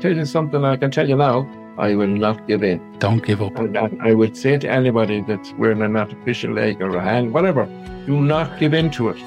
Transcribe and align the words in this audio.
tell 0.00 0.16
you 0.16 0.24
something 0.24 0.64
I 0.64 0.76
can 0.76 0.90
tell 0.90 1.08
you 1.08 1.16
now. 1.16 1.48
I 1.76 1.94
will 1.94 2.08
not 2.08 2.46
give 2.46 2.62
in. 2.62 2.98
Don't 2.98 3.24
give 3.24 3.42
up. 3.42 3.56
And 3.56 3.76
I, 3.76 3.90
I 4.00 4.14
would 4.14 4.36
say 4.36 4.58
to 4.58 4.70
anybody 4.70 5.20
that's 5.20 5.52
wearing 5.54 5.82
an 5.82 5.96
artificial 5.96 6.52
leg 6.52 6.80
or 6.80 6.96
a 6.96 7.02
hand, 7.02 7.32
whatever, 7.32 7.66
do 8.06 8.20
not 8.20 8.58
give 8.58 8.74
in 8.74 8.90
to 8.92 9.10
it. 9.10 9.18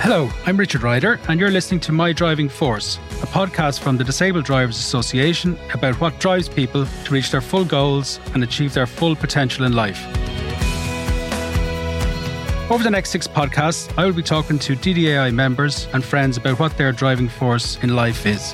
Hello, 0.00 0.28
I'm 0.44 0.58
Richard 0.58 0.82
Ryder, 0.82 1.18
and 1.28 1.40
you're 1.40 1.50
listening 1.50 1.80
to 1.80 1.92
My 1.92 2.12
Driving 2.12 2.48
Force, 2.48 2.98
a 3.22 3.26
podcast 3.26 3.80
from 3.80 3.96
the 3.96 4.04
Disabled 4.04 4.44
Drivers 4.44 4.76
Association 4.76 5.58
about 5.72 5.98
what 6.00 6.18
drives 6.20 6.48
people 6.48 6.86
to 7.04 7.12
reach 7.12 7.30
their 7.30 7.40
full 7.40 7.64
goals 7.64 8.20
and 8.34 8.44
achieve 8.44 8.74
their 8.74 8.86
full 8.86 9.16
potential 9.16 9.64
in 9.64 9.72
life. 9.72 10.06
Over 12.70 12.82
the 12.82 12.90
next 12.90 13.10
six 13.10 13.28
podcasts, 13.28 13.92
I 13.98 14.06
will 14.06 14.12
be 14.12 14.22
talking 14.22 14.58
to 14.60 14.74
DDAI 14.74 15.32
members 15.34 15.86
and 15.92 16.04
friends 16.04 16.36
about 16.36 16.58
what 16.58 16.76
their 16.76 16.92
driving 16.92 17.28
force 17.28 17.78
in 17.82 17.94
life 17.94 18.26
is. 18.26 18.52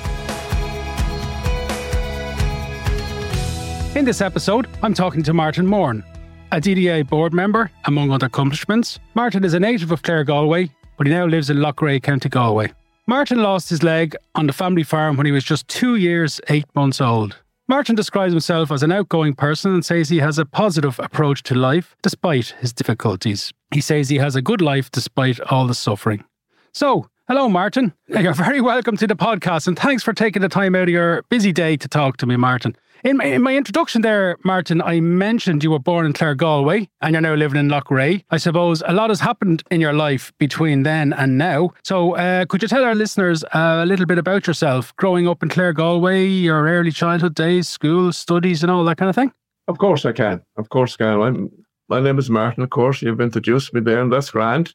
In 3.95 4.05
this 4.05 4.21
episode, 4.21 4.67
I'm 4.83 4.93
talking 4.93 5.23
to 5.23 5.33
Martyn 5.33 5.65
Moran, 5.65 6.03
a 6.51 6.57
DDA 6.57 7.07
board 7.07 7.33
member, 7.33 7.71
among 7.85 8.11
other 8.11 8.27
accomplishments. 8.27 8.99
Martyn 9.15 9.43
is 9.43 9.53
a 9.53 9.59
native 9.59 9.91
of 9.91 10.01
Claregalway 10.01 10.69
but 11.01 11.07
he 11.07 11.13
now 11.13 11.25
lives 11.25 11.49
in 11.49 11.57
Loughrea, 11.57 11.99
County 11.99 12.29
Galway. 12.29 12.71
Martyn 13.07 13.41
lost 13.41 13.71
his 13.71 13.81
leg 13.81 14.15
on 14.35 14.45
the 14.45 14.53
family 14.53 14.83
farm 14.83 15.17
when 15.17 15.25
he 15.25 15.31
was 15.31 15.43
just 15.43 15.67
two 15.67 15.95
years, 15.95 16.39
eight 16.47 16.67
months 16.75 17.01
old. 17.01 17.37
Martyn 17.67 17.95
describes 17.95 18.33
himself 18.33 18.71
as 18.71 18.83
an 18.83 18.91
outgoing 18.91 19.33
person 19.33 19.73
and 19.73 19.83
says 19.83 20.09
he 20.09 20.19
has 20.19 20.37
a 20.37 20.45
positive 20.45 20.99
approach 20.99 21.41
to 21.41 21.55
life 21.55 21.95
despite 22.03 22.49
his 22.59 22.71
difficulties. 22.71 23.51
He 23.71 23.79
says 23.79 24.09
he 24.09 24.17
has 24.17 24.35
a 24.35 24.41
good 24.41 24.61
life 24.61 24.91
despite 24.91 25.39
all 25.39 25.65
the 25.65 25.73
suffering. 25.73 26.25
So, 26.73 27.07
hello, 27.29 27.47
Martyn. 27.47 27.93
You're 28.07 28.33
very 28.33 28.59
welcome 28.59 28.97
to 28.97 29.07
the 29.07 29.15
podcast 29.15 29.65
and 29.65 29.79
thanks 29.79 30.03
for 30.03 30.11
taking 30.11 30.41
the 30.41 30.49
time 30.49 30.75
out 30.75 30.83
of 30.83 30.89
your 30.89 31.23
busy 31.29 31.53
day 31.53 31.77
to 31.77 31.87
talk 31.87 32.17
to 32.17 32.25
me, 32.25 32.35
Martyn. 32.35 32.75
In 33.05 33.17
my, 33.17 33.23
in 33.23 33.41
my 33.41 33.55
introduction 33.55 34.01
there, 34.01 34.37
Martyn, 34.43 34.81
I 34.81 34.99
mentioned 34.99 35.63
you 35.63 35.71
were 35.71 35.79
born 35.79 36.05
in 36.05 36.13
Claregalway 36.13 36.87
and 36.99 37.13
you're 37.13 37.21
now 37.21 37.33
living 37.33 37.59
in 37.59 37.69
Loughrea. 37.69 38.23
I 38.29 38.37
suppose 38.37 38.83
a 38.85 38.93
lot 38.93 39.09
has 39.09 39.21
happened 39.21 39.63
in 39.71 39.79
your 39.79 39.93
life 39.93 40.33
between 40.37 40.83
then 40.83 41.13
and 41.13 41.37
now. 41.37 41.71
So, 41.83 42.15
uh, 42.15 42.45
could 42.45 42.61
you 42.61 42.67
tell 42.67 42.83
our 42.83 42.93
listeners 42.93 43.43
uh, 43.45 43.79
a 43.81 43.85
little 43.85 44.05
bit 44.05 44.17
about 44.17 44.45
yourself, 44.47 44.93
growing 44.97 45.29
up 45.29 45.41
in 45.41 45.49
Claregalway, 45.49 46.43
your 46.43 46.67
early 46.67 46.91
childhood 46.91 47.35
days, 47.35 47.69
school, 47.69 48.11
studies, 48.11 48.63
and 48.63 48.71
all 48.71 48.83
that 48.83 48.97
kind 48.97 49.09
of 49.09 49.15
thing? 49.15 49.31
Of 49.67 49.77
course 49.77 50.05
I 50.05 50.11
can. 50.11 50.41
Of 50.57 50.69
course 50.69 50.95
I 50.95 51.05
can. 51.05 51.21
I'm, 51.21 51.51
my 51.91 51.99
name 51.99 52.17
is 52.17 52.29
Martyn, 52.29 52.63
of 52.63 52.69
course. 52.69 53.01
You've 53.01 53.19
introduced 53.19 53.73
me 53.73 53.81
there, 53.81 54.01
and 54.01 54.13
that's 54.13 54.31
grand. 54.31 54.73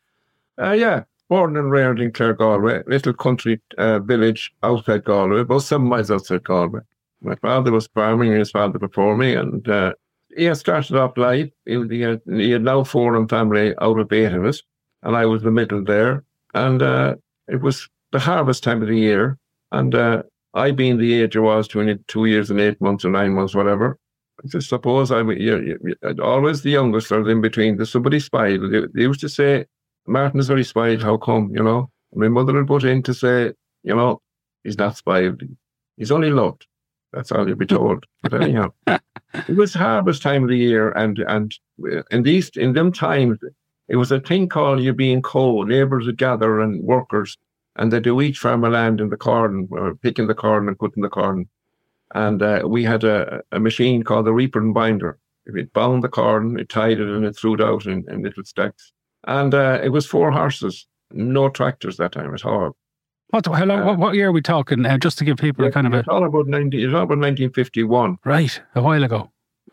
Uh, 0.60 0.72
yeah, 0.72 1.04
born 1.30 1.56
and 1.56 1.70
reared 1.70 1.98
in 1.98 2.12
Claregalway, 2.12 2.86
little 2.86 3.14
country 3.14 3.58
uh, 3.78 4.00
village 4.00 4.52
outside 4.62 5.04
Galway, 5.04 5.40
about 5.40 5.60
seven 5.60 5.86
miles 5.86 6.10
outside 6.10 6.44
Galway. 6.44 6.80
My 7.22 7.34
father 7.36 7.72
was 7.72 7.86
farming, 7.86 8.32
his 8.32 8.50
father 8.50 8.78
before 8.78 9.16
me, 9.16 9.32
and 9.34 9.66
uh, 9.66 9.94
he 10.36 10.44
had 10.44 10.58
started 10.58 10.94
off 10.94 11.16
life. 11.16 11.48
He, 11.64 11.82
he, 11.88 12.02
had, 12.02 12.20
he 12.26 12.50
had 12.50 12.62
now 12.62 12.84
four 12.84 13.16
in 13.16 13.28
family 13.28 13.74
out 13.80 13.98
of 13.98 14.12
eight 14.12 14.34
of 14.34 14.44
us, 14.44 14.62
and 15.02 15.16
I 15.16 15.24
was 15.24 15.42
the 15.42 15.50
middle 15.50 15.82
there. 15.82 16.22
And 16.52 16.82
uh, 16.82 17.14
it 17.48 17.62
was 17.62 17.88
the 18.12 18.18
harvest 18.18 18.62
time 18.62 18.82
of 18.82 18.88
the 18.88 18.98
year, 18.98 19.38
and 19.72 19.94
uh, 19.94 20.22
I, 20.52 20.70
being 20.70 20.98
the 20.98 21.22
age 21.22 21.34
I 21.34 21.40
was, 21.40 21.66
22 21.66 22.26
years 22.26 22.50
and 22.50 22.60
eight 22.60 22.78
months 22.78 23.06
or 23.06 23.10
nine 23.10 23.32
months, 23.32 23.54
whatever, 23.54 23.98
just 24.46 24.68
suppose 24.68 25.10
I 25.10 25.22
was 25.22 25.38
always 26.22 26.62
the 26.62 26.70
youngest 26.70 27.12
or 27.12 27.22
the 27.22 27.30
in 27.30 27.40
between. 27.40 27.76
There's 27.76 27.92
somebody 27.92 28.20
spied. 28.20 28.60
They, 28.60 28.80
they 28.92 29.02
used 29.02 29.20
to 29.20 29.28
say, 29.28 29.66
Martyn 30.06 30.40
is 30.40 30.48
very 30.48 30.64
spied. 30.64 31.02
How 31.02 31.16
come? 31.16 31.50
You 31.52 31.62
know, 31.62 31.90
my 32.14 32.28
mother 32.28 32.52
would 32.54 32.66
put 32.66 32.84
in 32.84 33.02
to 33.04 33.14
say, 33.14 33.52
you 33.82 33.94
know, 33.94 34.20
he's 34.64 34.78
not 34.78 34.96
spied. 34.96 35.40
He's 35.96 36.10
only 36.10 36.30
loved. 36.30 36.66
That's 37.12 37.32
all 37.32 37.46
you'll 37.46 37.56
be 37.56 37.66
told. 37.66 38.04
But 38.22 38.42
anyhow, 38.42 38.72
it 38.86 39.56
was 39.56 39.72
harvest 39.74 40.22
time 40.22 40.42
of 40.42 40.48
the 40.48 40.56
year, 40.56 40.90
and 40.92 41.18
and 41.20 41.54
uh, 41.90 42.02
in 42.10 42.22
these 42.24 42.50
in 42.56 42.72
them 42.72 42.92
times, 42.92 43.38
it 43.88 43.96
was 43.96 44.10
a 44.10 44.20
thing 44.20 44.48
called 44.48 44.80
you 44.80 44.92
being 44.92 45.22
co. 45.22 45.62
Neighbours 45.62 46.06
would 46.06 46.18
gather 46.18 46.60
and 46.60 46.82
workers, 46.82 47.38
and 47.76 47.92
they'd 47.92 48.02
do 48.02 48.20
each 48.20 48.38
farm 48.38 48.64
a 48.64 48.68
land 48.68 49.00
in 49.00 49.10
the 49.10 49.16
corn, 49.16 49.68
or 49.70 49.94
picking 49.94 50.26
the 50.26 50.34
corn 50.34 50.68
and 50.68 50.78
cutting 50.78 51.02
the 51.02 51.08
corn. 51.08 51.48
And 52.14 52.42
uh, 52.42 52.62
we 52.66 52.84
had 52.84 53.04
a, 53.04 53.42
a 53.52 53.60
machine 53.60 54.02
called 54.02 54.26
the 54.26 54.32
reaper 54.32 54.60
and 54.60 54.72
binder. 54.72 55.18
It 55.46 55.72
bound 55.72 56.02
the 56.02 56.08
corn, 56.08 56.58
it 56.58 56.68
tied 56.68 57.00
it, 57.00 57.08
and 57.08 57.24
it 57.24 57.36
threw 57.36 57.54
it 57.54 57.60
out 57.60 57.86
in, 57.86 58.04
in 58.08 58.22
little 58.22 58.44
stacks. 58.44 58.92
And 59.26 59.54
uh, 59.54 59.80
it 59.82 59.90
was 59.90 60.06
four 60.06 60.30
horses, 60.30 60.86
no 61.12 61.48
tractors 61.48 61.96
that 61.96 62.12
time 62.12 62.34
at 62.34 62.44
all. 62.44 62.76
What, 63.30 63.46
how 63.46 63.64
long, 63.64 63.80
uh, 63.80 63.84
what, 63.86 63.98
what 63.98 64.14
year 64.14 64.28
are 64.28 64.32
we 64.32 64.42
talking? 64.42 64.86
Uh, 64.86 64.98
just 64.98 65.18
to 65.18 65.24
give 65.24 65.36
people 65.36 65.64
yeah, 65.64 65.70
a 65.70 65.72
kind 65.72 65.86
of 65.86 65.94
a. 65.94 65.98
It's 65.98 66.08
all 66.08 66.24
about 66.24 66.46
19, 66.46 66.80
it's 66.80 66.94
all 66.94 67.02
about 67.02 67.18
1951. 67.18 68.18
Right, 68.24 68.60
a 68.74 68.82
while 68.82 69.02
ago. 69.02 69.30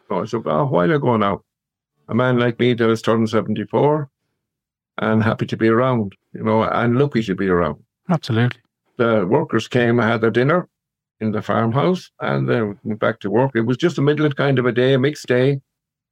Oh, 0.10 0.22
it's 0.22 0.34
a, 0.34 0.40
a 0.40 0.66
while 0.66 0.92
ago 0.92 1.18
now. 1.18 1.42
A 2.10 2.16
man 2.16 2.40
like 2.40 2.60
me 2.60 2.74
that 2.74 2.90
is 2.90 3.02
turning 3.02 3.28
74 3.28 4.10
and 5.00 5.24
happy 5.24 5.46
to 5.48 5.58
be 5.58 5.70
around, 5.70 6.16
you 6.34 6.44
know, 6.44 6.64
and 6.64 6.98
lucky 6.98 7.24
to 7.24 7.36
be 7.36 7.48
around. 7.48 7.82
Absolutely. 8.10 8.60
The 8.98 9.26
workers 9.26 9.68
came 9.68 10.00
and 10.00 10.10
had 10.10 10.22
their 10.22 10.32
dinner 10.32 10.68
in 11.24 11.32
the 11.32 11.42
farmhouse 11.42 12.12
and 12.20 12.48
then 12.48 12.78
went 12.84 13.00
back 13.00 13.20
to 13.22 13.32
work. 13.32 13.52
It 13.56 13.62
was 13.62 13.78
just 13.78 13.98
a 13.98 14.02
middle 14.02 14.30
kind 14.32 14.60
of 14.60 14.66
a 14.66 14.72
day, 14.72 14.94
a 14.94 15.00
mixed 15.00 15.28
day. 15.28 15.62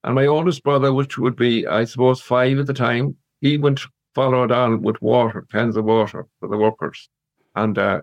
And 0.04 0.16
my 0.16 0.26
oldest 0.26 0.64
brother, 0.64 0.94
which 0.94 1.18
would 1.18 1.36
be, 1.36 1.68
I 1.68 1.84
suppose, 1.86 2.22
five 2.22 2.58
at 2.58 2.66
the 2.66 2.74
time, 2.74 3.16
he 3.42 3.58
went 3.58 3.82
followed 4.14 4.52
on 4.52 4.82
with 4.82 5.02
water, 5.02 5.46
cans 5.52 5.78
of 5.78 5.86
water 5.86 6.26
for 6.40 6.50
the 6.50 6.58
workers. 6.58 7.10
And 7.56 7.78
uh, 7.78 8.02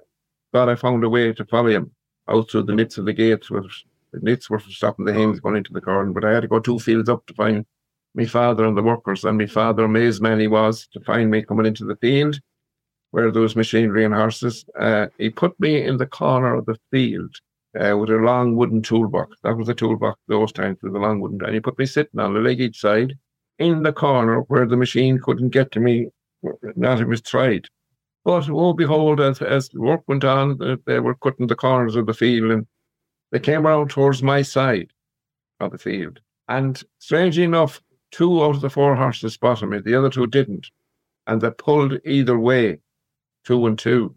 I 0.55 0.75
found 0.75 1.05
a 1.05 1.09
way 1.09 1.33
to 1.33 1.45
follow 1.45 1.69
him 1.69 1.91
out 2.29 2.51
through 2.51 2.65
the 2.65 2.75
nits 2.75 2.99
of 2.99 3.05
the 3.05 3.13
gates. 3.13 3.51
Where 3.51 3.63
the 4.13 4.21
nits 4.21 4.49
were 4.49 4.61
stopping 4.61 5.05
the 5.05 5.13
hens 5.13 5.41
going 5.41 5.57
into 5.57 5.73
the 5.73 5.81
garden, 5.81 6.13
but 6.13 6.25
I 6.25 6.33
had 6.33 6.43
to 6.43 6.49
go 6.49 6.61
two 6.61 6.79
fields 6.79 7.09
up 7.09 7.27
to 7.27 7.35
find 7.35 7.67
my 8.15 8.25
father 8.25 8.65
and 8.65 8.77
the 8.77 8.83
workers. 8.83 9.25
And 9.25 9.39
my 9.39 9.47
father, 9.47 9.85
amazed 9.85 10.23
man 10.23 10.41
he 10.41 10.49
was 10.49 10.87
to 10.93 11.01
find 11.01 11.31
me 11.31 11.43
coming 11.43 11.67
into 11.67 11.85
the 11.85 11.97
field 11.97 12.41
where 13.11 13.31
there 13.31 13.43
was 13.43 13.57
machinery 13.57 14.05
and 14.05 14.15
horses. 14.15 14.65
Uh, 14.79 15.07
he 15.19 15.31
put 15.31 15.59
me 15.61 15.83
in 15.83 15.97
the 15.97 16.07
corner 16.07 16.55
of 16.55 16.67
the 16.67 16.77
field 16.91 17.35
uh, 17.81 17.97
with 17.97 18.11
a 18.11 18.17
long 18.17 18.57
wooden 18.57 18.83
toolbox. 18.83 19.37
That 19.43 19.57
was 19.57 19.69
a 19.69 19.75
toolbox 19.75 20.21
those 20.29 20.53
times 20.53 20.79
with 20.83 20.95
a 20.95 20.99
long 20.99 21.21
wooden. 21.21 21.43
And 21.45 21.55
he 21.55 21.61
put 21.61 21.79
me 21.79 21.87
sitting 21.87 22.21
on 22.21 22.37
a 22.37 22.41
leg 22.41 22.61
each 22.61 22.81
side 22.81 23.15
in 23.59 23.83
the 23.83 23.93
corner 23.93 24.41
where 24.43 24.67
the 24.67 24.77
machine 24.77 25.19
couldn't 25.23 25.51
get 25.51 25.73
to 25.73 25.81
me, 25.81 26.09
not 26.77 26.99
if 26.99 27.03
it 27.03 27.09
was 27.09 27.23
tried. 27.23 27.67
But 28.25 28.49
oh, 28.51 28.73
behold, 28.73 29.21
as, 29.21 29.41
as 29.41 29.73
work 29.73 30.03
went 30.07 30.25
on, 30.25 30.61
uh, 30.63 30.77
they 30.85 31.01
were 31.01 31.15
cutting 31.15 31.47
the 31.47 31.57
corners 31.57 31.97
of 31.97 32.07
the 32.07 32.15
field 32.15 32.51
and 32.51 32.67
they 33.33 33.41
came 33.41 33.67
around 33.67 33.91
towards 33.91 34.23
my 34.23 34.43
side 34.43 34.91
of 35.61 35.73
the 35.73 35.79
field. 35.79 36.21
And 36.49 36.83
strangely 36.99 37.45
enough, 37.45 37.81
two 38.11 38.43
out 38.43 38.57
of 38.57 38.61
the 38.61 38.71
four 38.71 38.97
horses 38.97 39.35
spotted 39.35 39.67
me, 39.67 39.79
the 39.81 39.95
other 39.95 40.11
two 40.11 40.27
didn't. 40.27 40.69
And 41.27 41.41
they 41.41 41.51
pulled 41.51 41.99
either 42.05 42.39
way, 42.39 42.79
two 43.49 43.67
and 43.67 43.79
two, 43.79 44.15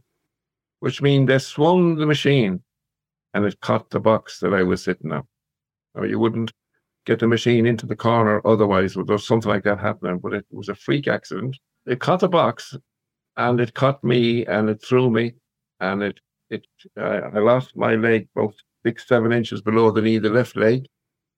which 0.82 1.02
means 1.02 1.26
they 1.26 1.40
swung 1.40 1.96
the 1.96 2.06
machine 2.06 2.62
and 3.34 3.46
it 3.46 3.62
caught 3.62 3.90
the 3.90 4.00
box 4.00 4.40
that 4.40 4.54
I 4.54 4.62
was 4.62 4.84
sitting 4.84 5.14
on. 5.14 5.24
Or 5.96 6.06
you 6.06 6.20
wouldn't 6.20 6.52
get 7.06 7.20
the 7.20 7.28
machine 7.28 7.66
into 7.66 7.86
the 7.86 7.96
corner 7.96 8.42
otherwise, 8.46 8.94
there 8.94 9.06
was 9.06 9.26
something 9.26 9.50
like 9.50 9.64
that 9.64 9.80
happening, 9.80 10.20
but 10.20 10.34
it 10.34 10.46
was 10.52 10.68
a 10.68 10.76
freak 10.76 11.08
accident. 11.08 11.58
It 11.86 12.02
caught 12.02 12.20
the 12.20 12.28
box 12.28 12.76
and 13.38 13.62
it 13.62 13.74
caught 13.74 14.04
me 14.04 14.46
and 14.48 14.70
it 14.70 14.84
threw 14.84 15.10
me 15.10 15.36
and 15.80 16.04
it 16.04 16.20
it 16.50 16.68
uh, 17.00 17.22
I 17.34 17.40
lost 17.40 17.78
my 17.78 17.96
leg 17.96 18.28
about 18.36 18.54
six 18.86 19.08
seven 19.08 19.32
inches 19.32 19.62
below 19.62 19.92
the 19.92 20.02
knee, 20.02 20.18
the 20.18 20.30
left 20.30 20.58
leg. 20.58 20.88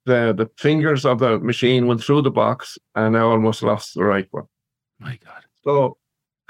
The 0.07 0.33
the 0.35 0.49
fingers 0.57 1.05
of 1.05 1.19
the 1.19 1.37
machine 1.37 1.85
went 1.85 2.03
through 2.03 2.23
the 2.23 2.31
box 2.31 2.79
and 2.95 3.15
I 3.15 3.21
almost 3.21 3.61
lost 3.61 3.93
the 3.93 4.03
right 4.03 4.27
one. 4.31 4.47
My 4.99 5.19
God! 5.23 5.43
So 5.63 5.97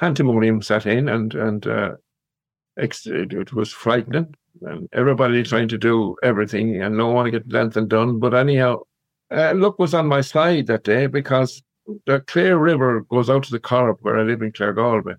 pandemonium 0.04 0.62
set 0.62 0.86
in 0.86 1.08
and 1.08 1.34
and 1.34 1.66
uh, 1.66 1.94
it, 2.76 3.54
was 3.54 3.72
frightening 3.72 4.36
and 4.64 4.90
everybody 4.92 5.42
trying 5.44 5.70
to 5.70 5.78
do 5.78 6.18
everything 6.22 6.82
and 6.82 6.98
no 6.98 7.08
one 7.08 7.32
get 7.32 7.56
anything 7.56 7.88
done. 7.88 8.20
But 8.20 8.34
anyhow, 8.34 8.82
uh, 9.32 9.54
luck 9.56 9.80
was 9.80 9.94
on 9.94 10.08
my 10.08 10.20
side 10.20 10.68
that 10.68 10.84
day 10.84 11.08
because 11.08 11.64
the 12.06 12.20
Clare 12.20 12.58
River 12.58 13.02
goes 13.10 13.30
out 13.30 13.44
to 13.44 13.52
the 13.52 13.62
Corrib 13.70 14.00
where 14.02 14.18
I 14.18 14.24
live 14.24 14.42
in 14.42 14.52
Claregalway. 14.52 15.16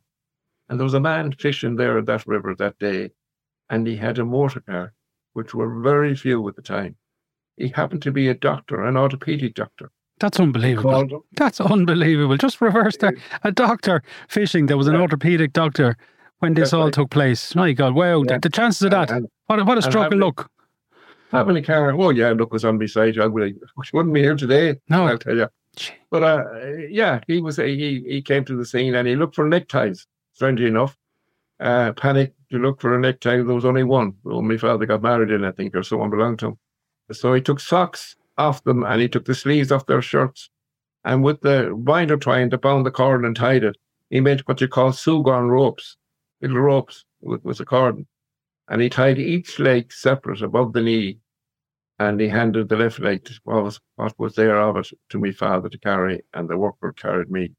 And 0.69 0.79
there 0.79 0.85
was 0.91 1.01
a 1.01 1.09
man 1.13 1.33
fishing 1.33 1.77
there 1.77 1.97
at 1.99 2.07
that 2.07 2.27
river 2.27 2.55
that 2.55 2.79
day, 2.79 3.11
and 3.71 3.87
he 3.87 3.97
had 3.97 4.19
a 4.19 4.25
motor 4.25 4.61
car, 4.61 4.93
which 5.33 5.55
were 5.55 5.81
very 5.81 6.15
few 6.15 6.47
at 6.49 6.57
the 6.57 6.63
time. 6.63 6.97
He 7.57 7.69
happened 7.69 8.03
to 8.03 8.13
be 8.13 8.29
a 8.29 8.35
doctor, 8.35 8.85
an 8.85 8.97
orthopedic 8.99 9.55
doctor. 9.55 9.91
That's 10.21 10.39
unbelievable. 10.39 11.25
That's 11.33 11.61
unbelievable. 11.61 12.37
Just 12.37 12.61
reverse 12.61 12.97
there. 12.99 13.17
A 13.43 13.51
doctor 13.51 14.03
fishing. 14.29 14.67
There 14.67 14.77
was 14.77 14.87
an 14.87 14.97
orthopedic 14.97 15.53
doctor 15.53 15.97
when 16.39 16.55
this 16.55 16.71
That's 16.71 16.73
all 16.73 16.85
right. 16.85 16.93
took 16.93 17.11
place. 17.11 17.55
Oh 17.57 17.61
my 17.61 17.73
God, 17.73 17.95
wow. 17.95 18.23
Yeah. 18.23 18.35
The, 18.35 18.41
the, 18.41 18.51
chances 18.51 18.83
of 18.83 18.91
that. 18.93 19.11
And, 19.11 19.29
what, 19.47 19.65
what 19.67 19.79
a 19.79 19.83
stroke 19.83 20.13
of 20.13 20.19
luck. 20.19 20.51
Having 21.31 21.57
a 21.57 21.63
car, 21.63 21.93
oh 21.93 22.11
yeah, 22.11 22.31
look 22.31 22.53
was 22.53 22.65
on 22.65 22.79
beside 22.79 23.17
you. 23.17 23.23
I 23.23 23.27
would, 23.27 23.59
wouldn't 23.93 24.15
be 24.15 24.21
here 24.21 24.37
today. 24.37 24.77
No. 24.89 25.07
I'll 25.07 25.19
tell 25.19 25.37
you. 25.37 25.49
But 26.11 26.23
uh, 26.23 26.45
yeah, 26.89 27.21
he 27.27 27.41
was 27.41 27.57
he 27.57 28.05
he 28.07 28.23
came 28.23 28.45
to 28.45 28.57
the 28.57 28.65
scene 28.65 28.95
and 28.95 29.09
he 29.09 29.17
looked 29.17 29.35
for 29.35 29.49
neckties 29.49 30.07
strangely 30.33 30.67
enough, 30.67 30.97
uh, 31.59 31.93
panicked 31.93 32.37
to 32.53 32.59
look 32.59 32.81
for 32.81 32.95
a 32.95 33.01
necktie. 33.01 33.37
There 33.37 33.55
was 33.55 33.65
only 33.65 33.83
one. 33.83 34.15
Well, 34.23 34.43
my 34.43 34.57
father 34.57 34.87
got 34.87 35.03
married 35.03 35.33
in, 35.33 35.45
I 35.45 35.51
think, 35.51 35.75
or 35.75 35.83
someone 35.83 36.11
belonged 36.11 36.39
to 36.41 36.49
him. 36.49 36.59
So 37.11 37.35
he 37.35 37.41
took 37.41 37.59
socks 37.59 38.15
off 38.39 38.65
them 38.65 38.85
and 38.85 39.01
he 39.01 39.09
took 39.09 39.25
the 39.25 39.35
sleeves 39.35 39.73
off 39.73 39.87
their 39.87 40.03
shirts. 40.03 40.51
And 41.05 41.23
with 41.23 41.41
the 41.43 41.75
binder 41.77 42.17
twine 42.17 42.51
to 42.51 42.59
bound 42.59 42.87
the 42.87 42.91
cord 42.91 43.25
and 43.25 43.37
tied 43.37 43.65
it, 43.65 43.77
he 44.11 44.21
made 44.21 44.41
what 44.41 44.61
you 44.61 44.69
call 44.69 44.91
súgán 44.91 45.49
ropes, 45.49 45.97
little 46.41 46.61
ropes 46.61 47.05
with, 47.21 47.45
with 47.45 47.61
a 47.61 47.65
cord. 47.65 48.07
And 48.69 48.81
he 48.81 48.89
tied 48.89 49.19
each 49.19 49.59
leg 49.59 49.93
separate 49.93 50.43
above 50.43 50.73
the 50.73 50.81
knee. 50.81 51.19
And 51.99 52.21
he 52.21 52.29
handed 52.29 52.69
the 52.69 52.77
left 52.77 52.99
leg, 52.99 53.29
what 53.45 53.63
was, 53.63 53.81
what 53.97 54.19
was 54.19 54.35
there 54.35 54.61
of 54.61 54.77
it, 54.79 54.89
to 55.11 55.19
my 55.19 55.31
father 55.31 55.69
to 55.69 55.79
carry. 55.79 56.23
And 56.33 56.49
the 56.49 56.57
worker 56.57 56.93
carried 56.93 57.31
me 57.31 57.53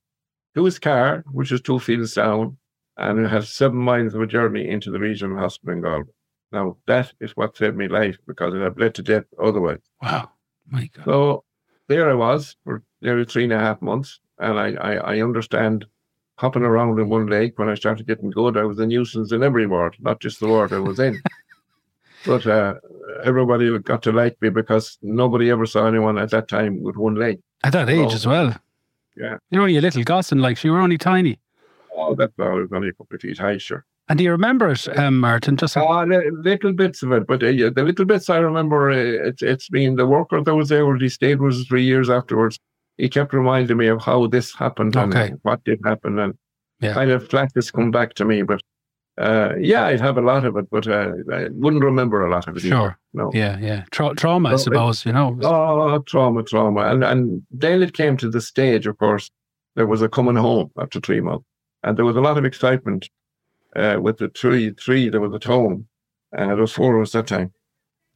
to 0.55 0.65
his 0.65 0.79
car, 0.79 1.23
which 1.31 1.51
was 1.51 1.61
two 1.61 1.79
fields 1.79 2.15
down, 2.15 2.57
and 2.97 3.19
it 3.19 3.29
had 3.29 3.43
seven 3.43 3.77
miles 3.77 4.13
of 4.13 4.21
a 4.21 4.27
journey 4.27 4.67
into 4.67 4.91
the 4.91 4.99
regional 4.99 5.37
hospital 5.37 5.75
in 5.75 5.81
Galway. 5.81 6.11
Now, 6.51 6.77
that 6.87 7.13
is 7.19 7.35
what 7.35 7.57
saved 7.57 7.75
me 7.75 7.87
life 7.87 8.17
because 8.25 8.53
it 8.53 8.61
had 8.61 8.75
bled 8.75 8.95
to 8.95 9.03
death 9.03 9.25
otherwise. 9.41 9.81
Wow. 10.01 10.31
My 10.69 10.89
God. 10.93 11.05
So 11.05 11.43
there 11.87 12.09
I 12.09 12.13
was 12.13 12.55
for 12.63 12.81
nearly 13.01 13.25
three 13.25 13.43
and 13.43 13.53
a 13.53 13.59
half 13.59 13.81
months. 13.81 14.19
And 14.39 14.59
I, 14.59 14.73
I, 14.73 14.93
I 15.15 15.21
understand 15.21 15.85
hopping 16.37 16.63
around 16.63 16.99
in 16.99 17.07
one 17.09 17.27
leg 17.27 17.53
when 17.55 17.69
I 17.69 17.75
started 17.75 18.07
getting 18.07 18.29
good. 18.31 18.57
I 18.57 18.63
was 18.63 18.79
a 18.79 18.85
nuisance 18.85 19.31
in 19.31 19.43
every 19.43 19.67
ward, 19.67 19.95
not 19.99 20.19
just 20.19 20.39
the 20.39 20.47
ward 20.47 20.73
I 20.73 20.79
was 20.79 20.99
in. 20.99 21.21
but 22.25 22.45
uh, 22.45 22.75
everybody 23.23 23.77
got 23.79 24.01
to 24.03 24.11
like 24.11 24.35
me 24.41 24.49
because 24.49 24.97
nobody 25.01 25.49
ever 25.51 25.65
saw 25.65 25.87
anyone 25.87 26.17
at 26.17 26.31
that 26.31 26.47
time 26.47 26.81
with 26.83 26.97
one 26.97 27.15
leg. 27.15 27.39
At 27.63 27.73
that 27.73 27.89
age 27.89 28.11
Oh. 28.11 28.15
as 28.15 28.27
well. 28.27 28.55
Yeah. 29.15 29.37
You're 29.49 29.61
only 29.61 29.77
a 29.77 29.81
little 29.81 30.03
gossin, 30.03 30.39
like 30.41 30.61
you 30.63 30.71
were 30.73 30.79
only 30.81 30.97
tiny. 30.97 31.39
Oh, 31.95 32.15
that's 32.15 32.33
I 32.37 32.49
was 32.49 32.69
only 32.73 32.89
a 32.89 32.93
couple 32.93 33.15
of 33.15 33.21
feet 33.21 33.37
high, 33.37 33.57
sure. 33.57 33.85
And 34.07 34.17
do 34.19 34.23
you 34.23 34.31
remember 34.31 34.69
it, 34.69 34.87
um, 34.99 35.19
Martyn? 35.19 35.57
Just 35.57 35.75
Ah, 35.77 36.03
li- 36.03 36.29
little 36.31 36.73
bits 36.73 37.01
of 37.01 37.11
it, 37.11 37.25
but 37.25 37.41
uh, 37.41 37.47
yeah, 37.47 37.69
the 37.75 37.83
little 37.83 38.05
bits 38.05 38.29
I 38.29 38.37
remember, 38.37 38.91
uh, 38.91 39.27
it's 39.29 39.41
it's 39.41 39.67
been 39.69 39.95
the 39.95 40.05
worker 40.05 40.41
that 40.43 40.55
was 40.55 40.69
there, 40.69 40.95
he 40.97 41.09
stayed 41.09 41.41
with 41.41 41.55
us 41.55 41.65
three 41.65 41.83
years 41.83 42.09
afterwards. 42.09 42.59
He 42.97 43.09
kept 43.09 43.33
reminding 43.33 43.77
me 43.77 43.87
of 43.87 44.01
how 44.03 44.27
this 44.27 44.53
happened 44.53 44.95
Okay. 44.95 45.29
and 45.29 45.39
what 45.41 45.63
did 45.63 45.79
happen, 45.83 46.19
and 46.19 46.35
Yeah. 46.81 46.93
kind 46.93 47.09
of 47.11 47.27
flashes 47.29 47.71
come 47.71 47.89
back 47.89 48.13
to 48.15 48.25
me. 48.25 48.43
But 48.43 48.61
uh, 49.17 49.53
yeah, 49.59 49.85
I'd 49.85 50.01
have 50.01 50.17
a 50.17 50.21
lot 50.21 50.45
of 50.45 50.55
it, 50.55 50.69
but 50.69 50.87
uh, 50.87 51.11
I 51.33 51.47
wouldn't 51.51 51.83
remember 51.83 52.25
a 52.25 52.29
lot 52.29 52.47
of 52.47 52.57
it. 52.57 52.65
either. 52.65 52.75
sure. 52.75 52.97
No. 53.13 53.31
Yeah, 53.33 53.57
yeah. 53.59 53.85
Tra- 53.91 54.13
trauma, 54.13 54.49
I 54.49 54.51
No, 54.51 54.55
it- 54.55 54.59
suppose. 54.59 55.03
You 55.05 55.13
know. 55.13 55.35
Oh, 55.41 55.97
trauma, 55.99 56.43
trauma. 56.43 56.81
And 56.91 57.03
and 57.03 57.41
then 57.49 57.81
it 57.81 57.93
came 57.93 58.17
to 58.17 58.29
the 58.29 58.41
stage, 58.41 58.85
of 58.85 58.97
course, 58.99 59.31
there 59.75 59.87
was 59.87 60.03
a 60.03 60.09
coming 60.09 60.35
home 60.35 60.69
after 60.77 60.99
three 60.99 61.21
months. 61.21 61.45
And 61.81 61.97
there 61.97 62.05
was 62.05 62.15
a 62.17 62.21
lot 62.21 62.37
of 62.37 62.45
excitement 62.45 63.09
uh, 63.75 63.97
with 64.01 64.17
the 64.17 64.29
three, 64.29 64.71
three, 64.71 65.09
that 65.09 65.19
was 65.19 65.33
at 65.33 65.43
home. 65.43 65.87
And 66.31 66.49
there 66.49 66.57
was 66.57 66.73
four 66.73 66.95
of 66.97 67.03
us 67.03 67.11
that 67.13 67.27
time. 67.27 67.53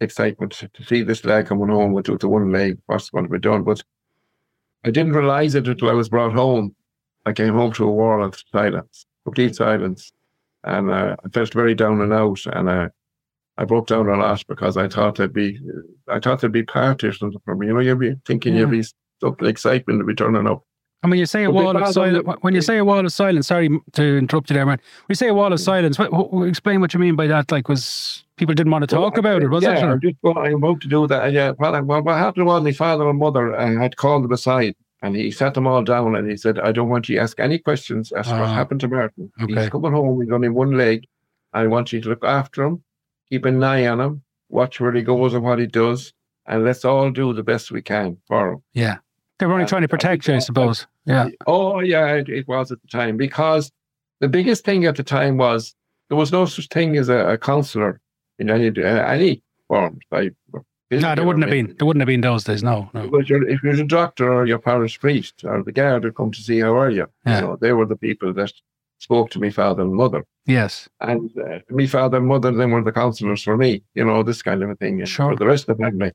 Excitement 0.01 0.51
to 0.73 0.83
see 0.83 1.03
this 1.03 1.25
lad 1.25 1.47
coming 1.47 1.69
home 1.69 1.93
with, 1.93 2.09
with 2.09 2.21
the 2.21 2.29
one 2.29 2.51
leg, 2.51 2.77
what's 2.85 3.09
going 3.09 3.25
to 3.25 3.29
be 3.29 3.39
done. 3.39 3.63
But 3.63 3.83
I 4.85 4.91
didn't 4.91 5.13
realize 5.13 5.55
it 5.55 5.67
until 5.67 5.89
I 5.89 5.93
was 5.93 6.09
brought 6.09 6.33
home. 6.33 6.75
I 7.25 7.33
came 7.33 7.53
home 7.53 7.73
to 7.73 7.85
a 7.87 7.91
wall 7.91 8.23
of 8.23 8.41
silence, 8.51 9.05
complete 9.25 9.55
silence. 9.55 10.11
And 10.63 10.89
uh, 10.89 11.15
I 11.23 11.29
felt 11.29 11.53
very 11.53 11.75
down 11.75 12.01
and 12.01 12.13
out. 12.13 12.39
And 12.45 12.69
uh, 12.69 12.89
I 13.57 13.65
broke 13.65 13.87
down 13.87 14.07
a 14.07 14.15
lot 14.15 14.43
because 14.47 14.77
I 14.77 14.87
thought 14.87 15.15
there'd 15.15 15.33
be, 15.33 15.59
I 16.07 16.19
thought 16.19 16.39
there'd 16.41 16.53
be 16.53 16.63
party 16.63 17.07
or 17.07 17.13
for 17.43 17.55
me. 17.55 17.67
You 17.67 17.73
know, 17.73 17.79
you'd 17.81 17.99
be 17.99 18.15
thinking 18.25 18.53
Yeah. 18.53 18.61
you'd 18.61 18.71
be 18.71 18.83
something 19.21 19.47
excitement 19.47 19.99
to 19.99 20.05
be 20.05 20.15
turning 20.15 20.47
up. 20.47 20.63
And 21.01 21.09
when 21.11 21.19
you 21.19 21.25
say 21.25 21.45
a 21.45 21.51
Well, 21.51 21.63
wall 21.65 21.77
of 21.81 21.93
silence, 21.93 22.27
when 22.41 22.53
you 22.53 22.61
say 22.61 22.77
a 22.77 22.83
wall 22.83 22.99
of 23.05 23.11
silence, 23.13 23.47
sorry 23.47 23.69
to 23.93 24.17
interrupt 24.17 24.49
you 24.49 24.53
there, 24.53 24.65
man. 24.65 24.79
When 24.79 25.05
you 25.09 25.15
say 25.15 25.29
a 25.29 25.33
wall 25.33 25.53
of 25.53 25.59
silence, 25.59 25.97
what, 25.97 26.11
what, 26.11 26.47
explain 26.47 26.81
what 26.81 26.93
you 26.93 26.99
mean 26.99 27.15
by 27.15 27.27
that. 27.27 27.51
Like, 27.51 27.69
was 27.69 28.25
people 28.35 28.53
didn't 28.53 28.71
want 28.71 28.83
to 28.89 28.95
talk 28.95 29.17
about 29.17 29.41
it, 29.41 29.47
was 29.47 29.63
yeah, 29.63 29.93
it? 29.93 30.01
Just 30.01 30.15
well, 30.23 30.37
I'm 30.37 30.55
about 30.55 30.81
to 30.81 30.89
do 30.89 31.07
that. 31.07 31.31
Yeah, 31.31 31.53
well, 31.57 31.81
well, 31.83 32.01
what 32.01 32.17
happened 32.17 32.47
was 32.47 32.63
my 32.63 32.73
father 32.73 33.09
and 33.09 33.17
mother 33.17 33.55
uh, 33.55 33.79
had 33.79 33.95
called 33.95 34.25
them 34.25 34.33
aside, 34.33 34.75
and 35.01 35.15
he 35.15 35.31
sat 35.31 35.53
them 35.53 35.67
all 35.67 35.83
down, 35.83 36.15
and 36.17 36.29
he 36.29 36.35
said, 36.35 36.59
"I 36.59 36.73
don't 36.73 36.89
want 36.89 37.07
you 37.07 37.15
to 37.15 37.21
ask 37.21 37.39
any 37.39 37.59
questions 37.59 38.11
as 38.11 38.27
to 38.27 38.33
what 38.33 38.41
Ah, 38.41 38.53
happened 38.53 38.81
to 38.81 38.89
Martyn. 38.89 39.31
okay. 39.41 39.53
He's 39.61 39.69
coming 39.69 39.93
home. 39.93 40.21
He's 40.21 40.31
only 40.33 40.49
one 40.49 40.71
leg. 40.75 41.05
I 41.53 41.67
want 41.67 41.93
you 41.93 42.01
to 42.01 42.09
look 42.09 42.25
after 42.25 42.63
him, 42.65 42.83
keep 43.29 43.45
an 43.45 43.63
eye 43.63 43.87
on 43.87 44.01
him, 44.01 44.21
watch 44.49 44.81
where 44.81 44.91
he 44.91 45.01
goes 45.01 45.33
and 45.33 45.43
what 45.45 45.59
he 45.59 45.65
does, 45.65 46.11
and 46.45 46.65
let's 46.65 46.83
all 46.83 47.09
do 47.09 47.33
the 47.33 47.43
best 47.43 47.71
we 47.71 47.81
can 47.81 48.17
for 48.27 48.51
him." 48.51 48.63
Yeah. 48.73 48.97
They 49.39 49.45
were 49.45 49.53
only 49.53 49.65
trying 49.65 49.81
to 49.83 49.87
protect 49.87 50.27
you, 50.27 50.35
I 50.35 50.39
suppose. 50.39 50.85
Yeah. 51.05 51.29
Oh, 51.47 51.79
yeah, 51.79 52.13
it, 52.15 52.29
it 52.29 52.47
was 52.47 52.71
at 52.71 52.81
the 52.81 52.87
time 52.87 53.17
because 53.17 53.71
the 54.19 54.27
biggest 54.27 54.65
thing 54.65 54.85
at 54.85 54.95
the 54.97 55.03
time 55.03 55.37
was 55.37 55.73
there 56.09 56.17
was 56.17 56.31
no 56.31 56.45
such 56.45 56.67
thing 56.67 56.97
as 56.97 57.09
a, 57.09 57.29
a 57.29 57.37
counselor 57.37 58.01
in 58.37 58.49
any 58.49 58.67
uh, 58.67 59.05
any 59.05 59.41
form. 59.67 59.99
Like, 60.11 60.33
No, 60.91 61.15
there 61.15 61.23
wouldn't 61.23 61.43
have 61.43 61.51
been. 61.51 61.75
There 61.77 61.85
wouldn't 61.85 62.01
have 62.01 62.07
been 62.07 62.21
those 62.21 62.43
days. 62.43 62.63
No, 62.63 62.89
no. 62.93 63.07
But 63.09 63.29
you're, 63.29 63.47
if 63.47 63.63
you're 63.63 63.73
a 63.79 63.83
doctor 63.87 64.31
or 64.33 64.45
your 64.45 64.59
parish 64.59 64.99
priest 64.99 65.43
or 65.45 65.63
the 65.63 65.71
guard 65.71 66.03
who 66.03 66.11
come 66.11 66.31
to 66.31 66.41
see 66.41 66.59
how 66.59 66.75
are 66.77 66.89
you, 66.89 67.07
Yeah. 67.25 67.39
you 67.41 67.47
know, 67.47 67.55
they 67.55 67.71
were 67.73 67.85
the 67.85 67.95
people 67.95 68.33
that 68.33 68.51
spoke 68.97 69.29
to 69.31 69.39
me 69.39 69.49
father 69.51 69.83
and 69.83 69.93
mother. 69.93 70.25
Yes. 70.45 70.89
And 70.99 71.31
uh, 71.37 71.59
me 71.69 71.87
father 71.87 72.17
and 72.17 72.27
mother 72.27 72.51
then 72.51 72.71
were 72.71 72.83
the 72.83 72.91
counselors 72.91 73.43
for 73.43 73.55
me, 73.55 73.83
you 73.93 74.03
know, 74.03 74.23
this 74.23 74.41
kind 74.41 74.61
of 74.63 74.69
a 74.69 74.75
thing. 74.75 75.05
Sure. 75.05 75.31
For 75.31 75.37
the 75.37 75.45
rest 75.45 75.69
of 75.69 75.77
the 75.77 75.83
family. 75.83 76.11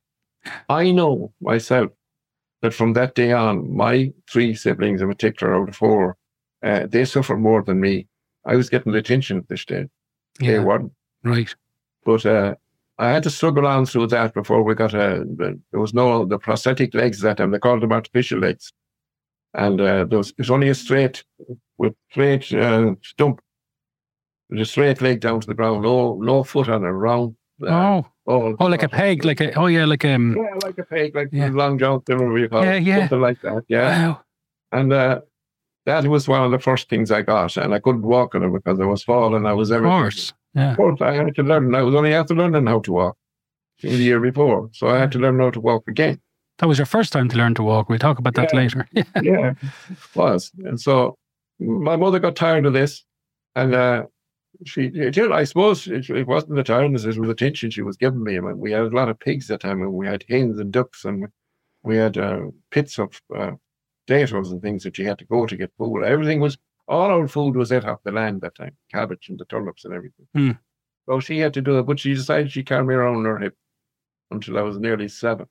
I 0.68 0.90
know 0.90 1.32
myself 1.40 1.90
that 2.64 2.74
from 2.74 2.94
that 2.94 3.14
day 3.14 3.32
on, 3.32 3.74
my 3.74 4.12
three 4.30 4.54
siblings 4.54 5.00
in 5.02 5.08
particular 5.08 5.54
out 5.54 5.68
of 5.68 5.76
four, 5.76 6.16
uh, 6.62 6.86
they 6.88 7.04
suffered 7.04 7.38
more 7.38 7.62
than 7.62 7.80
me. 7.80 8.06
I 8.46 8.56
was 8.56 8.70
getting 8.70 8.92
the 8.92 8.98
attention 8.98 9.38
at 9.38 9.48
this 9.48 9.60
stage. 9.60 9.88
They 10.40 10.54
Yeah. 10.54 10.64
weren't. 10.64 10.92
Right. 11.22 11.54
But 12.04 12.26
uh, 12.26 12.54
I 12.98 13.10
had 13.10 13.22
to 13.24 13.30
struggle 13.30 13.66
on 13.66 13.86
through 13.86 14.08
that 14.08 14.34
before 14.34 14.62
we 14.62 14.74
got 14.74 14.94
a. 14.94 15.24
There 15.70 15.80
was 15.80 15.94
no 15.94 16.24
the 16.26 16.38
prosthetic 16.38 16.94
legs 16.94 17.20
that 17.20 17.36
time. 17.36 17.50
They 17.50 17.58
called 17.58 17.82
them 17.82 17.92
artificial 17.92 18.38
legs, 18.40 18.72
and 19.54 19.80
uh, 19.80 20.04
there 20.04 20.18
was 20.18 20.30
it 20.30 20.38
was 20.38 20.50
only 20.50 20.68
a 20.68 20.74
straight 20.74 21.24
with 21.78 21.94
straight 22.10 22.52
uh, 22.52 22.94
stump, 23.02 23.40
with 24.50 24.60
a 24.60 24.64
straight 24.64 25.00
leg 25.00 25.20
down 25.20 25.40
to 25.40 25.46
the 25.46 25.54
ground. 25.54 25.82
No, 25.82 26.18
no 26.20 26.44
foot 26.44 26.68
on 26.68 26.84
it. 26.84 26.88
Round. 26.88 27.36
Uh, 27.62 28.02
Oh, 28.26 28.56
oh, 28.58 28.66
like 28.66 28.82
a 28.82 28.88
peg, 28.88 29.24
like 29.24 29.40
a. 29.40 29.52
Oh, 29.54 29.66
yeah, 29.66 29.84
like 29.84 30.04
um. 30.04 30.34
Yeah, 30.36 30.54
like 30.64 30.78
a 30.78 30.82
peg, 30.84 31.14
like 31.14 31.28
Yeah. 31.32 31.50
long 31.50 31.78
jump, 31.78 32.08
whatever 32.08 32.38
you 32.38 32.48
call 32.48 32.64
Yeah, 32.64 32.72
it, 32.74 32.82
yeah. 32.84 32.98
something 33.00 33.20
like 33.20 33.40
that. 33.42 33.64
Yeah, 33.68 34.06
Wow. 34.08 34.20
and 34.72 34.92
uh, 34.92 35.20
that 35.86 36.06
was 36.06 36.26
one 36.26 36.42
of 36.42 36.50
the 36.50 36.58
first 36.58 36.88
things 36.88 37.10
I 37.10 37.22
got, 37.22 37.56
and 37.56 37.74
I 37.74 37.78
couldn't 37.80 38.02
walk 38.02 38.34
on 38.34 38.42
it 38.42 38.52
because 38.52 38.80
I 38.80 38.84
was 38.86 39.02
falling. 39.02 39.44
I 39.46 39.52
was 39.52 39.70
Of 39.70 39.76
everything. 39.76 39.98
course. 39.98 40.32
Yeah. 40.54 40.70
Of 40.70 40.76
course, 40.78 41.00
I 41.02 41.12
had 41.12 41.34
to 41.34 41.42
learn. 41.42 41.74
I 41.74 41.82
was 41.82 41.94
only 41.94 42.14
after 42.14 42.34
learning 42.34 42.66
how 42.66 42.80
to 42.80 42.92
walk 42.92 43.16
the 43.82 43.88
year 43.90 44.20
before, 44.20 44.70
so 44.72 44.88
I 44.88 44.98
had 44.98 45.12
to 45.12 45.18
learn 45.18 45.38
how 45.38 45.50
to 45.50 45.60
walk 45.60 45.86
again. 45.88 46.20
That 46.58 46.66
was 46.68 46.78
your 46.78 46.86
first 46.86 47.12
time 47.12 47.28
to 47.30 47.36
learn 47.36 47.54
to 47.56 47.62
walk. 47.64 47.88
We'll 47.88 47.98
talk 47.98 48.18
about 48.18 48.34
that 48.36 48.50
Yeah. 48.54 48.60
later. 48.60 48.88
Yeah. 49.22 49.54
was. 50.14 50.50
And 50.64 50.80
so 50.80 51.16
my 51.60 51.96
mother 51.96 52.18
got 52.20 52.36
tired 52.36 52.64
of 52.66 52.72
this, 52.72 53.04
and 53.56 53.74
uh, 53.74 54.04
she, 54.64 54.86
it- 54.86 55.18
I 55.18 55.44
suppose 55.44 55.86
it, 55.86 56.08
it 56.10 56.26
wasn't 56.26 56.54
the 56.56 56.62
tiredness; 56.62 57.04
it 57.04 57.08
was 57.08 57.16
the 57.18 57.30
attention 57.30 57.70
she 57.70 57.82
was 57.82 57.96
giving 57.96 58.22
me. 58.22 58.36
I 58.36 58.40
mean, 58.40 58.58
we 58.58 58.72
had 58.72 58.82
a 58.82 58.88
lot 58.88 59.08
of 59.08 59.18
pigs 59.18 59.48
that 59.48 59.60
time, 59.60 59.82
and 59.82 59.92
we 59.92 60.06
had 60.06 60.24
hens 60.28 60.58
and 60.58 60.72
ducks, 60.72 61.04
and 61.04 61.26
we 61.82 61.96
had 61.96 62.16
uh, 62.16 62.46
pits 62.70 62.98
of 62.98 63.20
uh, 63.36 63.52
potatoes 64.06 64.50
and 64.52 64.62
things 64.62 64.82
that 64.84 64.98
you 64.98 65.06
had 65.06 65.18
to 65.18 65.24
go 65.26 65.46
to 65.46 65.56
get 65.56 65.72
food. 65.78 66.02
Everything 66.04 66.40
was 66.40 66.56
all 66.86 67.10
our 67.10 67.26
food 67.28 67.56
was 67.56 67.72
ate 67.72 67.84
off 67.84 68.02
the 68.04 68.12
land 68.12 68.40
that 68.42 68.54
time, 68.54 68.76
cabbage 68.92 69.28
and 69.28 69.38
the 69.38 69.44
turnips 69.46 69.84
and 69.84 69.94
everything. 69.94 70.26
Hmm. 70.34 70.50
So 71.08 71.20
she 71.20 71.38
had 71.38 71.54
to 71.54 71.62
do 71.62 71.78
it, 71.78 71.84
but 71.86 71.98
she 72.00 72.14
decided 72.14 72.52
she 72.52 72.62
carried 72.62 72.86
me 72.86 72.94
around 72.94 73.16
on 73.16 73.24
her 73.24 73.38
hip 73.38 73.54
until 74.30 74.58
I 74.58 74.62
was 74.62 74.78
nearly 74.78 75.08
seven. 75.08 75.46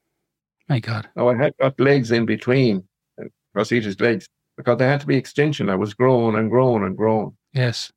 My 0.70 0.80
God. 0.80 1.10
Now 1.16 1.30
I 1.30 1.36
had 1.38 1.54
got 1.60 1.80
legs 1.80 2.12
in 2.12 2.26
between 2.26 2.84
uh, 3.20 3.26
prosthetic 3.54 4.00
legs 4.00 4.28
because 4.58 4.78
they 4.78 4.86
had 4.88 5.02
to 5.02 5.08
be 5.08 5.16
extension. 5.18 5.70
I 5.70 5.76
was 5.76 5.94
growing 5.94 6.36
and 6.36 6.50
growing 6.50 6.84
and 6.84 6.96
growing. 6.96 7.36
Yes. 7.54 7.92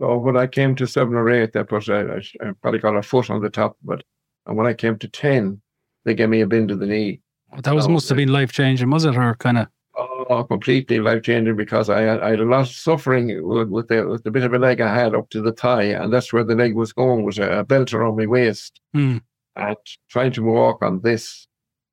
So 0.00 0.16
when 0.16 0.36
I 0.36 0.46
came 0.46 0.74
to 0.76 0.86
seven 0.86 1.14
or 1.14 1.28
eight, 1.28 1.52
that 1.52 1.72
was 1.72 1.88
I, 1.88 2.02
I 2.02 2.52
probably 2.62 2.78
got 2.78 2.96
a 2.96 3.02
foot 3.02 3.30
on 3.30 3.42
the 3.42 3.50
top 3.50 3.76
of 3.86 3.98
it. 3.98 4.04
And 4.46 4.56
when 4.56 4.66
I 4.66 4.74
came 4.74 4.98
to 4.98 5.08
ten, 5.08 5.60
they 6.04 6.14
gave 6.14 6.28
me 6.28 6.40
a 6.40 6.46
bend 6.46 6.68
to 6.68 6.76
the 6.76 6.86
knee. 6.86 7.20
That 7.62 7.74
was 7.74 7.88
No, 7.88 7.94
must 7.94 8.08
have 8.08 8.16
been 8.16 8.32
life 8.32 8.52
changing, 8.52 8.90
was 8.90 9.04
it? 9.04 9.16
Or 9.16 9.34
kind 9.36 9.58
of. 9.58 9.68
Oh, 9.96 10.44
completely 10.44 11.00
life 11.00 11.22
changing 11.22 11.56
because 11.56 11.90
I 11.90 12.02
had, 12.02 12.20
I 12.20 12.30
had 12.30 12.40
a 12.40 12.44
lot 12.44 12.60
of 12.60 12.68
suffering 12.68 13.46
with, 13.46 13.68
with 13.68 13.88
the 13.88 14.06
with 14.06 14.22
the 14.22 14.30
bit 14.30 14.44
of 14.44 14.54
a 14.54 14.58
leg 14.58 14.80
I 14.80 14.94
had 14.94 15.14
up 15.14 15.30
to 15.30 15.42
the 15.42 15.52
thigh, 15.52 15.84
and 15.84 16.12
that's 16.12 16.32
where 16.32 16.44
the 16.44 16.54
leg 16.54 16.74
was 16.74 16.92
going 16.92 17.24
was 17.24 17.38
a, 17.38 17.50
a 17.60 17.64
belt 17.64 17.92
around 17.92 18.16
my 18.16 18.26
waist. 18.26 18.80
Hmm. 18.92 19.18
And 19.56 19.76
trying 20.08 20.32
to 20.32 20.42
walk 20.42 20.82
on 20.82 21.00
this, 21.00 21.48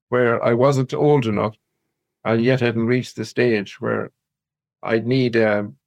where 0.09 0.43
I 0.43 0.53
wasn't 0.53 0.93
old 0.93 1.25
enough, 1.25 1.55
and 2.23 2.43
yet 2.43 2.59
hadn't 2.59 2.85
reached 2.85 3.15
the 3.15 3.25
stage 3.25 3.81
where 3.81 4.11
I'd 4.83 5.07
need 5.07 5.35
um, 5.37 5.77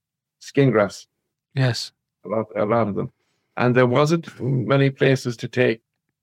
skin 0.41 0.73
grafts, 0.73 1.07
Yes. 1.55 1.93
A 2.29 2.37
lot, 2.37 2.47
a 2.57 2.65
lot 2.65 2.89
of 2.89 2.95
them, 2.95 3.11
and 3.57 3.75
there 3.75 3.87
wasn't 3.87 4.29
many 4.41 4.91
places 4.91 5.37
to 5.39 5.49
take 5.49 5.81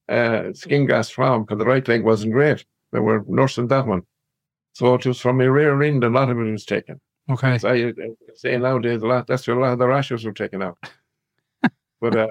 uh, 0.09 0.53
skin 0.53 0.85
grafts 0.85 1.11
from 1.11 1.43
because 1.43 1.59
the 1.59 1.65
right 1.65 1.87
leg 1.87 2.03
wasn't 2.03 2.33
great. 2.33 2.65
They 2.91 2.99
were 2.99 3.23
nursing 3.27 3.67
that 3.67 3.87
one, 3.87 4.03
so 4.73 4.93
it 4.95 5.05
was 5.05 5.19
from 5.19 5.37
my 5.37 5.45
rear 5.45 5.81
end. 5.81 6.03
A 6.03 6.09
lot 6.09 6.29
of 6.29 6.39
it 6.39 6.51
was 6.51 6.65
taken. 6.65 6.99
Okay. 7.29 7.57
So 7.57 7.69
I, 7.69 7.87
I 7.87 7.93
say 8.35 8.57
nowadays 8.57 9.01
a 9.01 9.07
lot. 9.07 9.27
That's 9.27 9.47
where 9.47 9.57
a 9.57 9.61
lot 9.61 9.73
of 9.73 9.79
the 9.79 9.87
rashes 9.87 10.23
were 10.23 10.31
taken 10.31 10.61
out. 10.61 10.77
but 12.01 12.15
uh, 12.15 12.27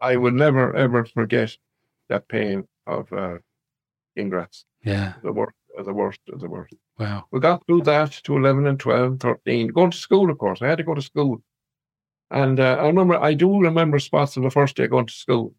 I 0.00 0.16
would 0.16 0.34
never 0.34 0.74
ever 0.74 1.04
forget 1.04 1.56
that 2.08 2.28
pain 2.28 2.66
of 2.86 3.12
uh. 3.12 3.38
Yeah. 4.82 5.12
The 5.22 5.32
worst, 5.32 5.54
the 5.84 5.92
worst, 5.92 6.20
the 6.26 6.48
worst. 6.48 6.74
Wow. 6.98 7.26
We 7.30 7.40
got 7.40 7.64
through 7.66 7.82
that 7.82 8.12
to 8.24 8.36
11 8.36 8.66
and 8.66 8.80
12, 8.80 9.20
13. 9.20 9.68
Going 9.68 9.92
to 9.92 9.96
school, 9.96 10.30
of 10.30 10.38
course. 10.38 10.60
I 10.60 10.66
had 10.66 10.78
to 10.78 10.84
go 10.84 10.94
to 10.94 11.02
school. 11.02 11.40
And 12.30 12.60
uh, 12.60 12.76
I 12.80 12.86
remember, 12.86 13.16
I 13.16 13.34
do 13.34 13.58
remember 13.60 13.98
spots 13.98 14.36
of 14.36 14.42
the 14.42 14.50
first 14.50 14.76
day 14.76 14.86
going 14.86 15.06
to 15.06 15.12
school. 15.14 15.54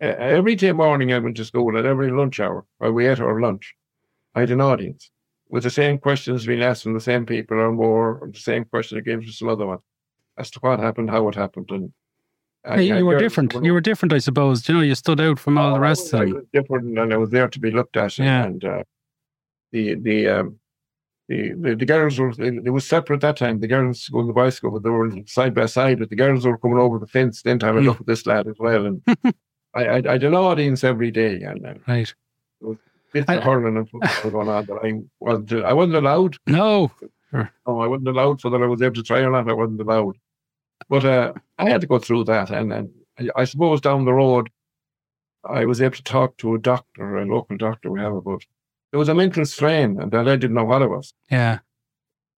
Uh, 0.00 0.06
every 0.18 0.56
day 0.56 0.72
morning 0.72 1.12
I 1.12 1.18
went 1.18 1.36
to 1.36 1.44
school 1.44 1.78
at 1.78 1.86
every 1.86 2.10
lunch 2.10 2.40
hour, 2.40 2.64
or 2.80 2.92
we 2.92 3.06
ate 3.06 3.20
our 3.20 3.40
lunch. 3.40 3.74
I 4.34 4.40
had 4.40 4.50
an 4.50 4.60
audience 4.60 5.10
with 5.48 5.62
the 5.62 5.70
same 5.70 5.98
questions 5.98 6.46
being 6.46 6.62
asked 6.62 6.82
from 6.82 6.94
the 6.94 7.00
same 7.00 7.24
people 7.26 7.58
or 7.58 7.70
more, 7.70 8.18
or 8.18 8.30
the 8.32 8.38
same 8.38 8.64
question 8.64 8.98
again 8.98 9.22
from 9.22 9.30
some 9.30 9.48
other 9.48 9.66
one 9.66 9.78
as 10.38 10.50
to 10.52 10.58
what 10.60 10.80
happened, 10.80 11.10
how 11.10 11.28
it 11.28 11.34
happened. 11.36 11.68
And 11.70 11.92
I- 12.64 12.76
Hey, 12.78 12.92
I 12.92 12.98
you 12.98 13.06
were 13.06 13.18
different. 13.18 13.54
You 13.62 13.72
were 13.72 13.80
different, 13.80 14.12
I 14.12 14.18
suppose. 14.18 14.68
You 14.68 14.74
know, 14.76 14.80
you 14.80 14.94
stood 14.96 15.20
out 15.20 15.38
from 15.38 15.56
all 15.58 15.74
the 15.74 15.80
rest 15.80 16.12
of 16.14 16.20
I 16.20 16.24
them. 16.24 16.34
was 16.34 16.44
different, 16.52 16.98
and 16.98 17.12
I 17.12 17.16
was 17.16 17.30
there 17.30 17.48
to 17.48 17.60
be 17.60 17.70
looked 17.70 17.96
at. 17.96 18.18
and- 18.18 18.26
Yeah. 18.26 18.44
And 18.44 18.64
uh, 18.64 18.82
the 19.70 19.94
the 19.94 20.28
um, 20.28 20.58
the, 21.32 21.52
the 21.62 21.76
the 21.76 21.86
girls 21.86 22.18
were 22.18 22.32
it 22.38 22.72
was 22.76 22.86
separate 22.86 23.20
that 23.22 23.36
time. 23.36 23.60
The 23.60 23.66
girls 23.74 24.08
going 24.08 24.26
to 24.26 24.32
boys' 24.32 24.56
school, 24.56 24.72
but 24.72 24.82
they 24.82 24.90
were 24.90 25.10
side 25.26 25.54
by 25.54 25.66
side. 25.66 25.98
But 26.00 26.10
the 26.10 26.16
girls 26.24 26.44
were 26.46 26.58
coming 26.58 26.78
over 26.78 26.98
the 26.98 27.06
fence 27.16 27.42
then 27.42 27.58
to 27.60 27.66
have 27.66 27.76
a 27.76 27.80
Hmm. 27.80 27.86
look 27.88 28.00
at 28.00 28.06
this 28.06 28.26
lad 28.26 28.46
as 28.48 28.56
well. 28.58 28.86
And 28.86 29.02
I, 29.74 29.82
I 29.84 29.96
I 29.96 30.14
an 30.16 30.34
audience 30.34 30.84
every 30.84 31.10
day, 31.10 31.34
and 31.42 31.64
uh, 31.66 31.74
Right. 31.88 32.12
bits 33.12 33.28
I- 33.28 33.34
of 33.36 33.44
hurling 33.44 33.76
and 33.76 33.88
football 33.90 34.30
going 34.36 34.48
on. 34.48 34.64
But 34.66 34.84
I 34.84 34.92
wasn't 35.20 35.52
I 35.64 35.72
wasn't 35.72 35.96
allowed. 35.96 36.36
No. 36.46 36.90
No, 37.32 37.80
I 37.80 37.86
wasn't 37.86 38.08
allowed 38.08 38.40
for 38.42 38.50
that. 38.50 38.62
I 38.62 38.66
was 38.66 38.82
able 38.82 38.94
to 38.96 39.02
try 39.02 39.20
or 39.20 39.30
not. 39.30 39.48
I 39.48 39.54
wasn't 39.54 39.80
allowed. 39.80 40.16
But 40.90 41.04
uh, 41.04 41.32
I 41.58 41.70
had 41.70 41.80
to 41.80 41.86
go 41.86 41.98
through 41.98 42.24
that, 42.24 42.50
and 42.50 42.70
then 42.70 42.92
I, 43.18 43.28
I 43.42 43.44
suppose 43.44 43.80
down 43.80 44.04
the 44.04 44.12
road, 44.12 44.50
I 45.44 45.64
was 45.64 45.80
able 45.80 45.94
to 45.96 46.02
talk 46.02 46.36
to 46.38 46.54
a 46.54 46.58
doctor, 46.58 47.16
a 47.16 47.24
local 47.24 47.56
doctor 47.56 47.90
we 47.90 48.00
have 48.00 48.12
about. 48.14 48.44
There 48.92 48.98
was 48.98 49.08
a 49.08 49.14
mental 49.14 49.44
strain, 49.46 49.98
and 50.00 50.10
that 50.12 50.28
I 50.28 50.36
didn't 50.36 50.54
know 50.54 50.64
what 50.64 50.82
it 50.82 50.88
was. 50.90 51.14
Yeah. 51.30 51.58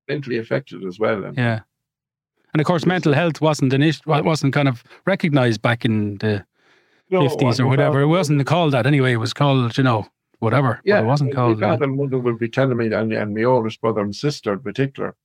Mentally 0.08 0.38
affected 0.38 0.84
as 0.84 0.99
well. 0.99 1.25
And 1.25 1.37
Yeah. 1.37 1.61
And 2.52 2.61
of 2.61 2.66
course, 2.66 2.87
mental 2.87 3.12
health 3.12 3.40
wasn't 3.40 3.73
an 3.73 3.82
issue. 3.82 4.02
wasn't 4.06 4.54
kind 4.54 4.68
of 4.68 4.84
recognised 5.06 5.61
back 5.61 5.84
in 5.84 6.18
the 6.18 6.44
know, 7.11 7.28
fifties 7.28 7.58
or 7.58 7.66
whatever. 7.66 8.00
It 8.00 8.06
wasn't 8.06 8.46
called 8.46 8.73
that 8.73 8.87
anyway. 8.87 9.12
It 9.14 9.16
was 9.16 9.32
called, 9.32 9.76
you 9.76 9.82
know, 9.82 10.06
whatever. 10.38 10.75
but 10.84 10.87
Yeah, 10.88 11.00
it 11.00 11.04
wasn't 11.06 11.34
called. 11.34 11.58
that. 11.58 11.66
father 11.66 11.84
and 11.87 11.96
mother 11.96 12.18
would 12.18 12.38
be 12.38 12.49
telling 12.49 12.76
me, 12.76 12.92
and, 12.92 13.12
and 13.12 13.34
my 13.34 13.42
oldest 13.42 13.80
brother 13.80 14.02
and 14.02 14.14
sister 14.14 14.52
in 14.52 14.61
particular, 14.61 15.16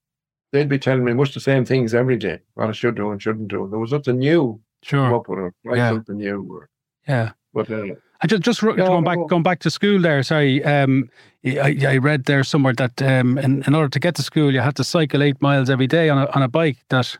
they'd 0.51 0.67
be 0.69 0.79
telling 0.79 1.03
me 1.05 1.13
much 1.13 1.35
the 1.35 1.39
same 1.39 1.65
things 1.65 1.93
every 1.93 2.17
day. 2.17 2.39
What 2.55 2.69
I 2.69 2.71
should 2.71 2.95
do 2.95 3.11
and 3.11 3.21
shouldn't 3.21 3.49
do. 3.49 3.67
There 3.69 3.79
was 3.79 3.91
nothing 3.91 4.17
new. 4.17 4.59
Sure. 4.81 5.13
up 5.13 5.27
with 5.27 5.53
try 5.65 5.75
Yeah. 5.75 5.89
something 5.89 6.17
new. 6.17 6.47
Or, 6.49 6.69
Yeah. 7.07 7.33
but 7.53 7.69
uh, 7.69 7.83
I 8.21 8.27
just 8.27 8.43
just 8.43 8.61
going 8.61 9.03
back 9.03 9.17
going 9.29 9.43
back 9.43 9.59
to 9.59 9.69
school 9.69 10.01
there. 10.01 10.21
Sorry, 10.23 10.63
um, 10.65 11.09
I, 11.45 11.77
I 11.87 11.97
read 11.97 12.25
there 12.25 12.43
somewhere 12.43 12.73
that 12.73 13.01
um, 13.01 13.37
in, 13.37 13.63
in 13.65 13.73
order 13.75 13.89
to 13.89 13.99
get 13.99 14.15
to 14.15 14.23
school, 14.23 14.53
you 14.53 14.59
had 14.59 14.75
to 14.75 14.83
cycle 14.83 15.23
eight 15.23 15.41
miles 15.41 15.69
every 15.69 15.87
day 15.87 16.09
on 16.09 16.17
a 16.17 16.29
on 16.31 16.41
a 16.41 16.47
bike. 16.49 16.77
That 16.89 17.17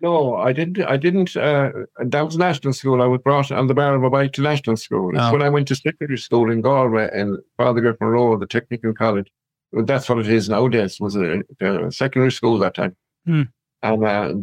No, 0.00 0.36
I 0.36 0.52
didn't. 0.52 0.80
I 0.82 0.96
didn't. 0.96 1.36
Uh, 1.36 1.70
that 1.98 2.24
was 2.24 2.36
national 2.38 2.72
school. 2.72 3.02
I 3.02 3.06
was 3.06 3.20
brought 3.22 3.52
on 3.52 3.66
the 3.66 3.74
bar 3.74 3.94
of 3.94 4.02
a 4.04 4.10
bike 4.10 4.32
to 4.32 4.42
national 4.42 4.76
school. 4.76 5.12
Oh. 5.16 5.32
when 5.32 5.42
I 5.42 5.50
went 5.50 5.68
to 5.68 5.74
secondary 5.76 6.18
school 6.18 6.50
in 6.50 6.62
Galway 6.62 7.10
and 7.12 7.38
Father 7.58 7.80
Griffin 7.82 8.06
Road, 8.08 8.40
the 8.40 8.46
technical 8.46 8.94
college. 8.94 9.30
That's 9.74 10.08
what 10.08 10.18
it 10.18 10.28
is 10.28 10.48
nowadays. 10.48 10.98
Was 11.00 11.14
a, 11.16 11.42
a 11.60 11.92
secondary 11.92 12.32
school 12.32 12.58
that 12.58 12.74
time, 12.74 12.96
Hmm. 13.26 13.42
and 13.82 14.04
uh, 14.04 14.34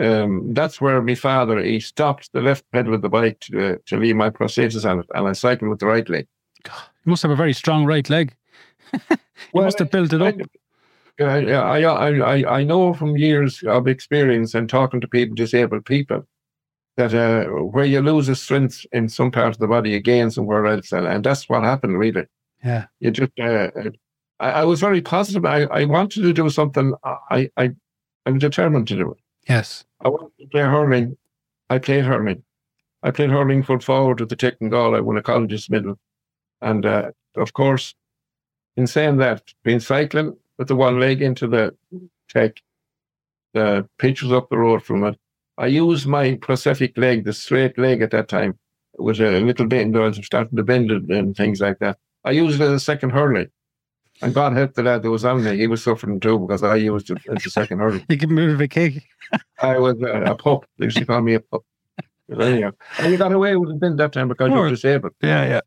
um, 0.00 0.54
that's 0.54 0.80
where 0.80 1.02
my 1.02 1.14
father 1.14 1.62
he 1.62 1.80
stopped 1.80 2.32
the 2.32 2.40
left 2.40 2.64
pedal 2.72 2.94
of 2.94 3.02
the 3.02 3.08
bike 3.08 3.40
to 3.40 3.74
uh, 3.74 3.76
to 3.86 3.96
leave 3.96 4.16
my 4.16 4.30
prosthesis 4.30 4.88
on 4.88 5.00
it, 5.00 5.06
and 5.14 5.28
I 5.28 5.32
cycled 5.32 5.70
with 5.70 5.80
the 5.80 5.86
right 5.86 6.08
leg. 6.08 6.26
you 6.64 6.72
must 7.10 7.22
have 7.22 7.30
a 7.30 7.36
very 7.36 7.52
strong 7.52 7.84
right 7.84 8.08
leg. 8.08 8.34
you 9.10 9.18
must 9.54 9.78
have 9.78 9.90
built 9.90 10.12
it 10.12 10.22
up. 10.22 10.34
I, 11.20 11.24
I, 11.24 11.82
I, 11.82 12.08
I, 12.18 12.58
I 12.58 12.64
know 12.64 12.94
from 12.94 13.16
years 13.16 13.62
of 13.64 13.88
experience 13.88 14.54
and 14.54 14.68
talking 14.68 15.00
to 15.00 15.08
people, 15.08 15.34
disabled 15.34 15.84
people, 15.84 16.24
that 16.96 17.14
uh, 17.14 17.44
where 17.46 17.84
you 17.84 18.00
lose 18.00 18.28
a 18.28 18.36
strength 18.36 18.86
in 18.92 19.08
some 19.08 19.30
part 19.30 19.48
of 19.48 19.58
the 19.58 19.66
body, 19.66 19.90
you 19.90 20.00
gain 20.00 20.30
somewhere 20.30 20.66
else. 20.66 20.92
And, 20.92 21.06
and 21.06 21.24
that's 21.24 21.48
what 21.48 21.64
happened, 21.64 21.98
really. 21.98 22.26
Yeah. 22.64 22.86
You 23.00 23.10
just, 23.10 23.32
uh, 23.40 23.70
I, 24.40 24.50
I 24.50 24.64
was 24.64 24.80
very 24.80 25.00
positive. 25.00 25.44
I, 25.44 25.62
I 25.64 25.84
wanted 25.84 26.22
to 26.22 26.32
do 26.32 26.50
something. 26.50 26.94
I, 27.04 27.50
I, 27.56 27.70
I'm 28.26 28.38
determined 28.38 28.88
to 28.88 28.96
do 28.96 29.12
it. 29.12 29.18
Yes. 29.48 29.84
I 30.00 30.08
wanted 30.08 30.32
to 30.40 30.46
play 30.46 30.62
hurling. 30.62 31.16
I 31.70 31.78
played 31.78 32.04
hurling. 32.04 32.42
I 33.02 33.10
played 33.10 33.30
hurling 33.30 33.62
full 33.62 33.80
forward 33.80 34.20
with 34.20 34.28
the 34.28 34.36
Tech 34.36 34.56
and 34.60 34.70
Gaul. 34.70 34.94
I 34.94 35.00
won 35.00 35.16
a 35.16 35.22
college's 35.22 35.70
medal. 35.70 35.98
And 36.60 36.84
uh, 36.84 37.10
of 37.36 37.52
course, 37.52 37.94
in 38.76 38.86
saying 38.86 39.18
that, 39.18 39.42
being 39.64 39.80
cycling 39.80 40.36
with 40.58 40.68
the 40.68 40.76
one 40.76 41.00
leg 41.00 41.22
into 41.22 41.46
the 41.46 41.74
Tech, 42.28 42.60
the 43.54 43.88
pitch 43.98 44.22
was 44.22 44.32
up 44.32 44.50
the 44.50 44.58
road 44.58 44.82
from 44.82 45.04
it. 45.04 45.18
I 45.56 45.66
used 45.66 46.06
my 46.06 46.34
prosthetic 46.34 46.96
leg, 46.96 47.24
the 47.24 47.32
straight 47.32 47.78
leg 47.78 48.02
at 48.02 48.10
that 48.12 48.28
time. 48.28 48.58
It 48.94 49.02
was 49.02 49.20
a 49.20 49.40
little 49.40 49.66
bend. 49.66 49.96
I 49.96 50.00
was 50.00 50.16
starting 50.24 50.56
to 50.56 50.62
bend 50.62 50.90
it 50.90 51.08
and 51.08 51.36
things 51.36 51.60
like 51.60 51.78
that. 51.78 51.98
I 52.24 52.32
used 52.32 52.60
it 52.60 52.64
as 52.64 52.72
a 52.72 52.80
second 52.80 53.10
hurling. 53.10 53.48
And 54.20 54.34
God 54.34 54.52
help 54.54 54.74
the 54.74 54.82
lad 54.82 55.02
that 55.02 55.10
was 55.10 55.24
on 55.24 55.44
me. 55.44 55.56
He 55.56 55.66
was 55.66 55.82
suffering 55.82 56.18
too 56.20 56.38
because 56.40 56.62
I 56.62 56.76
used 56.76 57.10
it 57.10 57.18
as 57.34 57.46
a 57.46 57.50
second 57.50 57.78
hurling. 57.78 58.04
You 58.08 58.18
can 58.18 58.30
move 58.30 58.60
a 58.60 58.68
kick. 58.68 59.04
I 59.62 59.78
was 59.78 60.00
a, 60.02 60.22
a 60.22 60.34
pup. 60.34 60.64
They 60.78 60.86
used 60.86 60.96
to 60.98 61.06
call 61.06 61.20
me 61.22 61.34
a 61.34 61.40
pup. 61.40 61.62
But 62.28 62.42
anyhow, 62.42 62.72
and 62.98 63.10
you 63.12 63.16
got 63.18 63.32
away 63.32 63.56
with 63.56 63.70
it 63.70 63.80
then 63.80 63.96
that 63.96 64.12
time 64.12 64.28
because 64.28 64.48
you 64.48 64.54
Sure. 64.54 64.64
were 64.64 64.70
disabled. 64.70 65.12
Yeah, 65.22 65.46
yeah. 65.46 65.60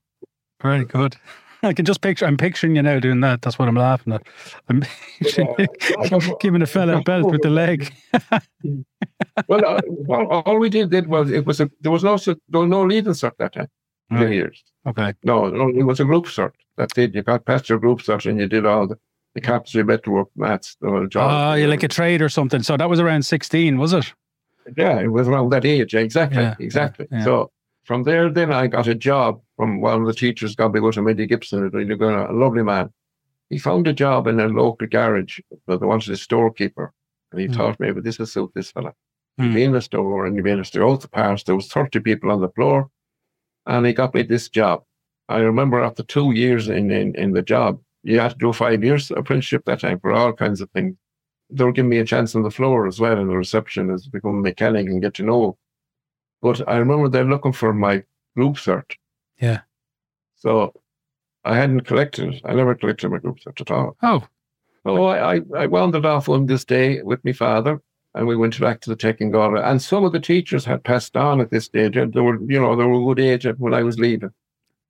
Very 0.61 0.85
good. 0.85 1.15
I 1.63 1.73
can 1.73 1.85
just 1.85 2.01
picture. 2.01 2.25
I'm 2.25 2.37
picturing 2.37 2.75
you 2.75 2.81
now 2.81 2.99
doing 2.99 3.19
that. 3.21 3.41
That's 3.43 3.59
what 3.59 3.67
I'm 3.67 3.75
laughing 3.75 4.13
at. 4.13 4.23
I'm 4.67 4.83
giving 6.39 6.61
a 6.61 6.65
fella 6.65 6.97
a 6.97 7.01
belt 7.03 7.31
with 7.31 7.41
the 7.43 7.49
leg. 7.51 7.93
Well, 9.47 9.65
uh, 9.65 9.79
well, 9.87 10.25
all 10.45 10.57
we 10.59 10.69
did 10.69 10.89
did 10.89 11.07
was 11.07 11.29
it 11.31 11.45
was 11.45 11.59
a 11.61 11.69
there 11.81 11.91
was 11.91 12.03
no 12.03 12.17
su- 12.17 12.41
there 12.49 12.61
was 12.61 12.69
no 12.69 12.83
leading 12.83 13.13
cert 13.13 13.33
that 13.37 13.53
time. 13.53 13.67
Right. 14.19 14.31
years. 14.33 14.63
Okay. 14.85 15.13
No, 15.23 15.47
no, 15.49 15.69
it 15.69 15.83
was 15.83 15.99
a 15.99 16.05
group 16.05 16.25
cert. 16.25 16.51
That's 16.77 16.97
it. 16.97 17.13
you 17.15 17.21
got 17.21 17.45
past 17.45 17.69
your 17.69 17.79
group 17.79 17.99
cert 17.99 18.25
and 18.29 18.39
you 18.39 18.47
did 18.47 18.65
all 18.65 18.87
the 18.87 18.97
the 19.33 19.39
carpentry, 19.39 19.81
metalwork, 19.83 20.27
mats, 20.35 20.75
the 20.81 20.89
whole 20.89 21.07
job. 21.07 21.31
Oh, 21.31 21.53
you 21.53 21.65
like 21.67 21.83
a 21.83 21.87
trade 21.87 22.21
or 22.21 22.27
something. 22.27 22.61
So 22.61 22.75
that 22.75 22.89
was 22.89 22.99
around 22.99 23.23
16, 23.25 23.77
was 23.77 23.93
it? 23.93 24.13
Yeah, 24.75 24.99
it 24.99 25.07
was 25.07 25.27
around 25.29 25.51
that 25.51 25.63
age. 25.63 25.95
Exactly, 25.95 26.41
Yeah, 26.41 26.55
exactly. 26.59 27.07
yeah, 27.09 27.19
yeah. 27.19 27.23
So 27.23 27.51
from 27.85 28.03
there, 28.03 28.29
then 28.29 28.51
I 28.51 28.67
got 28.67 28.87
a 28.87 28.93
job 28.95 29.41
from 29.55 29.79
one 29.79 30.01
of 30.01 30.07
the 30.07 30.13
teachers. 30.13 30.53
God 30.55 30.73
be 30.73 30.81
good 30.81 30.93
to 30.95 31.09
Eddie 31.09 31.27
Gibson, 31.27 31.71
a 31.73 31.77
a 31.77 32.33
lovely 32.33 32.61
man. 32.63 32.91
He 33.49 33.57
found 33.57 33.87
a 33.87 33.93
job 33.93 34.27
in 34.27 34.37
a 34.41 34.47
local 34.49 34.87
garage, 34.87 35.39
but 35.65 35.79
they 35.79 35.85
wanted 35.85 36.11
a 36.11 36.17
storekeeper, 36.17 36.91
and 37.31 37.39
he 37.39 37.47
Mm. 37.47 37.55
thought 37.55 37.79
maybe 37.79 38.01
this 38.01 38.19
will 38.19 38.25
suit 38.25 38.51
this 38.53 38.71
fella. 38.71 38.93
Mm. 39.39 39.45
He'd 39.45 39.55
be 39.55 39.63
in 39.63 39.71
the 39.71 39.81
store, 39.81 40.25
and 40.25 40.35
he'd 40.35 40.43
be 40.43 40.51
in 40.51 40.57
the 40.59 40.65
store. 40.65 40.89
Out 40.91 41.01
the 41.01 41.07
parts, 41.07 41.43
there 41.43 41.55
was 41.55 41.69
thirty 41.71 42.01
people 42.01 42.31
on 42.31 42.41
the 42.41 42.49
floor, 42.49 42.89
and 43.65 43.85
he 43.85 43.93
got 43.93 44.13
me 44.13 44.23
this 44.23 44.49
job. 44.49 44.83
I 45.29 45.39
remember 45.39 45.81
after 45.81 46.03
two 46.03 46.31
years 46.31 46.67
in 46.67 46.91
in, 46.91 47.15
in 47.15 47.31
the 47.31 47.41
job, 47.41 47.79
you 48.03 48.19
had 48.19 48.31
to 48.31 48.37
do 48.37 48.53
five 48.53 48.83
years 48.83 49.11
apprenticeship 49.11 49.65
that 49.65 49.79
time 49.81 49.99
for 49.99 50.11
all 50.11 50.33
kinds 50.33 50.61
of 50.61 50.69
things 50.71 50.95
they 51.51 51.63
were 51.63 51.71
giving 51.71 51.89
me 51.89 51.99
a 51.99 52.05
chance 52.05 52.33
on 52.33 52.43
the 52.43 52.51
floor 52.51 52.87
as 52.87 52.99
well 52.99 53.19
in 53.19 53.27
the 53.27 53.35
reception 53.35 53.91
as 53.91 54.07
become 54.07 54.37
a 54.37 54.41
mechanic 54.41 54.87
and 54.87 55.01
get 55.01 55.13
to 55.15 55.23
know. 55.23 55.57
But 56.41 56.67
I 56.67 56.77
remember 56.77 57.09
they're 57.09 57.25
looking 57.25 57.51
for 57.51 57.73
my 57.73 58.03
group 58.35 58.55
cert. 58.55 58.95
Yeah. 59.39 59.61
So 60.37 60.73
I 61.43 61.55
hadn't 61.55 61.81
collected. 61.81 62.41
I 62.45 62.53
never 62.53 62.73
collected 62.73 63.09
my 63.09 63.17
group 63.17 63.39
cert 63.39 63.61
at 63.61 63.71
all. 63.71 63.97
Oh, 64.01 64.25
So 64.85 65.05
I, 65.05 65.35
I, 65.35 65.41
I 65.57 65.67
wound 65.67 65.95
it 65.95 66.05
off 66.05 66.29
on 66.29 66.45
this 66.45 66.65
day 66.65 67.01
with 67.01 67.23
my 67.25 67.33
father 67.33 67.81
and 68.13 68.27
we 68.27 68.35
went 68.35 68.59
back 68.59 68.81
to 68.81 68.89
the 68.89 68.95
Tech 68.95 69.21
and 69.21 69.81
some 69.81 70.03
of 70.03 70.11
the 70.11 70.19
teachers 70.19 70.65
had 70.65 70.83
passed 70.83 71.15
on 71.15 71.39
at 71.39 71.49
this 71.49 71.65
stage. 71.65 71.93
They 71.93 72.21
were, 72.21 72.41
you 72.41 72.59
know, 72.59 72.75
they 72.75 72.83
were 72.83 73.13
good 73.13 73.19
age 73.19 73.47
when 73.57 73.73
I 73.73 73.83
was 73.83 73.99
leaving. 73.99 74.31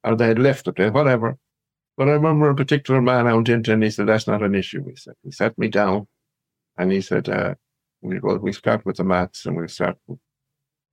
Or 0.03 0.15
they 0.15 0.27
had 0.27 0.39
left 0.39 0.67
it, 0.67 0.93
whatever. 0.93 1.37
But 1.95 2.09
I 2.09 2.13
remember 2.13 2.49
a 2.49 2.55
particular 2.55 3.01
man 3.01 3.27
I 3.27 3.33
went 3.33 3.49
into 3.49 3.73
and 3.73 3.83
he 3.83 3.91
said, 3.91 4.07
That's 4.07 4.25
not 4.25 4.41
an 4.41 4.55
issue. 4.55 4.83
He 4.89 4.95
said, 4.95 5.13
He 5.23 5.31
sat 5.31 5.55
me 5.59 5.67
down 5.67 6.07
and 6.77 6.91
he 6.91 7.01
said, 7.01 7.29
uh, 7.29 7.55
we 8.01 8.19
go, 8.19 8.35
we 8.37 8.51
start 8.53 8.85
with 8.85 8.97
the 8.97 9.03
maths 9.03 9.45
and 9.45 9.55
we 9.55 9.67
start 9.67 9.97
with, 10.07 10.19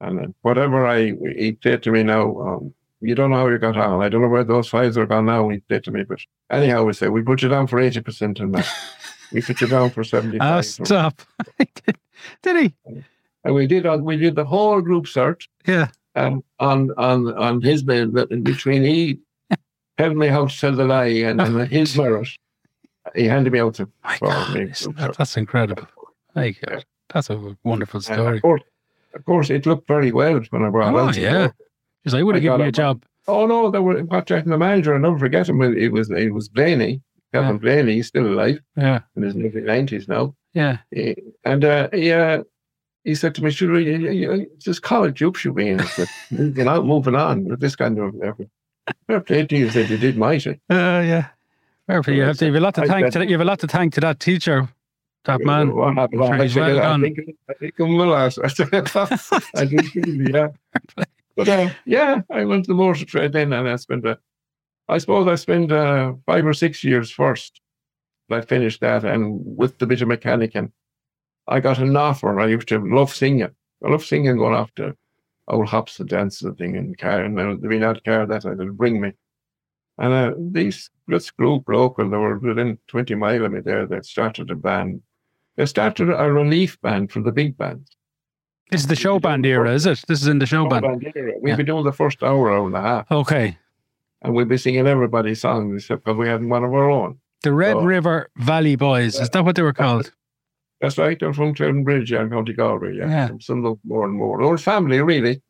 and 0.00 0.34
whatever 0.42 0.86
I, 0.86 1.14
he 1.36 1.56
said 1.62 1.82
to 1.84 1.90
me 1.90 2.02
now, 2.02 2.38
um, 2.40 2.74
you 3.00 3.14
don't 3.14 3.30
know 3.30 3.38
how 3.38 3.48
you 3.48 3.58
got 3.58 3.76
on. 3.76 4.02
I 4.02 4.08
don't 4.08 4.20
know 4.22 4.28
where 4.28 4.44
those 4.44 4.68
files 4.68 4.98
are 4.98 5.06
gone 5.06 5.26
now, 5.26 5.48
he 5.48 5.62
said 5.68 5.84
to 5.84 5.90
me, 5.90 6.04
but 6.04 6.18
anyhow, 6.50 6.84
we 6.84 6.92
said, 6.92 7.10
we 7.10 7.22
put 7.22 7.42
you 7.42 7.48
down 7.48 7.66
for 7.66 7.80
80% 7.80 8.40
in 8.40 8.50
maths. 8.50 8.70
we 9.32 9.42
put 9.42 9.60
you 9.60 9.66
down 9.66 9.90
for 9.90 10.04
75 10.04 10.40
oh 10.58 10.60
stop. 10.60 11.22
Did 12.42 12.56
he? 12.56 12.74
and 13.44 13.54
we 13.54 13.66
did 13.66 13.86
all, 13.86 13.98
we 13.98 14.16
did 14.16 14.34
the 14.34 14.44
whole 14.44 14.80
group 14.80 15.06
search 15.06 15.48
Yeah. 15.66 15.88
um, 16.16 16.42
on 16.58 16.90
on 16.96 17.32
on 17.36 17.60
his 17.62 17.82
bed 17.82 18.12
but 18.12 18.30
in 18.30 18.42
between 18.42 18.82
he 18.82 19.20
told 19.96 20.16
me 20.16 20.28
how 20.28 20.46
to 20.46 20.58
tell 20.60 20.72
the 20.74 20.84
lie 20.84 21.06
and, 21.28 21.40
and 21.40 21.68
his 21.70 21.96
merit 21.96 22.28
he 23.14 23.24
handed 23.24 23.52
me 23.52 23.60
out 23.60 23.74
to 23.74 23.88
God, 24.20 24.54
me 24.54 24.64
that- 24.66 25.14
that's 25.16 25.36
incredible. 25.36 25.86
Like, 26.34 26.58
uh, 26.70 26.80
that's 27.12 27.30
a 27.30 27.56
wonderful 27.64 28.00
story. 28.02 28.36
of 28.36 28.42
course, 28.42 28.62
of 29.14 29.24
course, 29.24 29.48
it 29.50 29.64
looked 29.66 29.88
very 29.88 30.12
well 30.12 30.40
when 30.50 30.62
I 30.62 30.68
brought 30.68 30.94
Oh, 30.94 30.98
out. 31.08 31.16
yeah. 31.16 31.48
Because 32.04 32.14
I 32.14 32.22
would 32.22 32.34
have 32.34 32.42
given 32.42 32.60
you 32.60 32.66
a 32.66 32.72
job. 32.72 33.02
Oh 33.26 33.46
no, 33.46 33.70
they 33.70 33.78
were 33.78 33.96
in 33.98 34.06
contacting 34.08 34.50
the 34.50 34.58
manager. 34.58 34.92
I'll 34.94 35.00
never 35.00 35.18
forget 35.18 35.48
him. 35.48 35.60
It 35.62 35.90
was 35.90 36.10
it 36.10 36.32
was 36.34 36.48
Blaney, 36.50 37.00
Kevin 37.32 37.50
Yeah. 37.56 37.58
Blaney. 37.58 37.94
He's 37.94 38.06
still 38.08 38.26
alive 38.26 38.60
Yeah. 38.76 39.00
in 39.16 39.22
his 39.22 39.34
early 39.36 39.60
nineties 39.60 40.08
now. 40.08 40.34
Yeah. 40.54 40.78
And 41.44 41.64
uh, 41.64 41.88
he, 41.92 42.10
uh, 42.12 42.42
he 43.04 43.14
said 43.14 43.34
to 43.36 43.44
me, 43.44 43.50
"Should 43.50 43.70
we? 43.70 43.84
you- 43.90 44.10
you- 44.10 44.50
just 44.58 44.82
college 44.82 45.20
you 45.20 45.32
should 45.34 45.54
be 45.54 45.68
in." 45.68 45.80
I 45.80 45.84
said, 45.84 46.08
"You 46.30 46.64
know, 46.64 46.82
moving 46.82 47.14
on 47.14 47.44
with 47.44 47.60
this 47.60 47.76
kind 47.76 47.98
of 47.98 48.14
effort." 48.22 48.48
Fair 49.06 49.20
play 49.20 49.46
to 49.46 49.56
you. 49.56 49.70
Said 49.70 49.90
you 49.90 49.98
did 49.98 50.16
mighty. 50.16 50.52
Uh, 50.70 51.02
yeah. 51.04 51.26
Perfect. 51.86 52.16
You 52.16 52.22
have, 52.24 52.36
to, 52.38 52.46
you 52.46 52.52
have 52.52 52.60
a 52.62 52.64
lot 52.64 52.74
to 52.74 52.86
thank 52.86 53.12
to 53.12 53.18
that. 53.18 53.28
You 53.28 53.34
have 53.34 53.40
a 53.40 53.50
lot 53.50 53.58
to 53.60 53.66
thank 53.66 53.94
to 53.94 54.00
that 54.00 54.20
teacher, 54.20 54.68
that 55.24 55.40
man. 55.40 55.74
What 55.74 55.94
happened? 55.94 56.22
I, 56.22 56.26
well 56.26 56.32
I 56.80 57.00
think 57.00 57.18
I 57.48 57.54
think 57.54 57.74
I'm 57.78 57.96
well 57.96 58.14
asked. 58.14 58.38
I 59.54 59.64
did, 59.64 59.84
yeah. 60.34 60.48
But 61.36 61.48
uh, 61.48 61.70
yeah, 61.86 62.22
I 62.30 62.44
went 62.44 62.64
to 62.64 62.68
the 62.68 62.74
motor 62.74 63.04
trade 63.06 63.32
then, 63.32 63.52
and 63.52 63.68
I 63.68 63.76
spent. 63.76 64.04
Uh, 64.06 64.16
I 64.88 64.98
suppose 64.98 65.26
I 65.28 65.34
spent 65.34 65.70
uh, 65.70 66.14
five 66.26 66.46
or 66.46 66.54
six 66.54 66.82
years 66.82 67.10
first. 67.10 67.60
I 68.30 68.40
finished 68.42 68.80
that, 68.80 69.04
and 69.04 69.40
with 69.56 69.78
the 69.78 69.86
bit 69.86 70.02
of 70.02 70.08
mechanicking, 70.08 70.70
I 71.46 71.60
got 71.60 71.78
an 71.78 71.96
offer. 71.96 72.38
I 72.38 72.46
used 72.46 72.68
to 72.68 72.78
love 72.78 73.14
singing. 73.14 73.48
I 73.84 73.88
love 73.88 74.04
singing, 74.04 74.36
going 74.36 74.54
off 74.54 74.74
to 74.74 74.94
old 75.48 75.68
hops 75.68 75.98
and 75.98 76.08
dances 76.08 76.42
and 76.42 76.58
thing 76.58 76.74
in 76.76 76.94
car, 76.94 77.22
and 77.22 77.36
the 77.38 77.84
out 77.86 78.04
car 78.04 78.26
that 78.26 78.44
I 78.44 78.50
would 78.50 78.76
bring 78.76 79.00
me. 79.00 79.12
And 79.96 80.12
uh, 80.12 80.34
these 80.38 80.90
this 81.06 81.30
group 81.30 81.64
local, 81.68 82.08
they 82.08 82.16
were 82.16 82.38
within 82.38 82.78
twenty 82.86 83.14
mile 83.14 83.44
of 83.46 83.52
me 83.52 83.60
there. 83.60 83.86
That 83.86 84.04
started 84.04 84.50
a 84.50 84.54
band. 84.54 85.00
They 85.56 85.66
started 85.66 86.10
a 86.10 86.30
relief 86.32 86.80
band 86.82 87.10
for 87.10 87.20
the 87.22 87.32
big 87.32 87.56
bands. 87.56 87.90
This 88.70 88.82
is 88.82 88.86
the 88.86 88.94
show 88.96 89.18
band 89.18 89.46
era, 89.46 89.72
is 89.72 89.86
it? 89.86 90.04
This 90.06 90.20
is 90.20 90.28
in 90.28 90.38
the 90.38 90.46
show 90.46 90.66
band. 90.68 90.84
era. 90.84 91.32
We've 91.40 91.52
Yeah. 91.52 91.56
be 91.56 91.64
doing 91.64 91.84
the 91.84 91.92
first 91.92 92.22
hour, 92.22 92.52
hour 92.52 92.66
and 92.66 92.76
a 92.76 92.80
half, 92.82 93.10
Okay. 93.10 93.56
And 94.22 94.34
we'd 94.34 94.48
be 94.48 94.56
singing 94.58 94.86
everybody's 94.86 95.40
songs 95.40 95.82
except 95.84 96.04
because 96.04 96.18
we 96.18 96.28
hadn't 96.28 96.48
one 96.48 96.64
of 96.64 96.72
our 96.72 96.90
own. 96.90 97.18
The 97.42 97.52
Red 97.52 97.76
Oh. 97.76 97.84
River 97.84 98.30
Valley 98.36 98.76
Boys. 98.76 99.18
Is 99.20 99.30
that 99.30 99.44
what 99.44 99.54
they 99.56 99.62
were 99.62 99.72
called? 99.72 100.12
That's 100.80 100.98
right. 100.98 101.18
They're 101.18 101.32
from 101.32 101.54
Clouden 101.54 101.84
Bridge 101.84 102.12
and 102.12 102.30
County 102.30 102.52
Galway. 102.52 102.96
Yeah, 102.96 103.08
Yeah. 103.08 103.28
some 103.40 103.58
of 103.58 103.64
them 103.64 103.80
more 103.84 104.04
and 104.04 104.14
more. 104.14 104.40
Old 104.42 104.60
family 104.60 105.00
really, 105.00 105.42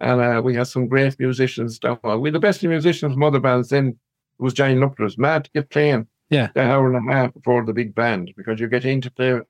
and 0.00 0.20
uh, 0.20 0.40
we 0.44 0.54
had 0.54 0.66
some 0.66 0.86
great 0.88 1.18
musicians 1.18 1.78
down. 1.78 1.98
We 2.20 2.28
had 2.28 2.34
the 2.34 2.40
best 2.40 2.62
musicians 2.64 3.12
from 3.14 3.22
other 3.22 3.40
bands. 3.40 3.68
Then 3.68 3.98
was 4.38 4.54
Johnny 4.54 4.74
Knuckles. 4.74 5.18
Mad 5.18 5.44
to 5.44 5.50
get 5.54 5.70
playing. 5.70 6.06
Yeah. 6.30 6.48
the 6.54 6.62
hour 6.62 6.86
and 6.94 7.10
a 7.10 7.12
half 7.12 7.34
before 7.34 7.64
the 7.66 7.72
big 7.72 7.92
band 7.94 8.32
because 8.36 8.60
you 8.60 8.68
get 8.68 8.84
in 8.84 9.00
to 9.00 9.10
play. 9.10 9.40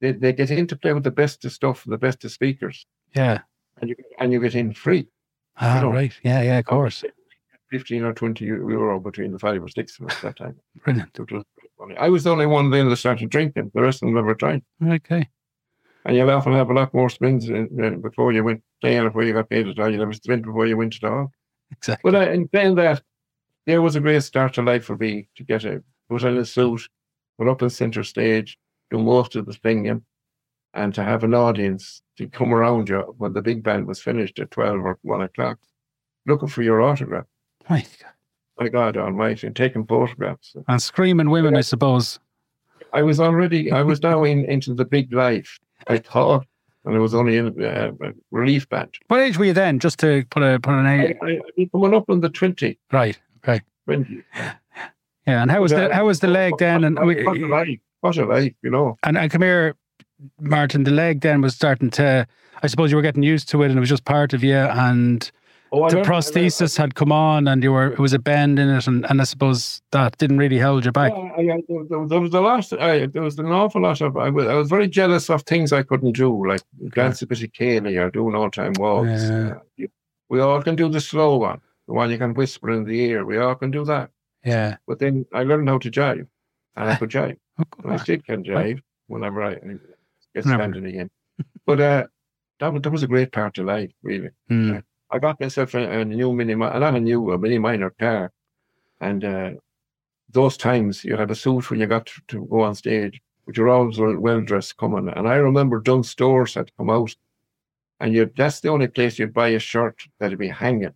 They, 0.00 0.12
they 0.12 0.32
get 0.32 0.50
in 0.52 0.66
to 0.68 0.76
play 0.76 0.92
with 0.92 1.02
the 1.02 1.10
best 1.10 1.44
of 1.44 1.50
stuff, 1.52 1.82
the 1.86 1.98
best 1.98 2.24
of 2.24 2.30
speakers, 2.30 2.86
Yeah. 3.16 3.40
and 3.80 3.90
you 3.90 3.96
and 4.20 4.32
you 4.32 4.40
get 4.40 4.54
in 4.54 4.72
free. 4.72 5.08
Ah, 5.56 5.80
know. 5.80 5.90
right. 5.92 6.12
Yeah, 6.22 6.40
yeah, 6.42 6.58
of 6.58 6.64
course. 6.64 7.02
15 7.72 8.04
or 8.04 8.12
20 8.12 8.44
euro 8.44 9.00
between 9.00 9.32
the 9.32 9.38
five 9.38 9.62
or 9.62 9.68
six 9.68 9.98
of 9.98 10.06
us 10.06 10.16
at 10.16 10.22
that 10.22 10.36
time. 10.36 10.56
Brilliant. 10.84 11.18
It 11.18 11.32
was 11.32 11.44
funny. 11.78 11.96
I 11.96 12.10
was 12.10 12.24
the 12.24 12.30
only 12.30 12.46
one 12.46 12.70
then 12.70 12.88
that 12.90 12.96
started 12.96 13.30
drinking. 13.30 13.70
The 13.74 13.80
rest 13.80 14.02
of 14.02 14.06
them 14.06 14.14
never 14.14 14.34
tried. 14.34 14.62
Okay. 14.86 15.26
And 16.04 16.14
you'll 16.14 16.30
often 16.30 16.52
have 16.52 16.68
a 16.68 16.74
lot 16.74 16.92
more 16.92 17.08
spins 17.08 17.48
in, 17.48 17.68
in- 17.82 18.02
before 18.02 18.30
you 18.32 18.44
went 18.44 18.62
playing, 18.82 19.04
before 19.04 19.22
you 19.24 19.32
got 19.32 19.48
paid 19.48 19.68
at 19.68 19.78
all. 19.78 19.90
You'll 19.90 20.00
have 20.00 20.10
a 20.10 20.14
spin 20.14 20.42
before 20.42 20.66
you 20.66 20.76
went 20.76 20.92
to 20.94 21.00
the 21.00 21.08
hall. 21.08 21.32
Exactly. 21.72 22.10
But 22.10 22.20
uh, 22.28 22.30
in 22.30 22.48
saying 22.54 22.74
that, 22.74 23.02
there 23.66 23.80
was 23.80 23.96
a 23.96 24.00
great 24.00 24.22
start 24.22 24.52
to 24.54 24.62
life 24.62 24.84
for 24.84 24.96
me 24.96 25.28
to 25.36 25.44
get 25.44 25.64
a 25.64 25.82
put 26.10 26.24
on 26.24 26.36
a 26.36 26.44
suit, 26.44 26.82
put 27.38 27.48
up 27.48 27.62
on 27.62 27.70
centre 27.70 28.04
stage, 28.04 28.58
do 28.90 28.98
most 28.98 29.34
of 29.36 29.46
the 29.46 29.56
singing, 29.64 30.02
and 30.74 30.94
to 30.94 31.02
have 31.02 31.24
an 31.24 31.34
audience 31.34 32.02
to 32.18 32.28
come 32.28 32.52
around 32.52 32.88
you 32.90 33.14
when 33.16 33.32
the 33.32 33.40
big 33.40 33.62
band 33.62 33.86
was 33.86 34.02
finished 34.02 34.38
at 34.40 34.50
12 34.50 34.80
or 34.80 34.98
1 35.02 35.22
o'clock, 35.22 35.58
looking 36.26 36.48
for 36.48 36.62
your 36.62 36.82
autograph. 36.82 37.24
My 37.72 37.80
God. 37.80 38.12
My 38.60 38.68
God 38.68 38.96
Almighty, 38.98 39.46
and 39.46 39.56
taking 39.56 39.86
photographs. 39.86 40.54
And 40.68 40.82
screaming 40.82 41.30
women, 41.30 41.56
I 41.56 41.62
suppose. 41.62 42.20
I 42.92 43.02
was 43.02 43.18
already, 43.18 43.72
I 43.72 43.82
was 43.82 44.02
now 44.02 44.24
in, 44.24 44.44
into 44.44 44.74
the 44.74 44.84
big 44.84 45.10
life. 45.10 45.58
I 45.86 45.96
thought, 45.96 46.44
and 46.84 46.94
it 46.94 46.98
was 46.98 47.14
only 47.14 47.38
in 47.38 47.64
uh, 47.64 47.92
a 48.02 48.12
relief 48.30 48.68
band. 48.68 48.94
What 49.08 49.20
age 49.20 49.38
were 49.38 49.46
you 49.46 49.54
then? 49.54 49.78
Just 49.78 49.98
to 50.00 50.22
put 50.28 50.42
a 50.42 50.60
put 50.60 50.74
an 50.74 50.84
I, 50.84 51.06
age. 51.06 51.16
I, 51.22 51.40
I'm 51.58 51.70
coming 51.70 51.94
up 51.94 52.10
on 52.10 52.20
the 52.20 52.28
20, 52.28 52.78
Right. 52.92 53.18
Okay. 53.38 53.62
20. 53.86 54.22
Yeah. 54.34 54.54
And 55.42 55.50
how 55.50 55.62
was 55.62 55.70
the 55.70 55.92
how 55.94 56.06
was 56.06 56.20
the 56.20 56.26
leg 56.26 56.54
then? 56.58 56.84
And 56.84 56.96
what, 56.98 57.16
what 57.24 57.38
a 57.38 57.46
life, 57.46 57.78
what 58.00 58.16
a 58.18 58.26
life, 58.26 58.52
you 58.62 58.70
know. 58.70 58.98
and, 59.02 59.16
and 59.16 59.30
come 59.30 59.42
here, 59.42 59.76
Martyn. 60.40 60.84
The 60.84 60.90
leg 60.90 61.22
then 61.22 61.40
was 61.40 61.54
starting 61.54 61.90
to. 61.90 62.26
I 62.62 62.66
suppose 62.66 62.90
you 62.90 62.96
were 62.96 63.02
getting 63.02 63.22
used 63.22 63.48
to 63.48 63.62
it, 63.62 63.66
and 63.70 63.76
it 63.76 63.80
was 63.80 63.88
just 63.88 64.04
part 64.04 64.34
of 64.34 64.44
you. 64.44 64.56
And 64.56 65.30
Oh, 65.74 65.88
the 65.88 65.96
remember- 65.96 66.10
prosthesis 66.10 66.76
had 66.76 66.94
come 66.94 67.10
on, 67.10 67.48
and 67.48 67.62
you 67.62 67.72
were 67.72 67.92
it 67.92 67.98
was 67.98 68.12
a 68.12 68.18
bend 68.18 68.58
in 68.58 68.68
it, 68.68 68.86
and, 68.86 69.08
and 69.08 69.20
I 69.22 69.24
suppose 69.24 69.80
that 69.90 70.18
didn't 70.18 70.36
really 70.36 70.58
hold 70.58 70.84
you 70.84 70.92
back. 70.92 71.12
Yeah, 71.12 71.54
I, 71.54 71.56
I, 71.56 71.62
there, 71.88 72.20
was 72.20 72.34
a 72.34 72.40
lot. 72.40 72.70
I, 72.74 73.06
there 73.06 73.22
was 73.22 73.38
an 73.38 73.46
awful 73.46 73.80
lot 73.80 74.02
of. 74.02 74.16
I 74.18 74.28
was, 74.28 74.46
I 74.46 74.54
was 74.54 74.68
very 74.68 74.86
jealous 74.86 75.30
of 75.30 75.42
things 75.44 75.72
I 75.72 75.82
couldn't 75.82 76.12
do, 76.12 76.46
like 76.46 76.60
dance 76.90 77.22
a 77.22 77.26
bit 77.26 77.42
of 77.42 77.50
céilí 77.52 77.98
or 77.98 78.10
doing 78.10 78.34
all 78.34 78.50
time 78.50 78.74
walks. 78.78 79.08
Yeah. 79.24 79.54
Uh, 79.80 79.86
we 80.28 80.40
all 80.40 80.62
can 80.62 80.76
do 80.76 80.90
the 80.90 81.00
slow 81.00 81.38
one, 81.38 81.60
the 81.88 81.94
one 81.94 82.10
you 82.10 82.18
can 82.18 82.34
whisper 82.34 82.70
in 82.70 82.84
the 82.84 83.00
ear. 83.00 83.24
We 83.24 83.38
all 83.38 83.54
can 83.54 83.70
do 83.70 83.84
that. 83.86 84.10
Yeah. 84.44 84.76
But 84.86 84.98
then 84.98 85.24
I 85.32 85.42
learned 85.44 85.70
how 85.70 85.78
to 85.78 85.90
jive, 85.90 86.26
and 86.76 86.90
I 86.90 86.96
could 87.00 87.10
jive. 87.10 87.38
Oh, 87.58 87.64
And 87.82 87.92
I 87.94 87.96
still 87.96 88.18
can 88.18 88.44
jive 88.44 88.82
whenever 89.06 89.42
I 89.42 89.54
get 90.34 90.44
standing 90.44 90.84
again. 90.84 91.10
But 91.64 91.80
uh, 91.80 92.06
that 92.60 92.72
was, 92.72 92.82
that 92.82 92.90
was 92.90 93.02
a 93.02 93.06
great 93.08 93.32
part 93.32 93.56
of 93.56 93.64
life, 93.64 93.90
really. 94.02 94.30
Hmm. 94.48 94.78
I 95.12 95.18
got 95.18 95.40
myself 95.40 95.74
a, 95.74 96.00
a 96.00 96.04
new 96.04 96.32
mini, 96.32 96.54
not 96.54 96.82
a 96.82 97.00
new, 97.00 97.30
a 97.32 97.38
mini 97.38 97.58
minor 97.58 97.90
car, 97.90 98.32
and 99.00 99.24
uh, 99.24 99.50
those 100.30 100.56
times 100.56 101.04
you 101.04 101.16
had 101.16 101.30
a 101.30 101.34
suit 101.34 101.70
when 101.70 101.80
you 101.80 101.86
got 101.86 102.06
to, 102.06 102.20
to 102.28 102.46
go 102.46 102.62
on 102.62 102.74
stage, 102.74 103.20
but 103.46 103.56
you're 103.56 103.68
always 103.68 103.98
well, 103.98 104.16
well 104.16 104.40
dressed 104.40 104.76
coming. 104.78 105.08
And 105.08 105.28
I 105.28 105.34
remember 105.34 105.80
Dunnes 105.80 106.08
Stores 106.08 106.54
had 106.54 106.74
come 106.76 106.90
out, 106.90 107.14
and 108.00 108.14
you 108.14 108.30
that's 108.36 108.60
the 108.60 108.70
only 108.70 108.88
place 108.88 109.18
you'd 109.18 109.34
buy 109.34 109.48
a 109.48 109.58
shirt 109.58 110.02
that'd 110.18 110.38
be 110.38 110.48
hanging. 110.48 110.94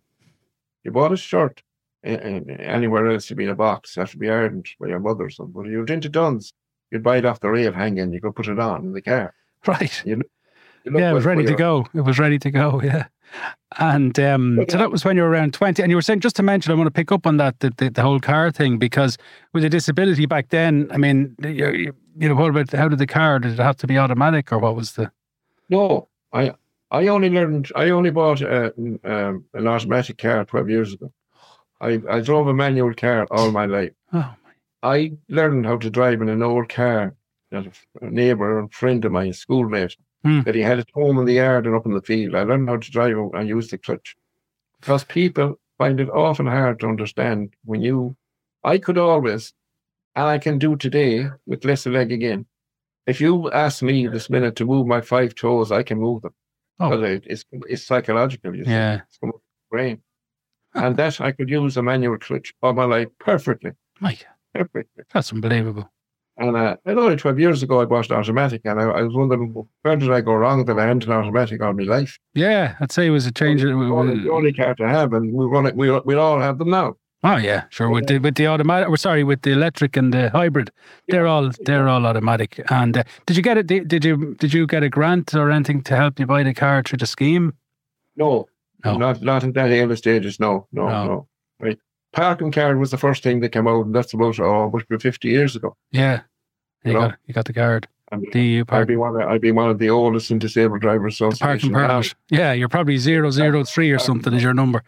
You 0.83 0.91
bought 0.91 1.11
a 1.13 1.17
shirt 1.17 1.61
a- 2.03 2.13
a- 2.15 2.61
anywhere 2.61 3.11
else, 3.11 3.29
you'd 3.29 3.37
be 3.37 3.43
in 3.43 3.49
a 3.49 3.55
box, 3.55 3.93
to 3.93 4.17
be 4.17 4.29
ironed 4.29 4.67
by 4.79 4.87
your 4.87 4.99
mother 4.99 5.25
or 5.25 5.29
something. 5.29 5.53
But 5.53 5.67
if 5.67 5.71
you 5.71 5.77
went 5.79 5.89
into 5.89 6.09
Dunnes, 6.09 6.53
you'd 6.91 7.03
buy 7.03 7.17
it 7.17 7.25
off 7.25 7.39
the 7.39 7.49
rail 7.49 7.73
hanging, 7.73 8.13
you 8.13 8.21
could 8.21 8.35
put 8.35 8.47
it 8.47 8.59
on 8.59 8.85
in 8.85 8.93
the 8.93 9.01
car. 9.01 9.33
Right. 9.65 10.01
You 10.05 10.17
look 10.85 10.99
Yeah, 11.01 11.11
it 11.11 11.13
was 11.13 11.25
ready 11.25 11.45
to 11.45 11.55
go. 11.55 11.85
It 11.93 12.01
was 12.01 12.17
ready 12.19 12.39
to 12.39 12.51
go. 12.51 12.81
Yeah. 12.83 13.07
And 13.79 14.17
um, 14.19 14.65
so 14.69 14.77
that 14.77 14.91
was 14.91 15.03
when 15.03 15.17
you 15.17 15.23
were 15.23 15.29
around 15.29 15.53
20. 15.53 15.81
And 15.83 15.91
you 15.91 15.97
were 15.97 16.01
saying, 16.01 16.21
just 16.21 16.35
to 16.37 16.43
mention, 16.43 16.71
I 16.71 16.75
want 16.75 16.87
to 16.87 16.91
pick 16.91 17.11
up 17.11 17.27
on 17.27 17.37
that, 17.37 17.59
the, 17.59 17.71
the, 17.77 17.89
the 17.89 18.01
whole 18.01 18.19
car 18.19 18.51
thing, 18.51 18.77
because 18.77 19.17
with 19.53 19.63
a 19.63 19.69
disability 19.69 20.25
back 20.25 20.49
then, 20.49 20.87
I 20.91 20.97
mean, 20.97 21.35
you, 21.43 21.93
you, 22.17 22.29
know, 22.29 22.35
what 22.35 22.49
about 22.49 22.71
how 22.71 22.87
did 22.87 22.99
the 22.99 23.07
car, 23.07 23.39
did 23.39 23.53
it 23.53 23.59
have 23.59 23.77
to 23.77 23.87
be 23.87 23.97
automatic 23.97 24.51
or 24.51 24.59
what 24.59 24.75
was 24.75 24.93
the. 24.93 25.11
No, 25.69 26.07
I 26.33 26.53
I 26.91 27.07
only 27.07 27.29
learned. 27.29 27.71
I 27.75 27.89
only 27.89 28.09
bought 28.09 28.41
a, 28.41 28.73
um, 28.77 29.43
an 29.53 29.67
automatic 29.67 30.17
car 30.17 30.45
twelve 30.45 30.69
years 30.69 30.93
ago. 30.93 31.11
I 31.81 32.01
I 32.09 32.21
drove 32.21 32.47
a 32.47 32.53
manual 32.53 32.93
car 32.93 33.27
all 33.31 33.51
my 33.51 33.65
life. 33.65 33.91
Oh, 34.13 34.33
my. 34.43 34.51
I 34.83 35.11
learned 35.27 35.65
how 35.65 35.77
to 35.77 35.89
drive 35.89 36.21
in 36.21 36.29
an 36.29 36.41
old 36.41 36.69
car 36.69 37.15
that 37.51 37.67
a 38.01 38.09
neighbour 38.09 38.59
and 38.59 38.73
friend 38.73 39.03
of 39.05 39.11
mine, 39.11 39.29
a 39.29 39.33
schoolmate, 39.33 39.95
Hmm. 40.27 40.41
that 40.41 40.55
he 40.55 40.61
had 40.61 40.79
at 40.79 40.89
home 40.93 41.17
in 41.19 41.25
the 41.25 41.35
yard 41.35 41.65
and 41.65 41.73
up 41.73 41.85
in 41.85 41.93
the 41.93 42.01
field. 42.01 42.35
I 42.35 42.43
learned 42.43 42.67
how 42.67 42.75
to 42.75 42.91
drive 42.91 43.15
and 43.33 43.47
use 43.47 43.69
the 43.69 43.77
clutch 43.77 44.13
because 44.81 45.05
people 45.05 45.57
find 45.77 46.01
it 46.01 46.09
often 46.09 46.47
hard 46.47 46.81
to 46.81 46.87
understand 46.87 47.53
when 47.63 47.81
you. 47.81 48.17
I 48.61 48.77
could 48.77 48.97
always, 48.97 49.53
and 50.17 50.25
I 50.25 50.37
can 50.37 50.59
do 50.59 50.75
today 50.75 51.29
with 51.45 51.63
less 51.63 51.85
a 51.85 51.91
leg 51.91 52.11
again. 52.11 52.45
If 53.05 53.21
you 53.21 53.49
ask 53.51 53.81
me 53.81 54.07
this 54.07 54.29
minute 54.29 54.57
to 54.57 54.65
move 54.65 54.85
my 54.85 54.99
five 54.99 55.33
toes, 55.33 55.71
I 55.71 55.83
can 55.83 55.97
move 55.97 56.23
them. 56.23 56.33
Oh. 56.81 57.01
It, 57.01 57.23
it's 57.25 57.45
it's 57.69 57.83
psychological. 57.83 58.53
You 58.53 58.65
see. 58.65 58.71
yeah. 58.71 59.01
It's 59.07 59.19
brain, 59.71 60.01
and 60.73 60.97
that 60.97 61.21
I 61.21 61.31
could 61.31 61.49
use 61.49 61.77
a 61.77 61.81
manual 61.81 62.17
clutch 62.17 62.53
all 62.61 62.73
my 62.73 62.83
life 62.83 63.07
perfectly, 63.17 63.71
Mike, 64.01 64.25
perfectly. 64.53 65.05
that's 65.13 65.31
unbelievable. 65.31 65.89
And 66.39 66.55
uh, 66.55 66.75
only 66.85 67.15
12 67.15 67.39
years 67.39 67.63
ago, 67.63 67.81
I 67.81 67.85
bought 67.85 68.09
an 68.11 68.15
automatic, 68.17 68.61
and 68.65 68.79
I, 68.79 68.83
I 68.83 69.01
was 69.01 69.15
wondering, 69.15 69.53
where 69.81 69.95
did 69.95 70.11
I 70.11 70.21
go 70.21 70.33
wrong 70.35 70.65
that 70.65 70.77
I 70.77 70.83
hadn't 70.85 71.05
an 71.05 71.11
automatic 71.11 71.63
all 71.63 71.73
my 71.73 71.83
life? 71.83 72.19
Yeah, 72.35 72.75
I'd 72.79 72.91
say 72.91 73.07
it 73.07 73.09
was 73.09 73.25
a 73.25 73.31
change. 73.31 73.61
The 73.63 73.71
only, 73.71 74.23
the 74.23 74.31
only 74.31 74.53
car 74.53 74.75
to 74.75 74.87
have, 74.87 75.13
and 75.13 75.33
we 75.33 75.45
run 75.45 75.65
it, 75.65 75.75
we, 75.75 75.89
we 76.01 76.13
all 76.13 76.39
have 76.39 76.59
them 76.59 76.69
now. 76.69 76.95
Oh 77.23 77.37
yeah, 77.37 77.63
sure. 77.71 77.89
With 77.89 78.05
the 78.05 78.19
with 78.19 78.35
the 78.35 78.45
automatic, 78.45 78.87
or 78.89 78.95
sorry, 78.95 79.23
with 79.23 79.41
the 79.41 79.51
electric 79.51 79.97
and 79.97 80.13
the 80.13 80.29
hybrid, 80.29 80.69
they're 81.07 81.25
all 81.25 81.49
they're 81.65 81.87
all 81.89 82.05
automatic. 82.05 82.63
And 82.69 82.95
uh, 82.95 83.03
did 83.25 83.35
you 83.35 83.41
get 83.41 83.57
it? 83.57 83.65
Did 83.65 84.05
you 84.05 84.35
did 84.35 84.53
you 84.53 84.67
get 84.67 84.83
a 84.83 84.89
grant 84.89 85.33
or 85.33 85.49
anything 85.49 85.81
to 85.85 85.95
help 85.95 86.19
you 86.19 86.27
buy 86.27 86.43
the 86.43 86.53
car 86.53 86.83
through 86.83 86.97
the 86.99 87.07
scheme? 87.07 87.53
No, 88.15 88.45
No. 88.85 88.97
not 88.97 89.23
not 89.23 89.43
in 89.43 89.51
that 89.53 89.71
early 89.71 89.95
stages. 89.95 90.39
No, 90.39 90.67
no, 90.71 90.87
No. 90.87 91.05
no. 91.05 91.27
Right. 91.59 91.79
Parking 92.17 92.51
card 92.51 92.79
was 92.79 92.89
the 92.89 92.97
first 92.97 93.21
thing 93.21 93.41
that 93.41 93.49
came 93.49 93.67
out, 93.67 93.85
and 93.85 93.93
that's 93.93 94.11
about 94.11 94.39
oh, 94.39 94.71
must 94.71 94.89
be 94.89 94.97
50 94.97 95.27
years 95.27 95.55
ago. 95.55 95.77
Yeah, 95.91 96.21
you 96.83 96.93
No. 96.93 96.99
got 97.01 97.17
you 97.27 97.33
got 97.35 97.45
the 97.45 97.53
card. 97.53 97.87
And 98.11 98.25
The 98.31 98.63
I'd 98.69 98.87
be 98.87 98.95
one. 98.95 99.21
Of, 99.21 99.27
I'd 99.29 99.41
be 99.41 99.51
one 99.51 99.69
of 99.69 99.77
the 99.77 99.91
oldest 99.91 100.31
in 100.31 100.39
disabled 100.39 100.81
drivers 100.81 101.19
park 101.19 101.61
and 101.61 101.71
now. 101.73 101.87
permit. 101.87 102.15
Yeah, 102.31 102.53
you're 102.53 102.69
probably 102.69 102.97
zero 102.97 103.29
zero 103.29 103.63
three 103.63 103.91
or 103.91 103.99
something 103.99 104.33
is 104.33 104.41
your 104.41 104.55
number. 104.55 104.81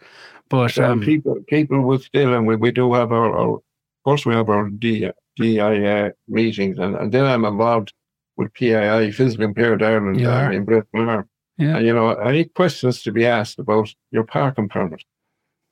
But 0.48 0.76
Um, 0.78 1.02
people, 1.02 1.36
people 1.46 1.82
will 1.82 2.00
still, 2.00 2.34
and 2.34 2.48
we, 2.48 2.56
we 2.56 2.72
do 2.72 2.92
have 2.94 3.12
our, 3.12 3.32
our, 3.32 3.54
of 3.58 3.62
course, 4.04 4.26
we 4.26 4.34
have 4.34 4.48
our 4.48 4.68
D, 4.68 5.08
DI 5.36 6.10
meetings, 6.26 6.78
and, 6.80 6.96
and 6.96 7.12
then 7.12 7.26
I'm 7.26 7.44
involved 7.44 7.92
with 8.36 8.52
PII, 8.54 9.12
Physically 9.12 9.44
Impaired 9.44 9.84
Ireland, 9.84 10.18
You 10.18 10.28
uh, 10.30 10.50
in 10.50 10.64
Britain. 10.64 11.24
Yeah. 11.58 11.76
And, 11.76 11.86
you 11.86 11.94
know, 11.94 12.10
any 12.14 12.46
questions 12.46 13.02
to 13.02 13.12
be 13.12 13.24
asked 13.26 13.60
about 13.60 13.94
your 14.10 14.24
parking 14.24 14.68
permit 14.68 15.04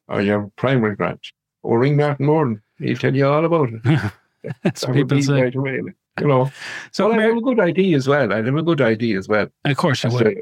or 0.06 0.20
your 0.22 0.52
primary 0.54 0.94
grant, 0.94 1.32
or 1.62 1.78
ring 1.78 1.96
Martyn 1.96 2.26
Moran, 2.26 2.62
he'll 2.78 2.96
tell 2.96 3.14
you 3.14 3.26
all 3.26 3.44
about 3.44 3.70
it. 3.72 4.12
that's 4.62 4.86
what 4.86 4.94
people 4.94 5.20
say. 5.22 5.42
right 5.42 5.54
away, 5.54 5.80
You 6.20 6.26
know, 6.26 6.46
So 6.92 7.10
so 7.10 7.12
I 7.12 7.20
have 7.22 7.36
a 7.36 7.40
good 7.40 7.60
idea 7.60 7.96
as 7.96 8.08
well. 8.08 8.32
I 8.32 8.36
have 8.36 8.46
a 8.54 8.62
good 8.62 8.80
idea 8.80 9.18
as 9.18 9.28
well. 9.28 9.48
of 9.64 9.76
course 9.76 10.04
you 10.04 10.10
So, 10.10 10.18
would. 10.18 10.36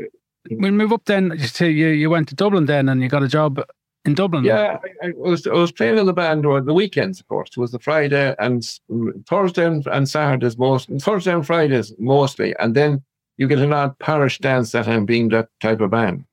We'll 0.50 0.70
move 0.72 0.92
up 0.92 1.04
then 1.06 1.36
to 1.38 1.66
you. 1.66 1.88
You 1.88 2.08
went 2.08 2.28
to 2.28 2.34
Dublin 2.36 2.66
then, 2.66 2.88
and 2.88 3.02
you 3.02 3.08
got 3.08 3.24
a 3.24 3.28
job 3.28 3.60
in 4.04 4.14
Dublin. 4.14 4.44
Yeah, 4.44 4.78
I, 5.02 5.08
I 5.08 5.12
was 5.16 5.44
I 5.46 5.52
was 5.54 5.72
playing 5.72 5.98
in 5.98 6.06
the 6.06 6.12
band 6.12 6.46
on 6.46 6.64
the 6.66 6.72
weekends, 6.74 7.18
of 7.18 7.26
course. 7.26 7.50
It 7.50 7.58
was 7.58 7.72
the 7.72 7.80
Friday 7.80 8.32
and 8.38 8.62
mm, 8.88 9.26
Thursday 9.26 9.66
and, 9.66 9.84
and 9.88 10.08
Saturdays 10.08 10.56
most, 10.56 10.88
Thursday 11.00 11.32
and 11.32 11.44
Fridays 11.44 11.92
mostly, 11.98 12.54
and 12.60 12.76
then 12.76 13.02
you 13.38 13.48
get 13.48 13.58
an 13.58 13.72
odd 13.72 13.98
parish 13.98 14.38
dance 14.38 14.70
that 14.70 14.86
I'm 14.86 15.04
being 15.04 15.30
that 15.30 15.48
type 15.60 15.80
of 15.80 15.90
band. 15.90 16.24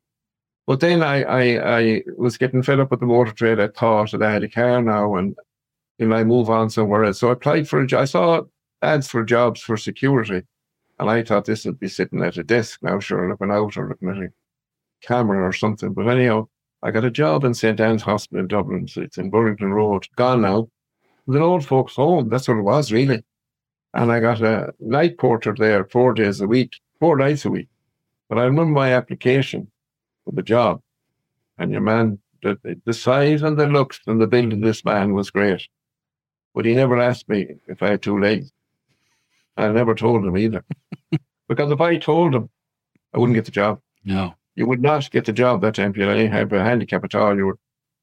But 0.66 0.80
then 0.80 1.04
I, 1.04 1.24
I, 1.24 1.78
I 1.80 2.04
was 2.18 2.38
getting 2.38 2.64
fed 2.64 2.80
up 2.80 2.92
with 2.92 3.02
the 3.02 3.06
motor 3.06 3.34
trade. 3.34 3.60
I 3.60 3.68
thought 3.68 4.12
that 4.12 4.24
I 4.24 4.32
had 4.32 4.44
a 4.44 4.50
car 4.50 4.82
now 4.82 5.16
and 5.16 5.36
you 5.98 6.08
know, 6.08 6.16
I 6.16 6.24
move 6.24 6.50
on 6.50 6.70
somewhere 6.70 7.04
else. 7.04 7.20
So 7.20 7.30
I 7.30 7.34
applied 7.34 7.68
for 7.68 7.82
a 7.82 7.88
job. 7.88 8.02
I 8.02 8.06
saw 8.06 8.42
ads 8.82 9.08
for 9.08 9.24
jobs 9.24 9.62
for 9.62 9.78
security, 9.78 10.44
and 11.00 11.10
I 11.10 11.24
thought 11.24 11.46
this 11.46 11.66
would 11.66 11.80
be 11.80 11.88
sitting 11.88 12.24
at 12.24 12.38
a 12.38 12.44
desk 12.44 12.80
now, 12.82 13.00
sure, 13.00 13.30
looking 13.30 13.52
out 13.52 13.78
or 13.78 13.90
looking 13.90 14.10
at 14.10 14.18
a 14.18 14.34
camera 15.02 15.48
or 15.48 15.54
something. 15.54 15.94
But 15.94 16.08
anyhow, 16.08 16.48
I 16.82 16.92
got 16.92 17.06
a 17.06 17.12
job 17.12 17.44
in 17.44 17.54
St. 17.54 17.80
Anne's 17.80 18.02
Hospital 18.02 18.42
in 18.42 18.48
Dublin. 18.48 18.88
So 18.88 19.02
it's 19.02 19.18
in 19.18 19.30
Burlington 19.30 19.72
Road. 19.72 20.08
Gone 20.16 20.42
now. 20.42 20.70
An 21.28 21.38
old 21.38 21.66
folks' 21.66 21.96
home. 21.96 22.28
That's 22.30 22.48
what 22.48 22.58
it 22.58 22.64
was, 22.64 22.92
really. 22.92 23.24
And 23.94 24.12
I 24.12 24.20
got 24.20 24.42
a 24.42 24.74
night 24.80 25.18
porter 25.18 25.56
there 25.58 25.86
four 25.86 26.14
days 26.14 26.42
a 26.42 26.48
week, 26.48 26.76
four 27.00 27.16
nights 27.16 27.46
a 27.46 27.52
week. 27.52 27.70
But 28.28 28.40
I 28.40 28.44
remember 28.44 28.72
my 28.72 28.94
application 28.94 29.72
for 30.26 30.32
the 30.32 30.42
job. 30.44 30.82
And 31.58 31.72
your 31.72 31.82
man, 31.82 32.20
the, 32.42 32.58
the 32.86 32.94
size 32.94 33.42
and 33.42 33.58
the 33.58 33.68
looks 33.68 34.00
and 34.08 34.22
the 34.22 34.28
build 34.28 34.54
of 34.54 34.62
this 34.62 34.84
man 34.84 35.14
was 35.14 35.30
great. 35.30 35.68
But 36.56 36.66
he 36.66 36.76
never 36.76 37.00
asked 37.00 37.30
me 37.30 37.48
if 37.68 37.82
I 37.82 37.90
had 37.90 38.02
two 38.02 38.20
legs. 38.20 38.52
I 39.58 39.68
never 39.70 39.96
told 39.96 40.26
him 40.26 40.38
either. 40.38 40.64
because 41.48 41.72
if 41.72 41.82
I 41.82 41.98
told 41.98 42.34
him, 42.36 42.50
I 43.14 43.20
wouldn't 43.20 43.36
get 43.36 43.46
the 43.46 43.52
job 43.52 43.80
No. 44.04 44.34
you 44.56 44.66
would 44.68 44.82
not 44.82 45.10
get 45.12 45.26
the 45.26 45.34
job 45.34 45.62
that 45.62 45.76
time 45.76 45.94
you 45.96 46.04
have 46.06 46.52
a 46.54 46.64
handicap 46.64 47.04
at 47.04 47.16
all. 47.16 47.36
You 47.38 47.46
would, 47.48 47.58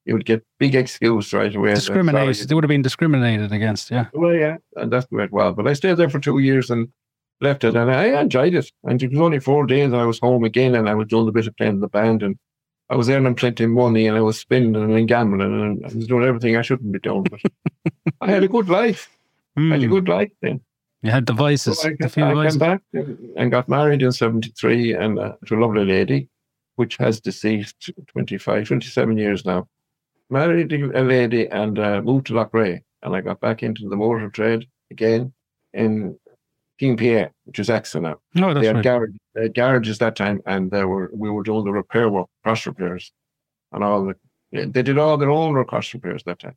you 0.04 0.14
would 0.14 0.24
get 0.24 0.44
big 0.58 0.74
excuse 0.74 1.32
right 1.32 1.54
away. 1.54 1.74
Discriminated. 1.74 2.48
They 2.48 2.54
would 2.54 2.64
have 2.64 2.68
been 2.68 2.82
discriminated 2.82 3.50
against. 3.52 3.90
Yeah. 3.90 4.06
Well, 4.12 4.34
yeah, 4.34 4.56
and 4.76 4.92
that's 4.92 5.06
the 5.08 5.16
way 5.16 5.24
it 5.24 5.32
was. 5.32 5.54
But 5.56 5.66
I 5.66 5.72
stayed 5.72 5.96
there 5.96 6.08
for 6.08 6.20
two 6.20 6.38
years 6.38 6.70
and 6.70 6.88
left 7.40 7.64
it, 7.64 7.74
and 7.76 7.90
I 7.90 8.20
enjoyed 8.20 8.54
it. 8.54 8.70
And 8.84 9.02
it 9.02 9.10
was 9.10 9.20
only 9.20 9.40
four 9.40 9.66
days, 9.66 9.92
I 9.92 10.04
was 10.04 10.18
home 10.18 10.44
again, 10.44 10.74
and 10.74 10.88
I 10.88 10.94
was 10.94 11.08
doing 11.08 11.28
a 11.28 11.32
bit 11.32 11.46
of 11.46 11.56
playing 11.56 11.74
in 11.74 11.80
the 11.80 11.88
band, 11.88 12.22
and 12.22 12.36
I 12.88 12.96
was 12.96 13.08
earning 13.08 13.34
plenty 13.34 13.64
of 13.64 13.70
money, 13.70 14.06
and 14.06 14.16
I 14.16 14.20
was 14.20 14.38
spending 14.38 14.76
and 14.76 15.08
gambling, 15.08 15.40
and 15.40 15.84
I 15.84 15.94
was 15.94 16.06
doing 16.06 16.24
everything 16.24 16.56
I 16.56 16.62
shouldn't 16.62 16.92
be 16.92 16.98
doing. 16.98 17.24
But 17.24 17.40
I 18.20 18.30
had 18.30 18.42
a 18.42 18.48
good 18.48 18.68
life. 18.68 19.08
I 19.56 19.62
had 19.62 19.82
a 19.82 19.86
Hmm. 19.86 19.90
good 19.90 20.08
life 20.08 20.30
then. 20.42 20.60
You 21.02 21.10
had 21.10 21.26
the 21.26 21.32
So. 21.56 21.72
I, 21.82 21.94
the 21.98 22.22
I 22.22 22.34
vices. 22.34 22.52
came 22.52 22.58
back 22.58 22.82
and 23.36 23.50
got 23.50 23.68
married 23.68 24.02
in 24.02 24.12
73 24.12 24.94
and 24.94 25.18
uh, 25.18 25.32
to 25.46 25.54
a 25.56 25.60
lovely 25.60 25.84
lady, 25.84 26.28
which 26.76 26.98
has 26.98 27.20
deceased 27.20 27.90
25, 28.08 28.66
27 28.68 29.16
years 29.16 29.46
now. 29.46 29.66
Married 30.28 30.72
a 30.72 31.02
lady 31.02 31.48
and 31.48 31.78
uh, 31.78 32.02
moved 32.02 32.26
to 32.26 32.34
Loughrea. 32.34 32.80
And 33.02 33.16
I 33.16 33.22
got 33.22 33.40
back 33.40 33.62
into 33.62 33.88
the 33.88 33.96
motor 33.96 34.28
trade 34.28 34.66
again 34.90 35.32
in 35.72 36.18
King 36.80 36.96
PA, 36.96 37.28
which 37.44 37.58
is 37.58 37.68
excellent 37.68 38.06
now. 38.34 38.42
Oh, 38.42 38.54
that's 38.54 38.62
they 38.62 38.66
had 38.68 38.76
right. 38.76 38.84
garage, 38.84 39.10
they 39.34 39.42
had 39.42 39.54
garages 39.54 39.98
that 39.98 40.16
time 40.16 40.40
and 40.46 40.70
they 40.70 40.82
were 40.82 41.10
we 41.12 41.28
were 41.28 41.42
doing 41.42 41.64
the 41.66 41.70
repair 41.72 42.08
work, 42.08 42.28
cross 42.42 42.66
repairs 42.66 43.12
and 43.70 43.84
all 43.84 44.06
the 44.06 44.14
they 44.50 44.82
did 44.82 44.96
all 44.96 45.18
their 45.18 45.30
own 45.30 45.62
cross 45.66 45.92
repairs 45.92 46.22
that 46.24 46.38
time. 46.38 46.56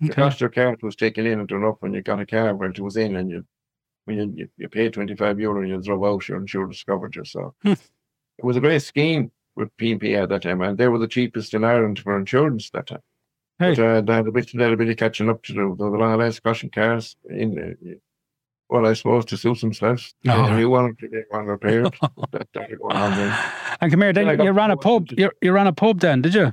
The 0.00 0.10
Okay. 0.12 0.20
cost 0.20 0.42
your 0.42 0.50
car 0.50 0.76
was 0.82 0.94
taken 0.94 1.24
in 1.24 1.38
and 1.40 1.48
done 1.48 1.64
up 1.64 1.76
when 1.80 1.94
you 1.94 2.02
got 2.02 2.20
a 2.20 2.26
car 2.26 2.54
when 2.54 2.72
it 2.72 2.80
was 2.80 2.98
in 2.98 3.16
and 3.16 3.30
you 3.30 3.46
when 4.04 4.16
you, 4.18 4.32
you, 4.36 4.48
you 4.58 4.68
paid 4.68 4.92
25 4.92 5.40
euro 5.40 5.60
and 5.62 5.70
you 5.70 5.80
drove 5.80 6.04
out, 6.04 6.28
your 6.28 6.38
insurance 6.38 6.84
covered 6.84 7.16
you. 7.16 7.24
So 7.24 7.54
Hmm. 7.62 7.72
it 7.72 8.44
was 8.44 8.58
a 8.58 8.60
great 8.60 8.82
scheme 8.82 9.30
with 9.56 9.74
PMPA 9.78 10.24
at 10.24 10.28
that 10.28 10.42
time 10.42 10.60
and 10.60 10.76
they 10.76 10.88
were 10.88 10.98
the 10.98 11.08
cheapest 11.08 11.54
in 11.54 11.64
Ireland 11.64 11.98
for 11.98 12.18
insurance 12.18 12.68
that 12.70 12.88
time. 12.88 13.00
Hey. 13.58 13.74
But 13.74 13.82
uh, 13.82 14.00
they 14.02 14.12
had 14.12 14.26
a 14.26 14.32
bit, 14.32 14.50
they 14.52 14.64
had 14.64 14.72
a 14.74 14.76
bit 14.76 14.90
of 14.90 14.96
catching 14.98 15.30
up 15.30 15.42
to 15.44 15.54
do. 15.54 15.76
There 15.78 15.88
were 15.88 15.96
a 15.96 16.00
lot 16.00 16.18
less 16.18 16.40
caution 16.40 16.68
cars 16.68 17.16
in 17.30 17.58
uh, 17.58 17.94
well, 18.68 18.86
I 18.86 18.94
suppose 18.94 19.24
to 19.26 19.36
suit 19.36 19.60
themselves. 19.60 20.14
Oh, 20.26 20.30
Uh, 20.32 20.48
right. 20.50 20.58
you 20.60 20.70
wanted 20.70 20.98
to 21.00 21.08
get 21.08 21.24
one 21.30 21.46
repaired. 21.46 21.94
that 22.32 22.48
going 22.52 22.96
on 22.96 23.10
then. 23.12 23.38
And 23.80 23.90
come 23.90 24.00
here, 24.00 24.12
then 24.12 24.26
Then 24.26 24.40
you 24.46 24.52
ran 24.52 24.70
a 24.70 24.76
pub. 24.76 25.08
You, 25.16 25.30
you 25.42 25.52
ran 25.52 25.66
a 25.66 25.72
pub 25.72 26.00
then, 26.00 26.22
did 26.22 26.34
you? 26.34 26.52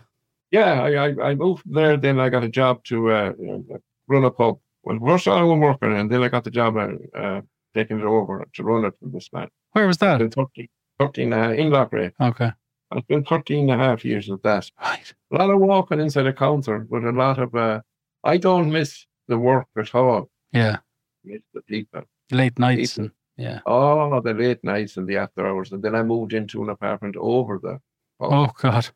Yeah, 0.52 0.82
I, 0.82 0.90
I, 1.10 1.30
I 1.30 1.36
moved 1.36 1.64
there. 1.66 1.96
Then 1.98 2.20
I 2.20 2.30
got 2.30 2.44
a 2.44 2.50
job 2.50 2.84
to 2.86 3.12
uh, 3.12 3.34
uh, 3.50 3.78
run 4.08 4.24
a 4.26 4.32
pub. 4.32 4.60
Well, 4.84 5.00
first 5.06 5.28
I 5.28 5.44
was 5.44 5.60
working, 5.60 5.96
and 5.96 6.10
then 6.12 6.24
I 6.24 6.28
got 6.30 6.44
the 6.44 6.52
job 6.52 6.76
uh, 6.78 6.88
uh, 7.18 7.42
taking 7.76 8.00
it 8.00 8.06
over 8.06 8.46
to 8.54 8.64
run 8.64 8.86
it 8.86 8.94
for 9.00 9.10
this 9.10 9.30
man. 9.32 9.48
Where 9.74 9.86
was 9.88 9.98
that? 10.00 10.18
Been 10.18 10.32
13, 10.32 10.68
13 11.00 11.34
uh, 11.34 11.50
in 11.52 11.70
Loughrea. 11.70 12.12
Okay. 12.20 12.52
I've 12.92 13.08
been 13.08 13.24
13 13.24 13.70
and 13.70 13.80
a 13.80 13.84
half 13.86 14.04
years 14.04 14.28
of 14.30 14.42
that. 14.42 14.72
Right. 14.82 15.14
A 15.32 15.36
lot 15.38 15.52
of 15.52 15.60
walking 15.60 16.00
inside 16.00 16.26
a 16.26 16.34
counter, 16.34 16.80
but 16.90 17.04
a 17.04 17.12
lot 17.12 17.38
of. 17.38 17.54
Uh, 17.54 17.82
I 18.24 18.38
don't 18.38 18.72
miss 18.72 19.06
the 19.28 19.38
work 19.38 19.68
at 19.78 19.94
all. 19.94 20.30
Yeah. 20.52 20.78
I 21.26 21.30
miss 21.32 21.42
the 21.54 21.62
people. 21.62 22.02
Late 22.32 22.58
nights 22.60 22.94
People. 22.94 23.06
and 23.06 23.12
yeah. 23.46 23.60
Oh, 23.66 24.20
the 24.22 24.34
late 24.34 24.64
nights 24.64 24.98
and 24.98 25.08
the 25.08 25.18
after 25.18 25.48
hours. 25.48 25.72
And 25.72 25.82
then 25.82 25.96
I 25.96 26.04
moved 26.04 26.34
into 26.34 26.62
an 26.64 26.70
apartment 26.70 27.16
over 27.18 27.60
the. 27.62 27.80
Oh 28.20 28.52
God. 28.62 28.88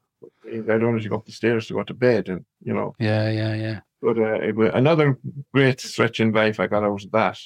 I 0.45 0.77
don't 0.77 1.07
go 1.09 1.15
up 1.17 1.25
the 1.25 1.31
stairs 1.31 1.67
to 1.67 1.73
go 1.73 1.83
to 1.83 1.93
bed, 1.93 2.29
and 2.29 2.45
you 2.61 2.73
know. 2.73 2.93
Yeah, 2.99 3.29
yeah, 3.29 3.53
yeah. 3.55 3.79
But 4.01 4.17
uh, 4.17 4.33
it 4.41 4.55
was 4.55 4.71
another 4.73 5.17
great 5.53 5.79
stretch 5.81 6.19
in 6.19 6.31
life 6.31 6.59
I 6.59 6.67
got 6.67 6.83
out 6.83 7.03
of 7.03 7.11
that. 7.11 7.39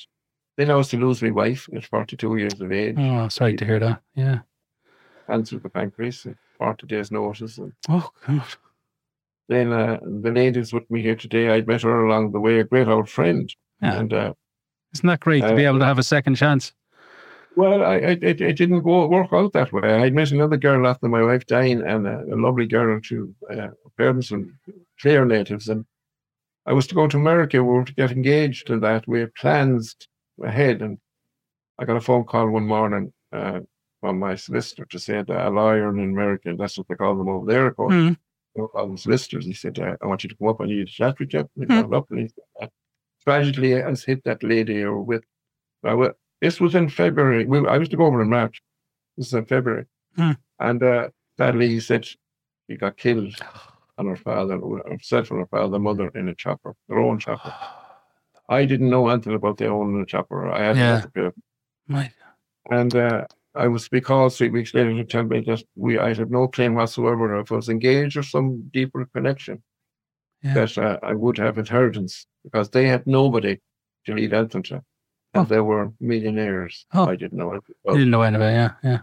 Then 0.58 0.72
I 0.72 0.76
was 0.76 0.90
to 0.90 0.98
lose 0.98 1.22
my 1.22 1.30
wife 1.32 1.70
at 1.76 1.86
42 1.86 2.36
years 2.38 2.60
of 2.60 2.72
age, 2.72 2.96
Oh, 2.98 3.28
sorry 3.30 3.56
to 3.58 3.66
hear 3.66 3.80
that. 3.80 4.02
Yeah. 4.16 4.40
cancer 5.28 5.58
of 5.58 5.64
the 5.64 5.70
pancreas, 5.70 6.26
uh, 6.26 6.32
40 6.58 6.88
days 6.88 7.12
notice. 7.12 7.60
And 7.60 7.74
Oh 7.90 8.10
God. 8.26 8.44
then 9.50 9.72
uh, 9.72 10.00
the 10.02 10.32
lady's 10.32 10.74
with 10.74 10.90
me 10.90 11.02
here 11.04 11.16
today. 11.16 11.50
I'd 11.50 11.68
met 11.68 11.84
her 11.84 12.06
along 12.06 12.32
the 12.32 12.40
way, 12.40 12.60
a 12.60 12.64
great 12.64 12.88
old 12.88 13.08
friend. 13.10 13.54
Yeah. 13.82 14.00
And 14.00 14.14
uh, 14.14 14.34
Isn't 14.94 15.08
that 15.08 15.20
great 15.20 15.42
to 15.48 15.56
be 15.56 15.66
Uh, 15.66 15.70
able 15.70 15.80
to 15.80 15.86
have 15.86 16.00
a 16.00 16.04
second 16.04 16.36
chance? 16.36 16.74
well, 17.56 17.84
I, 17.84 17.96
I, 17.96 18.18
it, 18.22 18.42
it 18.42 18.58
didn't 18.58 18.84
go 18.84 19.08
work 19.08 19.34
out 19.34 19.54
that 19.54 19.74
way. 19.74 19.82
I'd 19.94 20.14
met 20.14 20.32
another 20.32 20.58
girl 20.58 20.88
after 20.88 21.08
my 21.08 21.24
wife 21.24 21.46
dying, 21.46 21.82
and 21.82 22.08
uh, 22.08 22.24
a 22.32 22.36
lovely 22.36 22.68
girl 22.68 23.00
too. 23.02 23.34
Uh, 23.52 23.70
parents 23.98 24.32
and 24.32 24.52
Clare 25.02 25.26
natives, 25.26 25.68
and 25.68 25.86
I 26.66 26.74
was 26.74 26.88
to 26.88 26.96
go 26.96 27.08
to 27.08 27.18
America. 27.18 27.64
We 27.64 27.70
were 27.70 27.84
to 27.84 27.94
get 27.94 28.12
engaged, 28.12 28.70
and 28.70 28.84
that 28.84 29.08
we 29.08 29.22
had 29.22 29.34
plans 29.36 29.96
ahead. 30.44 30.82
And 30.82 31.00
I 31.80 31.86
got 31.86 31.98
a 31.98 32.02
phone 32.02 32.26
call 32.26 32.50
one 32.50 32.68
morning 32.68 33.12
uh, 33.34 33.62
from 34.02 34.20
my 34.20 34.36
solicitor 34.36 34.86
to 34.86 35.00
say 35.00 35.24
that 35.24 35.48
a 35.48 35.50
lawyer 35.50 35.90
in 35.90 36.00
America, 36.00 36.56
that's 36.58 36.78
what 36.78 36.88
they 36.88 36.96
call 36.96 37.16
them 37.18 37.30
over 37.30 37.46
there, 37.52 37.68
of 37.68 37.76
course. 37.76 37.94
Hmm. 37.94 38.14
They 38.56 38.62
call 38.62 38.88
them 38.88 38.98
solicitors. 38.98 39.46
He 39.46 39.54
said, 39.54 39.80
uh, 39.80 39.96
"I 40.02 40.06
want 40.06 40.24
you 40.24 40.30
to 40.30 40.36
come 40.36 40.48
up. 40.50 40.62
I 40.62 40.66
need 40.66 40.86
to 40.88 40.94
chat 40.94 41.18
with 41.20 41.34
you." 41.34 41.50
We 41.56 41.66
Hmm. 41.66 41.82
got 41.82 41.94
up, 41.94 42.12
and 42.12 42.20
he 42.20 42.28
said, 42.28 42.70
tragically, 43.32 43.82
I 43.84 43.94
hit 43.94 44.24
that 44.24 44.42
lady 44.42 44.84
were 44.86 45.02
with. 45.02 45.24
I 45.84 45.94
wa- 45.94 46.14
this 46.42 46.60
was 46.62 46.76
in 46.76 46.88
February. 46.90 47.46
We, 47.46 47.68
I 47.68 47.78
was 47.78 47.90
to 47.90 47.98
go 47.98 48.06
over 48.06 48.22
in 48.22 48.30
March. 48.30 48.62
This 49.18 49.28
is 49.28 49.34
in 49.34 49.46
February. 49.46 49.86
Hmm. 50.16 50.32
And 50.60 50.82
uh, 50.82 51.10
sadly, 51.38 51.68
he 51.68 51.80
said 51.80 52.06
she 52.06 52.78
got 52.78 52.96
killed 52.98 53.34
and 53.98 54.08
her 54.10 54.16
father, 54.16 54.58
herself 54.90 55.32
and 55.32 55.40
her 55.42 55.48
father, 55.48 55.80
mother 55.80 56.08
in 56.16 56.30
a 56.30 56.36
chopper, 56.36 56.74
their 56.88 57.00
own 57.00 57.20
chopper. 57.20 57.54
I 58.50 58.64
didn't 58.66 58.90
know 58.90 59.10
anything 59.10 59.34
about 59.36 59.58
their 59.58 59.74
own 59.74 60.06
chopper. 60.06 60.50
I 60.50 60.62
had 60.68 60.78
Yeah. 60.78 61.02
to. 61.16 61.34
My, 61.88 62.12
And 62.72 62.96
uh, 62.96 63.26
I 63.56 63.68
was 63.68 63.84
to 63.86 63.90
be 63.90 64.02
called 64.02 64.34
three 64.34 64.50
weeks 64.50 64.74
later 64.74 64.94
to 64.94 65.04
tell 65.04 65.24
me 65.24 65.42
that 65.48 65.64
we 65.76 65.98
I 66.00 66.14
had 66.14 66.32
no 66.32 66.48
claim 66.48 66.76
whatsoever 66.76 67.40
if 67.40 67.52
I 67.52 67.56
was 67.56 67.70
engaged 67.70 68.16
or 68.18 68.24
some 68.24 68.70
deeper 68.72 69.06
connection 69.16 69.62
Yeah. 70.44 70.54
that 70.54 70.78
uh, 70.78 71.00
I 71.04 71.14
would 71.14 71.38
have 71.40 71.58
inheritance 71.58 72.28
because 72.44 72.70
they 72.70 72.88
had 72.88 73.08
nobody 73.08 73.60
to 74.06 74.14
leave 74.14 74.34
anything 74.34 74.64
to. 74.64 74.76
And 74.76 74.84
Oh. 75.34 75.44
they 75.44 75.60
were 75.60 75.92
millionaires. 76.00 76.86
Oh. 76.94 77.08
I 77.10 77.16
didn't 77.16 77.38
know 77.38 77.54
it. 77.54 77.64
you 77.86 77.94
didn't 77.94 78.12
know 78.12 78.22
anyway. 78.22 78.54
Yeah, 78.54 78.72
yeah. 78.84 79.00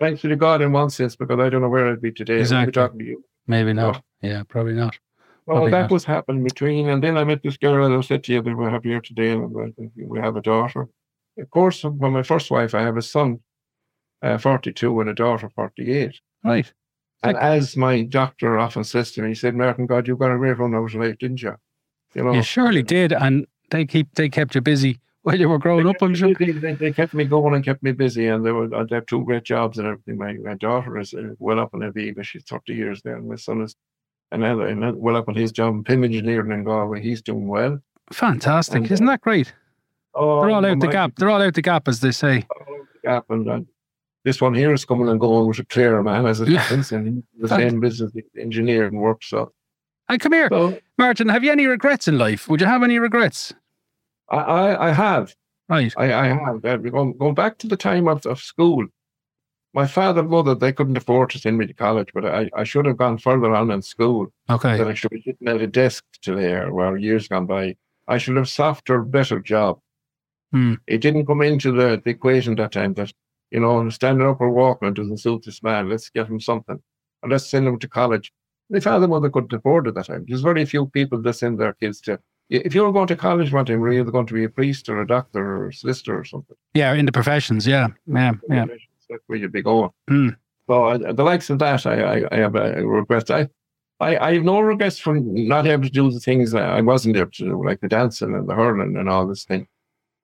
thanks 0.00 0.22
to 0.22 0.36
God 0.36 0.60
in 0.62 0.72
one 0.72 0.90
sense 0.90 1.14
because 1.16 1.38
I 1.38 1.48
don't 1.50 1.62
know 1.62 1.68
where 1.68 1.88
I'd 1.90 2.02
be 2.02 2.12
today. 2.12 2.40
Exactly. 2.40 2.72
be 2.98 3.04
to 3.04 3.10
you. 3.10 3.24
Maybe 3.46 3.72
not. 3.72 4.02
Yeah, 4.22 4.42
probably 4.48 4.74
not. 4.74 4.98
Well, 5.46 5.56
Probably 5.58 5.70
that 5.70 5.82
not. 5.82 5.90
was 5.92 6.04
happening 6.04 6.44
between, 6.44 6.88
and 6.90 7.02
then 7.02 7.16
I 7.16 7.24
met 7.24 7.42
this 7.42 7.56
girl, 7.56 7.84
and 7.86 7.94
I 7.94 8.00
said 8.02 8.22
to 8.24 8.32
you 8.34 8.42
that 8.42 8.54
we 8.54 8.64
have 8.66 8.84
here 8.84 9.00
today, 9.00 9.30
and 9.30 9.72
we 9.96 10.18
have 10.20 10.36
a 10.36 10.42
daughter 10.42 10.88
of 11.38 11.50
course, 11.50 11.80
from 11.80 11.98
my 11.98 12.22
first 12.24 12.50
wife, 12.50 12.74
I 12.74 12.82
have 12.82 12.96
a 12.96 13.02
son, 13.02 13.38
uh, 14.22 14.38
42, 14.38 15.00
and 15.00 15.08
a 15.10 15.14
daughter, 15.14 15.48
48. 15.54 16.20
Right. 16.44 16.72
And 17.22 17.36
as 17.36 17.76
my 17.76 18.02
doctor 18.02 18.58
often 18.58 18.84
says 18.84 19.12
to 19.12 19.22
me, 19.22 19.28
he 19.28 19.34
said, 19.34 19.54
Martyn, 19.54 19.86
God, 19.86 20.06
you 20.06 20.16
got 20.16 20.32
a 20.32 20.38
great 20.38 20.58
run 20.58 20.74
out 20.74 20.84
of 20.84 20.94
life, 20.94 21.18
didn't 21.18 21.42
you? 21.42 21.54
You 22.14 22.24
know, 22.24 22.32
You 22.32 22.42
surely 22.42 22.82
did, 22.82 23.12
and 23.12 23.46
they 23.70 23.84
keep 23.84 24.14
they 24.14 24.28
kept 24.28 24.54
you 24.54 24.60
busy 24.60 25.00
while 25.22 25.38
you 25.38 25.48
were 25.48 25.58
growing 25.58 25.86
up. 25.86 25.96
I'm 26.00 26.14
sure. 26.14 26.32
They, 26.34 26.52
they, 26.52 26.72
they 26.72 26.92
kept 26.92 27.12
me 27.12 27.24
going 27.24 27.54
and 27.54 27.64
kept 27.64 27.82
me 27.82 27.92
busy, 27.92 28.28
and 28.28 28.44
they 28.46 28.52
were 28.52 28.72
uh, 28.74 28.84
they 28.84 28.94
have 28.96 29.06
two 29.06 29.24
great 29.24 29.44
jobs 29.44 29.78
and 29.78 29.86
everything. 29.86 30.16
My, 30.16 30.32
my 30.34 30.54
daughter 30.54 30.96
is 30.98 31.12
uh, 31.12 31.34
well 31.38 31.60
up 31.60 31.74
in 31.74 31.80
Aviva; 31.80 32.22
she's 32.24 32.44
thirty 32.44 32.74
years 32.74 33.02
there, 33.02 33.16
and 33.16 33.28
my 33.28 33.36
son 33.36 33.60
is 33.62 33.74
another, 34.32 34.68
another 34.68 34.96
well 34.96 35.16
up 35.16 35.28
on 35.28 35.34
his 35.34 35.52
job, 35.52 35.84
PIM 35.84 36.04
engineering 36.04 36.52
in 36.52 36.64
Galway. 36.64 37.02
He's 37.02 37.20
doing 37.20 37.48
well. 37.48 37.78
Fantastic, 38.12 38.76
And, 38.76 38.90
uh, 38.90 38.94
isn't 38.94 39.06
that 39.06 39.20
great? 39.20 39.52
Oh, 40.14 40.40
They're 40.40 40.50
all 40.50 40.64
out 40.64 40.80
the 40.80 40.88
gap. 40.88 41.12
They're 41.16 41.30
all 41.30 41.42
out 41.42 41.54
the 41.54 41.62
gap, 41.62 41.88
as 41.88 42.00
they 42.00 42.12
say. 42.12 42.46
gap, 43.04 43.26
and 43.28 43.48
uh, 43.48 43.60
this 44.24 44.40
one 44.40 44.54
here 44.54 44.72
is 44.72 44.84
coming 44.84 45.08
and 45.08 45.20
going 45.20 45.46
with 45.46 45.58
a 45.58 45.64
clear 45.64 46.02
man 46.02 46.26
as 46.26 46.40
it 46.40 46.48
happens, 46.48 46.92
and 46.92 47.22
the 47.38 47.48
same 47.48 47.80
business 47.80 48.12
engineer 48.38 48.86
and 48.86 48.98
work. 48.98 49.22
So, 49.22 49.52
And 50.08 50.20
come 50.20 50.32
here, 50.32 50.48
so 50.50 50.78
Martyn. 50.96 51.28
Have 51.28 51.44
you 51.44 51.52
any 51.52 51.66
regrets 51.66 52.08
in 52.08 52.18
life? 52.18 52.48
Would 52.48 52.60
you 52.60 52.66
have 52.66 52.82
any 52.82 52.98
regrets? 52.98 53.54
I, 54.30 54.36
I, 54.36 54.88
I 54.88 54.92
have. 54.92 55.34
Right. 55.68 55.92
I, 55.96 56.12
I 56.12 56.26
have. 56.28 56.64
Uh, 56.64 56.76
going, 56.78 57.16
going 57.16 57.34
back 57.34 57.58
to 57.58 57.66
the 57.66 57.76
time 57.76 58.08
of, 58.08 58.24
of 58.26 58.40
school, 58.40 58.86
my 59.74 59.86
father 59.86 60.20
and 60.20 60.30
mother, 60.30 60.54
they 60.54 60.72
couldn't 60.72 60.96
afford 60.96 61.30
to 61.30 61.38
send 61.38 61.58
me 61.58 61.66
to 61.66 61.74
college, 61.74 62.08
but 62.14 62.24
I, 62.24 62.50
I 62.54 62.64
should 62.64 62.86
have 62.86 62.96
gone 62.96 63.18
further 63.18 63.54
on 63.54 63.70
in 63.70 63.82
school. 63.82 64.28
Okay. 64.50 64.78
That 64.78 64.88
I 64.88 64.94
should 64.94 65.10
be 65.10 65.22
sitting 65.22 65.48
at 65.48 65.60
a 65.60 65.66
desk 65.66 66.04
today 66.22 66.52
or 66.54 66.72
where 66.72 66.96
years 66.96 67.28
gone 67.28 67.46
by. 67.46 67.76
I 68.06 68.18
should 68.18 68.36
have 68.36 68.48
softer, 68.48 69.02
better 69.02 69.40
job. 69.40 69.80
Hmm. 70.52 70.74
It 70.86 71.02
didn't 71.02 71.26
come 71.26 71.42
into 71.42 71.72
the, 71.72 72.00
the 72.02 72.10
equation 72.10 72.54
that 72.56 72.72
time 72.72 72.94
that, 72.94 73.12
you 73.50 73.60
know, 73.60 73.88
standing 73.90 74.26
up 74.26 74.40
or 74.40 74.50
walking 74.50 74.94
doesn't 74.94 75.18
suit 75.18 75.44
this 75.44 75.62
man. 75.62 75.88
Let's 75.88 76.10
get 76.10 76.28
him 76.28 76.40
something. 76.40 76.80
Or 77.22 77.28
let's 77.28 77.46
send 77.46 77.66
him 77.66 77.78
to 77.78 77.88
college. 77.88 78.32
My 78.70 78.80
father 78.80 79.04
and 79.04 79.12
mother 79.12 79.30
couldn't 79.30 79.52
afford 79.52 79.86
it 79.88 79.94
that 79.94 80.06
time. 80.06 80.26
There's 80.28 80.42
very 80.42 80.64
few 80.64 80.86
people 80.86 81.22
that 81.22 81.32
send 81.32 81.58
their 81.58 81.72
kids 81.74 82.00
to. 82.02 82.20
If 82.50 82.74
you 82.74 82.82
were 82.82 82.92
going 82.92 83.08
to 83.08 83.16
college 83.16 83.52
one 83.52 83.66
time, 83.66 83.80
were 83.80 83.92
you 83.92 84.00
either 84.00 84.10
going 84.10 84.26
to 84.26 84.34
be 84.34 84.44
a 84.44 84.48
priest 84.48 84.88
or 84.88 85.00
a 85.00 85.06
doctor 85.06 85.44
or 85.44 85.68
a 85.68 85.72
solicitor 85.72 86.18
or 86.18 86.24
something? 86.24 86.56
Yeah, 86.74 86.92
in 86.94 87.06
the 87.06 87.12
professions. 87.12 87.66
Yeah. 87.66 87.88
Yeah. 88.06 88.32
Yeah. 88.48 88.66
That's 89.10 89.22
where 89.26 89.38
you'd 89.38 89.52
be 89.52 89.62
going. 89.62 89.90
Hmm. 90.08 90.30
So 90.66 90.84
uh, 90.84 91.12
the 91.12 91.24
likes 91.24 91.48
of 91.50 91.58
that, 91.60 91.86
I, 91.86 92.00
I, 92.00 92.28
I 92.30 92.36
have 92.36 92.54
a 92.54 92.86
regret. 92.86 93.30
I, 93.30 93.48
I, 94.00 94.16
I 94.18 94.34
have 94.34 94.44
no 94.44 94.60
regrets 94.60 94.98
from 94.98 95.48
not 95.48 95.66
able 95.66 95.84
to 95.84 95.90
do 95.90 96.10
the 96.10 96.20
things 96.20 96.52
that 96.52 96.62
I 96.62 96.80
wasn't 96.80 97.16
able 97.16 97.30
to 97.30 97.44
do, 97.44 97.64
like 97.64 97.80
the 97.80 97.88
dancing 97.88 98.34
and 98.34 98.48
the 98.48 98.54
hurling 98.54 98.96
and 98.96 99.08
all 99.08 99.26
this 99.26 99.44
thing. 99.44 99.66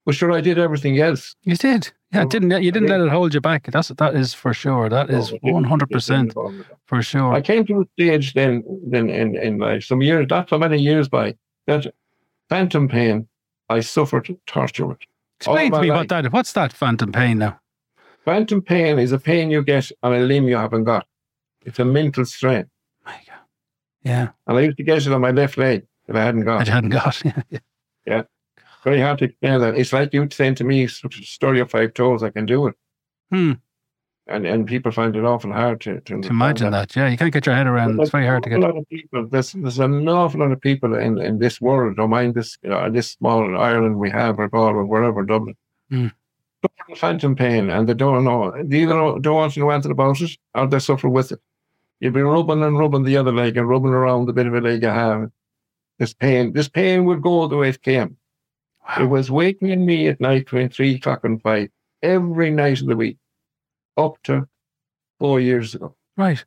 But 0.07 0.15
sure, 0.15 0.33
I 0.33 0.43
did 0.43 0.59
everything 0.59 1.01
else. 1.01 1.35
You 1.43 1.57
did. 1.57 1.91
Yeah. 2.15 2.23
Oh, 2.23 2.29
Didn't 2.29 2.51
you? 2.63 2.71
Didn't 2.73 2.89
let 2.89 3.01
it 3.01 3.09
hold 3.11 3.35
you 3.35 3.41
back. 3.41 3.69
That's 3.73 3.89
that 3.89 4.15
is 4.15 4.33
for 4.35 4.55
sure. 4.55 4.89
That 4.89 5.11
is 5.11 5.29
So 5.29 5.35
I 5.35 5.39
didn't- 5.39 5.55
one 5.55 5.65
hundred 5.65 5.91
percent 5.91 6.33
for 6.87 7.03
sure. 7.03 7.33
I 7.35 7.41
came 7.41 7.65
to 7.67 7.81
a 7.81 7.85
stage 7.95 8.35
then, 8.35 8.63
then 8.87 9.11
in, 9.11 9.37
in 9.37 9.59
like 9.59 9.83
some 9.83 10.01
years, 10.03 10.27
not 10.31 10.49
so 10.49 10.59
many 10.59 10.79
years 10.81 11.09
by, 11.09 11.35
that 11.67 11.87
phantom 12.49 12.89
pain, 12.89 13.27
I 13.69 13.81
suffered 13.81 14.29
torture 14.47 14.87
with. 14.87 14.99
Explain 15.41 15.73
to 15.73 15.81
me 15.81 15.89
my 15.91 15.97
what 15.97 16.09
that. 16.09 16.33
What's 16.33 16.53
that 16.53 16.73
phantom 16.73 17.11
pain 17.13 17.39
now? 17.39 17.59
Phantom 18.25 18.63
pain 18.63 18.99
is 18.99 19.13
a 19.13 19.19
pain 19.19 19.51
you 19.51 19.63
get 19.63 19.91
on 20.03 20.15
a 20.15 20.21
limb 20.21 20.49
you 20.49 20.57
haven't 20.57 20.85
got. 20.85 21.07
It's 21.67 21.79
a 21.79 21.85
mental 21.85 22.25
strain. 22.25 22.67
My 23.05 23.13
God. 23.27 23.39
Yeah. 24.03 24.29
And 24.47 24.57
I 24.59 24.61
used 24.63 24.77
to 24.77 24.83
get 24.83 25.07
it 25.07 25.13
on 25.13 25.21
my 25.21 25.31
left 25.33 25.59
leg 25.59 25.85
if 26.07 26.15
I 26.15 26.21
hadn't 26.21 26.45
got. 26.45 26.69
I 26.69 26.73
hadn't 26.73 26.91
got. 26.91 27.23
Yeah. 28.07 28.23
Very 28.85 29.01
hard 29.01 29.19
to 29.19 29.25
explain 29.27 29.61
that. 29.61 29.77
It's 29.77 29.93
like 29.93 30.13
you 30.13 30.29
saying 30.31 30.57
to 30.57 30.65
me, 30.65 30.87
"Such 30.87 31.19
a 31.19 31.23
story 31.25 31.61
of 31.61 31.71
five 31.71 31.95
toes, 31.95 32.23
I 32.23 32.31
can 32.31 32.47
do 32.47 32.67
it. 32.67 32.75
Hmm. 33.31 33.53
And 34.27 34.47
and 34.47 34.67
people 34.67 34.93
find 34.93 35.15
it 35.17 35.25
awful 35.25 35.53
hard 35.53 35.81
to, 35.83 36.01
to, 36.01 36.21
To 36.21 36.29
imagine 36.29 36.71
that. 36.73 36.95
Yeah. 36.97 37.09
You 37.09 37.17
can't 37.17 37.33
get 37.33 37.47
your 37.47 37.55
head 37.55 37.67
around. 37.67 37.99
it. 37.99 38.03
It's 38.03 38.11
very 38.11 38.27
hard 38.27 38.43
to 38.45 38.51
get. 38.51 38.59
A 38.59 38.63
lot 38.63 38.77
of 38.77 38.89
people. 38.89 39.27
There's, 39.27 39.53
there's 39.53 39.79
an 39.79 40.09
awful 40.09 40.41
lot 40.41 40.53
of 40.53 40.61
people 40.61 40.95
in, 40.95 41.19
in 41.19 41.39
this 41.39 41.61
world, 41.61 41.97
don't 41.97 42.09
mind 42.11 42.35
this, 42.35 42.57
you 42.63 42.71
know, 42.71 42.91
this 42.91 43.11
small 43.13 43.57
Ireland 43.59 43.99
we 43.99 44.11
have, 44.11 44.39
or 44.39 44.49
Galway, 44.49 44.85
wherever, 44.85 45.25
Dublin. 45.25 45.57
Hmm. 45.91 46.09
Phantom 46.97 47.37
pain, 47.37 47.69
and 47.69 47.87
they 47.87 47.93
don't 47.95 48.25
know. 48.25 48.51
They 48.65 48.83
either 48.83 48.95
don't 49.21 49.35
want 49.35 49.53
to 49.53 49.61
know 49.61 49.71
anything 49.71 49.93
about 49.93 50.21
it, 50.23 50.39
or 50.55 50.67
they 50.67 50.79
suffer 50.79 51.09
with 51.11 51.33
it. 51.33 51.41
You'll 52.01 52.13
be 52.13 52.23
rubbing 52.23 52.63
and 52.63 52.79
rubbing 52.79 53.05
the 53.05 53.19
other 53.19 53.33
leg 53.33 53.57
and 53.59 53.69
rubbing 53.69 53.93
around 53.93 54.27
the 54.27 54.33
bit 54.33 54.47
of 54.47 54.55
a 54.55 54.61
leg 54.61 54.83
you 54.83 54.89
have. 54.89 55.31
This 55.99 56.15
pain, 56.15 56.55
this 56.55 56.69
pain 56.69 57.05
would 57.05 57.21
go 57.21 57.47
the 57.47 57.57
way 57.59 57.69
it 57.69 57.83
came. 57.83 58.17
It 59.01 59.05
was 59.05 59.31
waking 59.31 59.85
me 59.85 60.09
at 60.09 60.21
night 60.21 60.45
between 60.45 60.69
three 60.69 60.97
o'clock 60.97 61.25
and 61.25 61.41
five 61.41 61.69
every 62.03 62.51
night 62.51 62.81
of 62.81 62.87
the 62.87 62.97
week, 62.97 63.17
up 63.97 64.23
to 64.25 64.47
four 65.19 65.41
years 65.41 65.75
ago. 65.75 65.97
Right. 66.17 66.45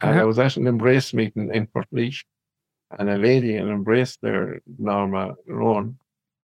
And 0.00 0.14
Yeah. 0.14 0.22
I 0.22 0.24
was 0.24 0.38
at 0.38 0.56
an 0.56 0.66
embrace 0.66 1.12
meeting 1.12 1.52
in 1.52 1.66
Portlaoise, 1.66 2.24
and 2.98 3.10
a 3.10 3.18
lady 3.18 3.56
in 3.56 3.68
embrace 3.68 4.16
there, 4.22 4.60
Norma 4.78 5.34
Rowan, 5.46 5.98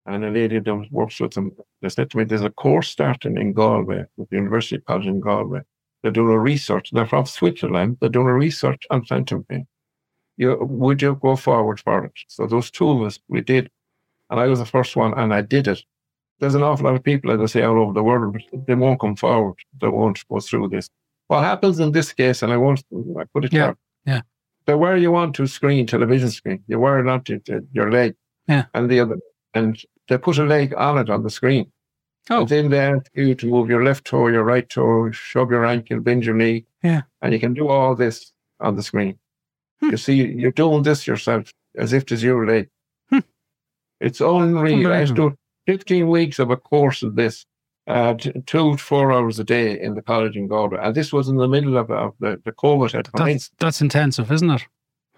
and 0.05 0.25
a 0.25 0.31
lady 0.31 0.59
that 0.59 0.91
works 0.91 1.19
with 1.19 1.33
them, 1.33 1.51
they 1.81 1.89
said 1.89 2.09
to 2.11 2.17
me, 2.17 2.23
there's 2.23 2.41
a 2.41 2.49
course 2.49 2.89
starting 2.89 3.37
in 3.37 3.53
Galway, 3.53 4.05
with 4.17 4.29
the 4.29 4.35
University 4.37 4.79
College 4.81 5.07
in 5.07 5.19
Galway. 5.19 5.61
They're 6.01 6.11
doing 6.11 6.33
a 6.33 6.39
research. 6.39 6.91
They're 6.91 7.07
from 7.07 7.25
Switzerland. 7.25 7.97
They're 7.99 8.09
doing 8.09 8.27
a 8.27 8.33
research 8.33 8.83
on 8.91 9.05
phantom 9.05 9.43
pain. 9.43 9.67
You, 10.37 10.57
would 10.59 11.01
you 11.01 11.15
go 11.15 11.35
forward 11.35 11.79
for 11.79 12.05
it? 12.05 12.11
So 12.27 12.45
those 12.45 12.69
two 12.69 12.89
of 12.89 13.01
us, 13.03 13.19
we 13.27 13.41
did. 13.41 13.71
And 14.29 14.39
I 14.39 14.47
was 14.47 14.59
the 14.59 14.65
first 14.65 14.95
one, 14.95 15.13
and 15.13 15.33
I 15.33 15.41
did 15.41 15.67
it. 15.67 15.81
There's 16.39 16.55
an 16.55 16.63
awful 16.63 16.85
lot 16.85 16.95
of 16.95 17.03
people, 17.03 17.31
as 17.31 17.39
I 17.39 17.45
say, 17.45 17.63
all 17.63 17.79
over 17.79 17.93
the 17.93 18.03
world, 18.03 18.33
but 18.33 18.65
they 18.67 18.75
won't 18.75 18.99
come 18.99 19.15
forward. 19.15 19.55
They 19.79 19.87
won't 19.87 20.27
go 20.27 20.39
through 20.39 20.69
this. 20.69 20.89
What 21.27 21.43
happens 21.43 21.79
in 21.79 21.91
this 21.91 22.11
case, 22.13 22.41
and 22.43 22.51
I 22.51 22.57
won't 22.57 22.83
I 23.19 23.23
put 23.33 23.45
it 23.45 23.53
Yeah, 23.53 23.67
down. 23.67 23.77
yeah. 24.05 24.21
They 24.65 24.73
wear 24.75 24.97
you 24.97 25.15
onto 25.15 25.45
screen, 25.47 25.85
television 25.87 26.29
screen. 26.29 26.63
You 26.67 26.79
wear 26.79 26.99
it 26.99 27.07
onto 27.07 27.39
your 27.71 27.91
leg. 27.91 28.15
Yeah. 28.47 28.65
And 28.73 28.89
the 28.89 28.99
other, 28.99 29.17
and 29.53 29.79
they 30.07 30.17
put 30.17 30.37
a 30.37 30.43
leg 30.43 30.73
on 30.75 30.97
it 30.97 31.09
on 31.09 31.23
the 31.23 31.29
screen. 31.29 31.71
Oh. 32.29 32.41
And 32.41 32.49
then 32.49 32.69
they 32.69 32.79
ask 32.79 33.05
you 33.13 33.35
to 33.35 33.45
move 33.47 33.69
your 33.69 33.83
left 33.83 34.05
toe, 34.05 34.27
your 34.27 34.43
right 34.43 34.67
toe, 34.67 35.11
shove 35.11 35.51
your 35.51 35.65
ankle, 35.65 35.99
bend 35.99 36.25
your 36.25 36.35
knee. 36.35 36.65
Yeah. 36.83 37.03
And 37.21 37.31
you 37.33 37.39
can 37.39 37.53
do 37.53 37.67
all 37.69 37.95
this 37.95 38.33
on 38.59 38.75
the 38.75 38.83
screen. 38.83 39.17
Hmm. 39.79 39.91
You 39.91 39.97
see, 39.97 40.15
you're 40.15 40.51
doing 40.51 40.83
this 40.83 41.05
yourself 41.07 41.53
as 41.77 41.93
if 41.93 42.11
it's 42.11 42.23
your 42.23 42.45
leg. 42.45 42.69
It's 43.99 44.21
unreal. 44.21 44.91
I 44.91 45.05
do 45.05 45.35
15 45.67 46.07
weeks 46.07 46.39
of 46.39 46.51
a 46.51 46.57
course 46.57 47.01
of 47.03 47.15
this, 47.15 47.45
uh, 47.87 48.13
t- 48.15 48.31
two 48.45 48.71
to 48.73 48.77
four 48.77 49.11
hours 49.11 49.39
a 49.39 49.43
day 49.43 49.79
in 49.79 49.95
the 49.95 50.01
college 50.01 50.35
in 50.35 50.47
Galway. 50.47 50.79
And 50.81 50.93
this 50.95 51.11
was 51.13 51.27
in 51.29 51.37
the 51.37 51.47
middle 51.47 51.77
of, 51.77 51.89
of 51.91 52.13
the, 52.19 52.39
the 52.43 52.51
COVID 52.51 52.91
had 52.91 53.11
come. 53.13 53.27
That's 53.27 53.51
that's 53.57 53.81
intensive, 53.81 54.31
isn't 54.31 54.49
it? 54.49 54.61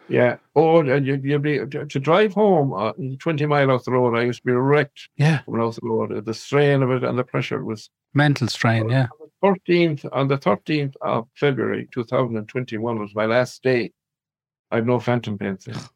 Yeah. 0.10 0.38
Oh, 0.56 0.80
and 0.80 1.06
you, 1.06 1.20
you'd 1.22 1.42
be 1.42 1.58
to, 1.58 1.86
to 1.86 2.00
drive 2.00 2.34
home 2.34 2.74
uh, 2.74 2.94
20 3.20 3.46
mile 3.46 3.72
off 3.72 3.84
the 3.84 3.92
road. 3.92 4.16
I 4.18 4.24
used 4.24 4.40
to 4.40 4.46
be 4.46 4.54
wrecked 4.54 5.10
Yeah. 5.18 5.40
coming 5.46 5.60
off 5.62 5.76
the 5.76 5.82
road. 5.88 6.24
The 6.26 6.34
strain 6.34 6.82
of 6.82 6.92
it 6.92 7.04
and 7.04 7.20
the 7.20 7.24
pressure 7.26 7.63
was 7.66 7.90
Mental 8.13 8.48
strain. 8.48 8.90
Yeah. 8.90 9.08
13th 9.44 10.08
on 10.13 10.28
the 10.30 10.38
13th 10.38 10.96
of 11.02 11.28
February 11.36 11.88
2021 11.92 13.00
was 13.00 13.13
my 13.13 13.26
last 13.26 13.62
day. 13.62 13.92
I 14.72 14.78
have 14.78 14.86
no 14.86 15.00
phantom 15.00 15.38
pain 15.38 15.60
since. 15.60 15.90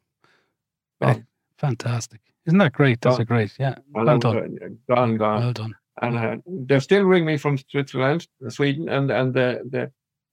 Gone. 1.02 1.26
Fantastic. 1.58 2.20
Isn't 2.46 2.58
that 2.58 2.72
great? 2.72 3.00
That's 3.00 3.18
a 3.18 3.24
great. 3.24 3.52
Yeah. 3.58 3.74
And 3.94 4.06
Well 4.06 4.18
done. 4.18 4.78
Gone, 4.88 5.16
gone. 5.16 5.40
Well 5.40 5.52
done. 5.52 5.74
and 6.00 6.18
uh, 6.18 6.36
they 6.46 6.80
still 6.80 7.04
ring 7.04 7.24
me 7.24 7.36
from 7.36 7.58
Switzerland, 7.58 8.26
Sweden, 8.48 8.88
and 8.88 9.10
and 9.10 9.34
the, 9.34 9.60
the, 9.70 9.90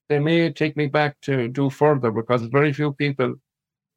they 0.07 0.19
may 0.19 0.51
take 0.51 0.75
me 0.77 0.87
back 0.87 1.19
to 1.21 1.47
do 1.49 1.69
further 1.69 2.11
because 2.11 2.41
very 2.43 2.73
few 2.73 2.93
people 2.93 3.35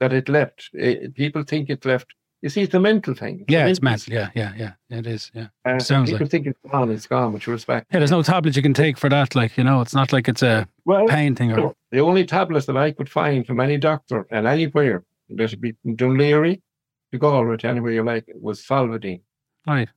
that 0.00 0.12
it 0.12 0.28
left. 0.28 0.68
Eh, 0.78 1.06
people 1.14 1.42
think 1.44 1.70
it 1.70 1.84
left. 1.86 2.08
You 2.42 2.48
see, 2.48 2.62
it's 2.62 2.74
a 2.74 2.80
mental 2.80 3.14
thing. 3.14 3.44
a 3.48 3.52
Yeah, 3.52 3.66
it's 3.68 3.80
mental- 3.80 4.12
mental. 4.14 4.32
Yeah, 4.34 4.52
yeah, 4.58 4.74
yeah. 4.90 4.98
It 4.98 5.06
is. 5.06 5.30
Yeah. 5.32 5.46
Uh, 5.64 5.78
Sounds 5.78 6.10
people 6.10 6.24
like- 6.24 6.30
think 6.32 6.46
it's 6.48 6.58
gone. 6.70 6.90
It's 6.90 7.06
gone. 7.06 7.32
With 7.32 7.46
respect. 7.46 7.86
Yeah. 7.92 8.00
There's 8.00 8.10
no 8.10 8.22
tablet 8.24 8.56
you 8.56 8.62
can 8.62 8.74
take 8.74 8.98
for 8.98 9.08
that. 9.08 9.34
Like 9.36 9.56
you 9.56 9.62
know, 9.64 9.80
it's 9.80 9.94
not 9.94 10.12
like 10.12 10.26
it's 10.28 10.42
a 10.42 10.66
Well, 10.84 11.06
pain 11.06 11.36
thing 11.36 11.52
or. 11.52 11.74
the 11.92 12.00
only 12.00 12.24
tablets 12.26 12.66
that 12.66 12.76
I 12.76 12.90
could 12.90 13.08
find 13.08 13.46
from 13.46 13.60
any 13.60 13.78
doctor 13.78 14.26
and 14.30 14.46
anywhere, 14.48 15.04
should 15.46 15.60
be 15.60 15.72
from 15.82 15.96
Dún 15.96 16.16
Laoghaire 16.18 16.60
to 17.12 17.18
Galway 17.18 17.56
to 17.58 17.68
anywhere 17.68 17.92
you 17.92 18.02
like, 18.02 18.24
it 18.28 18.40
was 18.40 18.60
Solpadeine. 18.62 19.20
Right. 19.66 19.88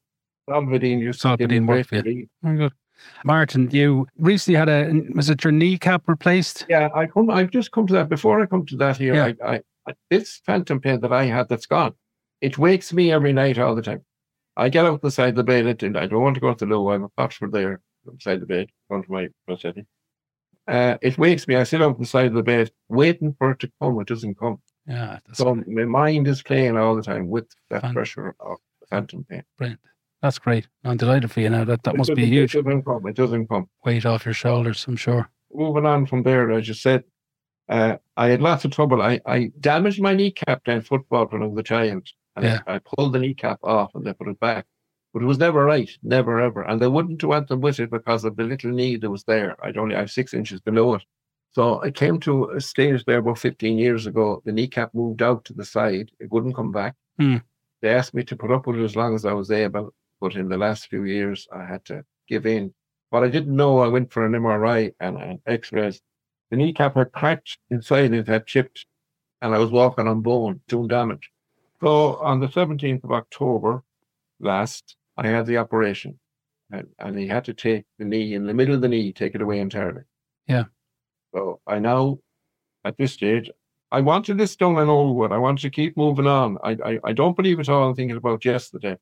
Solpadeine 0.50 1.00
used 1.00 1.22
to 1.22 1.36
give 1.38 1.50
me 1.50 1.58
Solpadeine 1.58 1.68
worked 1.68 1.90
for 1.90 1.96
you. 2.08 2.28
Very 2.44 2.58
good. 2.58 2.74
Martyn, 3.24 3.70
you 3.72 4.08
recently 4.18 4.58
had 4.58 4.70
a 4.70 4.90
was 5.16 5.30
it 5.30 5.44
your 5.44 5.52
kneecap 5.52 6.08
replaced? 6.08 6.66
Yeah, 6.70 6.90
I 6.96 7.08
come. 7.08 7.30
I've 7.30 7.52
just 7.52 7.72
come 7.72 7.88
to 7.88 7.94
that. 7.94 8.10
Before 8.10 8.42
I 8.42 8.46
come 8.46 8.66
to 8.68 8.78
that 8.78 8.98
here, 8.98 9.16
Yeah. 9.16 9.32
I, 9.46 9.62
I, 9.88 9.94
this 10.10 10.42
phantom 10.46 10.80
pain 10.80 11.02
that 11.02 11.12
I 11.12 11.26
had 11.26 11.50
that's 11.50 11.66
gone. 11.66 11.94
It 12.42 12.58
wakes 12.58 12.94
me 12.94 13.12
every 13.12 13.34
night, 13.34 13.58
all 13.58 13.76
the 13.76 13.82
time. 13.82 14.04
I 14.58 14.70
get 14.70 14.86
out 14.86 15.02
the 15.02 15.12
side 15.12 15.30
of 15.30 15.36
the 15.36 15.44
bed, 15.44 15.84
and 15.84 15.98
I 15.98 16.06
don't 16.06 16.22
want 16.22 16.36
to 16.36 16.42
go 16.42 16.54
to 16.54 16.66
the 16.66 16.74
loo. 16.74 16.90
I'm 16.90 17.04
a 17.04 17.10
Oxford 17.18 17.52
there, 17.52 17.82
beside 18.16 18.40
the 18.40 18.46
bed, 18.46 18.68
in 18.68 18.68
front 18.88 19.06
of 19.06 19.10
my 19.10 19.28
prosthetic. 19.46 19.86
Uh, 20.68 20.98
it 21.02 21.18
wakes 21.18 21.48
me. 21.48 21.56
I 21.56 21.64
sit 21.64 21.82
out 21.82 22.00
the 22.00 22.06
side 22.06 22.28
of 22.28 22.34
the 22.34 22.44
bed, 22.44 22.72
waiting 22.88 23.36
for 23.38 23.52
it 23.52 23.60
to 23.60 23.72
come. 23.82 24.00
It 24.00 24.08
doesn't 24.08 24.40
come. 24.40 24.62
Yeah, 24.88 25.20
that's 25.26 25.40
So 25.40 25.56
my 25.68 25.86
mind 25.86 26.28
is 26.28 26.44
playing 26.44 26.78
all 26.78 26.96
the 26.96 27.02
time 27.02 27.28
with 27.30 27.48
that 27.70 27.82
Fan- 27.82 27.94
pressure 27.94 28.36
of 28.40 28.58
the 28.82 28.88
phantom 28.88 29.26
pain. 29.30 29.44
brilliant. 29.58 29.80
That's 30.22 30.40
great. 30.40 30.68
I'm 30.84 30.98
delighted 30.98 31.32
for 31.32 31.40
you 31.42 31.50
now. 31.50 31.64
That 31.66 31.84
that 31.84 31.94
It 31.96 31.98
must 31.98 32.16
be 32.16 32.26
huge 32.26 32.56
It 32.56 32.64
doesn't 32.64 32.84
come. 32.84 33.06
It 33.08 33.16
doesn't 33.16 33.48
come. 33.48 33.70
weight 33.84 34.06
off 34.06 34.26
your 34.26 34.34
shoulders. 34.34 34.86
I'm 34.88 34.96
sure. 34.96 35.30
moving 35.54 35.86
on 35.86 36.06
from 36.06 36.24
there, 36.24 36.52
as 36.52 36.68
you 36.68 36.74
said, 36.74 37.04
uh, 37.70 37.98
I 38.18 38.28
had 38.28 38.42
lots 38.42 38.66
of 38.66 38.72
trouble. 38.72 39.02
I, 39.02 39.20
I 39.26 39.52
damaged 39.60 40.02
my 40.02 40.14
kneecap 40.14 40.64
playing 40.66 40.82
football 40.82 41.26
when 41.28 41.44
I 41.44 41.48
was 41.48 41.60
a 41.60 41.64
child. 41.64 42.08
And 42.36 42.46
Yeah. 42.46 42.60
I, 42.68 42.76
I 42.76 42.80
pulled 42.80 43.14
the 43.14 43.20
kneecap 43.20 43.60
off 43.64 43.96
and 43.96 44.06
they 44.06 44.14
put 44.14 44.28
it 44.28 44.40
back. 44.40 44.66
But 45.14 45.24
it 45.24 45.26
was 45.28 45.38
never 45.38 45.64
right, 45.64 45.90
never 46.04 46.42
ever. 46.42 46.64
And 46.64 46.82
they 46.82 46.88
wouldn't 46.90 47.20
do 47.20 47.32
anything 47.32 47.62
with 47.62 47.80
it 47.80 47.90
because 47.90 48.26
of 48.26 48.36
the 48.36 48.44
little 48.44 48.72
knee 48.72 48.98
that 48.98 49.10
was 49.10 49.24
there. 49.24 49.56
I'd 49.64 49.78
only 49.78 49.96
have 49.96 50.12
six 50.12 50.34
inches 50.34 50.60
below 50.60 50.96
it. 50.96 51.04
So 51.56 51.82
I 51.82 51.90
came 51.90 52.20
to 52.20 52.50
a 52.50 52.60
stage 52.60 53.06
there 53.06 53.20
about 53.20 53.40
15 53.40 53.78
years 53.78 54.08
ago. 54.08 54.42
The 54.44 54.52
kneecap 54.52 54.94
moved 54.94 55.22
out 55.22 55.46
to 55.46 55.54
the 55.54 55.64
side. 55.64 56.12
It 56.20 56.30
wouldn't 56.30 56.54
come 56.54 56.74
back. 56.74 56.96
Hmm. 57.18 57.38
They 57.82 57.94
asked 57.94 58.14
me 58.14 58.26
to 58.26 58.36
put 58.36 58.52
up 58.52 58.68
with 58.68 58.78
it 58.78 58.84
as 58.84 58.98
long 58.98 59.16
as 59.16 59.24
I 59.24 59.32
was 59.32 59.50
able. 59.50 59.94
But 60.20 60.36
in 60.36 60.50
the 60.50 60.58
last 60.58 60.90
few 60.90 61.06
years, 61.06 61.48
I 61.56 61.64
had 61.64 61.86
to 61.86 62.04
give 62.28 62.46
in. 62.46 62.74
But 63.10 63.24
I 63.24 63.30
didn't 63.30 63.56
know, 63.56 63.80
I 63.80 63.88
went 63.88 64.12
for 64.12 64.26
an 64.26 64.34
MRI 64.34 64.96
and 65.00 65.16
an 65.16 65.42
X-rays. 65.48 66.02
The 66.50 66.58
kneecap 66.58 66.96
had 66.96 67.14
cracked 67.14 67.58
inside; 67.70 68.14
it 68.14 68.28
had 68.28 68.48
chipped, 68.48 68.86
and 69.42 69.56
I 69.56 69.58
was 69.58 69.72
walking 69.72 70.10
on 70.10 70.20
bone, 70.20 70.60
doing 70.68 70.90
damage. 70.90 71.32
So 71.80 72.18
on 72.18 72.42
the 72.42 72.48
17th 72.48 73.06
of 73.06 73.14
October 73.14 73.82
last, 74.42 74.98
I 75.16 75.28
had 75.28 75.46
the 75.46 75.58
operation, 75.58 76.20
and, 76.70 76.88
and 77.00 77.18
he 77.18 77.28
had 77.28 77.46
to 77.46 77.54
take 77.54 77.86
the 77.98 78.04
knee 78.04 78.34
in 78.34 78.46
the 78.46 78.54
middle 78.54 78.76
of 78.76 78.82
the 78.82 78.90
knee, 78.90 79.14
take 79.14 79.36
it 79.36 79.42
away 79.42 79.60
entirely. 79.62 80.02
Yeah. 80.48 80.66
So 81.36 81.60
I 81.68 81.80
now, 81.80 82.20
at 82.86 82.98
this 82.98 83.12
stage, 83.12 83.52
I 83.92 84.00
wanted 84.00 84.38
this 84.38 84.56
done 84.56 84.78
and 84.78 84.90
over 84.90 85.12
with. 85.12 85.32
I 85.34 85.38
want 85.38 85.60
to 85.60 85.70
keep 85.70 85.98
moving 85.98 86.28
on. 86.28 86.58
I, 86.64 86.78
I, 86.86 87.00
I 87.04 87.14
don't 87.14 87.36
believe 87.36 87.60
at 87.60 87.68
all 87.68 87.90
in 87.90 87.96
thinking 87.96 88.16
about 88.16 88.46
yesterday. 88.46 88.98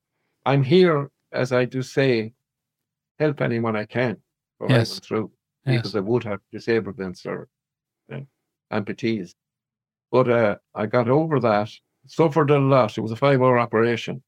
I'm 0.45 0.63
here, 0.63 1.11
as 1.31 1.51
I 1.51 1.65
do 1.65 1.83
say, 1.83 2.33
help 3.19 3.39
anyone 3.39 3.75
I 3.75 3.85
can. 3.85 4.17
Yes. 4.67 4.99
through 4.99 5.31
Yes. 5.65 5.77
because 5.77 5.95
I 5.95 5.99
would 5.99 6.23
have 6.23 6.39
disabled 6.51 6.97
them, 6.97 7.13
sir, 7.13 7.47
and 8.09 8.27
amputees. 8.71 9.33
But 10.11 10.29
uh, 10.29 10.55
I 10.73 10.87
got 10.87 11.09
over 11.09 11.39
that, 11.39 11.69
suffered 12.07 12.49
a 12.49 12.59
lot. 12.59 12.97
It 12.97 13.01
was 13.01 13.11
a 13.11 13.15
five 13.15 13.41
hour 13.41 13.59
operation. 13.59 14.23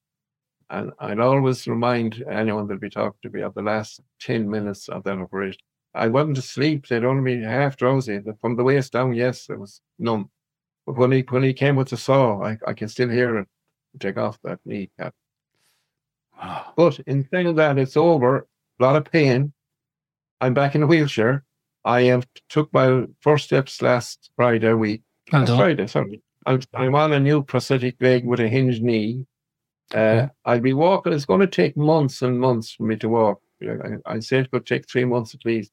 And 0.70 0.92
I'd 1.00 1.20
always 1.20 1.68
remind 1.68 2.24
anyone 2.30 2.68
that 2.68 2.82
we 2.82 2.90
talking 2.90 3.20
to 3.24 3.30
me 3.30 3.42
of 3.42 3.54
the 3.54 3.62
last 3.62 4.00
10 4.22 4.50
minutes 4.50 4.90
of 4.90 5.04
that 5.04 5.18
operation. 5.18 5.62
I 5.96 6.08
wasn't 6.08 6.38
asleep, 6.38 6.88
they'd 6.88 7.06
only 7.06 7.38
be 7.38 7.44
half 7.44 7.78
drowsy. 7.78 8.20
From 8.42 8.56
the 8.56 8.64
waist 8.64 8.94
down, 8.94 9.14
yes, 9.14 9.50
it 9.50 9.60
was 9.60 9.82
numb. 9.98 10.30
But 10.86 10.98
when 10.98 11.12
he 11.12 11.22
when 11.30 11.44
he 11.44 11.54
came 11.54 11.76
with 11.76 11.90
the 11.90 11.98
saw, 11.98 12.44
I, 12.44 12.58
I 12.68 12.74
can 12.74 12.90
still 12.90 13.10
hear 13.10 13.40
it 13.40 13.48
take 14.00 14.18
off 14.18 14.38
that 14.44 14.60
kneecap. 14.66 15.14
Wow. 16.38 16.74
But 16.76 17.00
in 17.08 17.28
saying 17.32 17.56
that, 17.56 17.78
it's 17.78 17.98
over. 17.98 18.48
A 18.80 18.84
lot 18.84 18.96
of 18.98 19.06
pain. 19.06 19.54
I'm 20.42 20.54
back 20.54 20.76
in 20.76 20.84
a 20.84 20.88
wheelchair. 20.88 21.44
I 21.86 22.02
have 22.04 22.28
took 22.50 22.74
my 22.74 23.06
first 23.22 23.46
steps 23.46 23.82
last 23.82 24.32
Friday 24.36 24.74
week. 24.74 25.04
Last. 25.32 25.56
Friday, 25.56 25.88
sorry. 25.88 26.22
I'm, 26.46 26.60
I'm 26.74 26.94
on 26.96 27.14
a 27.14 27.20
new 27.20 27.42
prosthetic 27.42 27.96
leg 28.02 28.26
with 28.26 28.40
a 28.40 28.48
hinged 28.48 28.84
knee. 28.84 29.26
Uh, 29.94 29.98
Okay. 29.98 30.30
I'll 30.46 30.60
be 30.60 30.74
walking. 30.74 31.14
It's 31.14 31.26
going 31.26 31.42
to 31.42 31.48
take 31.48 31.78
months 31.78 32.22
and 32.22 32.40
months 32.40 32.74
for 32.74 32.84
me 32.84 32.98
to 32.98 33.08
walk. 33.10 33.42
I, 33.64 33.98
I'd 34.06 34.24
say 34.24 34.40
it 34.40 34.52
could 34.52 34.66
take 34.66 34.90
three 34.90 35.06
months 35.06 35.34
at 35.34 35.46
least. 35.46 35.72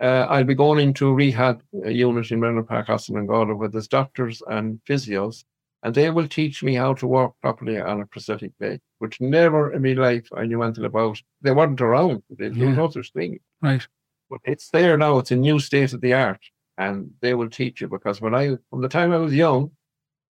Uh, 0.00 0.26
I'll 0.30 0.44
be 0.44 0.54
going 0.54 0.78
into 0.80 1.12
rehab 1.12 1.62
uh, 1.84 1.88
unit 1.88 2.30
in 2.30 2.38
Merlin 2.40 2.64
Park 2.64 2.86
Hospital 2.86 3.20
in 3.20 3.26
Galway 3.26 3.54
where 3.54 3.68
there's 3.68 3.88
doctors 3.88 4.40
and 4.48 4.80
physios, 4.88 5.44
and 5.82 5.94
they 5.94 6.10
will 6.10 6.28
teach 6.28 6.62
me 6.62 6.74
how 6.74 6.94
to 6.94 7.06
walk 7.06 7.34
properly 7.40 7.80
on 7.80 8.00
a 8.00 8.06
prosthetic 8.06 8.52
leg, 8.60 8.80
which 8.98 9.20
never 9.20 9.72
in 9.72 9.82
my 9.82 9.94
life 9.94 10.28
I 10.36 10.44
knew 10.46 10.62
anything 10.62 10.84
about. 10.84 11.20
They 11.42 11.50
weren't 11.50 11.80
around. 11.80 12.22
There 12.30 12.48
was 12.50 12.58
Yeah. 12.58 12.74
no 12.74 12.88
such 12.90 13.12
thing. 13.12 13.40
Right. 13.60 13.86
But 14.30 14.40
it's 14.44 14.70
there 14.70 14.96
now. 14.96 15.18
It's 15.18 15.30
a 15.32 15.36
new 15.36 15.58
state 15.58 15.92
of 15.92 16.00
the 16.00 16.12
art, 16.14 16.40
and 16.76 17.10
they 17.20 17.34
will 17.34 17.50
teach 17.50 17.80
you 17.80 17.88
because 17.88 18.20
when 18.20 18.34
I, 18.34 18.56
from 18.70 18.82
the 18.82 18.88
time 18.88 19.12
I 19.12 19.16
was 19.16 19.34
young, 19.34 19.72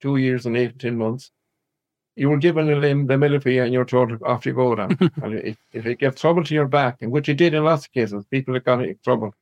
two 0.01 0.17
years 0.17 0.47
and 0.47 0.57
eight, 0.57 0.79
ten 0.79 0.97
months, 0.97 1.31
you 2.17 2.31
were 2.31 2.39
given 2.39 2.71
a 2.71 2.77
limb, 2.77 3.07
the 3.07 3.19
millipede, 3.19 3.59
and 3.61 3.73
you're 3.73 3.85
told 3.85 4.13
off 4.23 4.47
you 4.47 4.55
go 4.55 4.75
now. 4.75 4.89
and 5.23 5.35
if, 5.35 5.57
if 5.73 5.85
it 5.87 5.99
gets 5.99 6.21
trouble 6.21 6.43
to 6.45 6.55
your 6.55 6.69
back, 6.69 6.99
and 7.03 7.11
which 7.13 7.29
it 7.29 7.35
did 7.35 7.53
in 7.55 7.65
lots 7.65 7.85
of 7.87 7.93
cases, 7.93 8.25
people 8.31 8.55
that 8.55 8.65
got 8.65 8.83
in 8.83 8.97
trouble 9.05 9.35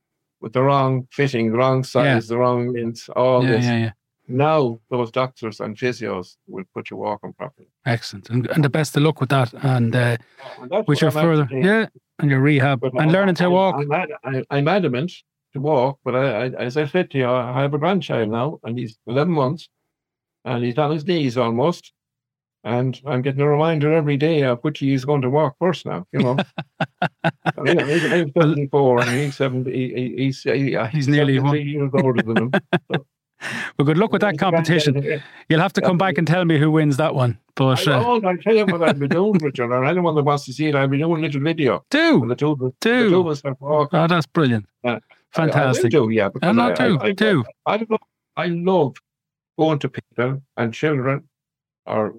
with 0.47 0.53
the 0.53 0.63
wrong 0.63 1.09
fitting, 1.11 1.51
the 1.51 1.59
wrong 1.59 1.83
size, 1.83 2.29
the 2.29 2.39
wrong 2.39 2.73
length, 2.73 3.11
all 3.17 3.43
yeah, 3.43 3.51
this. 3.51 3.65
yeah, 3.65 3.79
yeah. 3.79 3.91
Now 4.29 4.79
those 4.91 5.11
doctors 5.11 5.59
and 5.59 5.77
physios 5.77 6.37
will 6.47 6.63
put 6.73 6.89
you 6.89 6.97
walking 6.99 7.33
properly. 7.33 7.69
Excellent. 7.85 8.31
And, 8.31 8.47
and 8.47 8.63
the 8.63 8.69
best 8.69 8.97
of 8.97 9.03
luck 9.03 9.21
with 9.21 9.31
that. 9.31 9.53
And 9.65 9.95
uh, 9.97 10.17
that's 10.71 10.87
with 10.87 11.01
your 11.01 11.11
I'm 11.11 11.25
further, 11.25 11.43
actually- 11.43 11.65
yeah, 11.65 11.87
and 12.21 12.31
your 12.31 12.39
rehab 12.39 12.85
and 12.85 13.01
I- 13.01 13.07
learning 13.07 13.35
to 13.37 13.51
walk. 13.51 13.75
I'm, 13.75 13.93
I, 13.93 14.45
I'm 14.51 14.69
adamant 14.69 15.13
to 15.55 15.61
walk, 15.61 15.99
but 16.05 16.15
I, 16.15 16.45
I, 16.45 16.47
as 16.69 16.77
I 16.77 16.87
said 16.87 17.11
to 17.11 17.19
you, 17.19 17.29
I 17.29 17.61
have 17.63 17.75
a 17.75 17.79
grandchild 17.79 18.29
now, 18.29 18.61
and 18.63 18.79
he's 18.79 18.99
11 19.09 19.33
months, 19.35 19.69
and 20.45 20.63
he's 20.63 20.79
on 20.79 20.93
his 20.93 21.05
knees 21.05 21.37
almost. 21.37 21.93
And 22.67 23.01
I'm 23.07 23.23
getting 23.23 23.41
a 23.43 23.49
reminder 23.49 23.93
every 23.93 24.17
day 24.17 24.43
of 24.43 24.59
which 24.63 24.81
he's 24.81 25.05
going 25.05 25.23
to 25.23 25.31
walk 25.31 25.55
first 25.61 25.87
now, 25.87 26.05
you 26.11 26.19
know. 26.19 26.37
I 27.23 27.61
mean, 27.61 27.79
I'm, 27.81 28.13
I'm 28.13 28.33
74 28.37 29.03
and 29.03 29.11
he's 29.11 29.37
70, 29.37 29.71
he, 29.73 29.95
he- 29.95 30.17
he's, 30.25 30.43
he, 30.43 30.77
He's 30.91 31.07
nearly 31.07 31.37
73 31.37 31.63
years 31.63 31.91
older 31.95 32.23
than 32.23 32.37
him. 32.37 32.53
Well, 33.79 33.85
good 33.85 33.99
luck 33.99 34.13
with 34.13 34.23
that 34.23 34.39
competition. 34.39 35.21
You'll 35.51 35.61
have 35.61 35.75
to 35.75 35.83
come 35.83 35.99
back 35.99 36.17
and 36.17 36.27
tell 36.27 36.47
me 36.47 36.59
who 36.59 36.71
wins 36.71 36.97
that 36.97 37.15
one. 37.15 37.39
But 37.55 37.87
I 37.87 37.93
uh, 37.93 38.03
won't, 38.03 38.25
I'll 38.25 38.37
tell 38.39 38.55
you 38.55 38.65
what 38.65 38.83
I'll 38.83 38.95
be 38.95 39.07
doing, 39.09 39.35
Richard, 39.35 39.71
or 39.73 39.85
anyone 39.85 40.15
that 40.15 40.23
wants 40.25 40.47
to 40.47 40.55
see 40.55 40.69
it, 40.69 40.75
I'll 40.75 40.89
be 40.89 40.97
doing 40.97 41.19
a 41.23 41.27
little 41.27 41.43
video. 41.43 41.85
do. 41.91 42.27
The 42.27 42.35
two, 42.35 42.53
of 42.53 42.63
us- 42.63 42.73
the 42.81 43.09
two 43.11 43.21
of 43.21 43.27
us 43.27 43.43
have 43.45 43.57
walked. 43.61 43.93
Oh, 43.93 44.07
that's 44.07 44.25
brilliant. 44.27 44.65
Yeah. 44.83 45.01
Fantastic. 45.33 45.85
I, 45.85 45.89
I 45.89 45.91
do, 45.91 46.11
yeah. 46.11 46.31
And 46.41 46.61
I- 46.61 46.73
do, 46.73 46.99
I, 46.99 47.05
I, 47.09 47.13
do. 47.13 47.45
I, 47.67 47.77
love, 47.89 48.01
I 48.39 48.47
love 48.47 48.97
going 49.59 49.79
to 49.81 49.91
people 49.91 50.43
and 50.57 50.73
children 50.73 51.29
or 51.85 52.15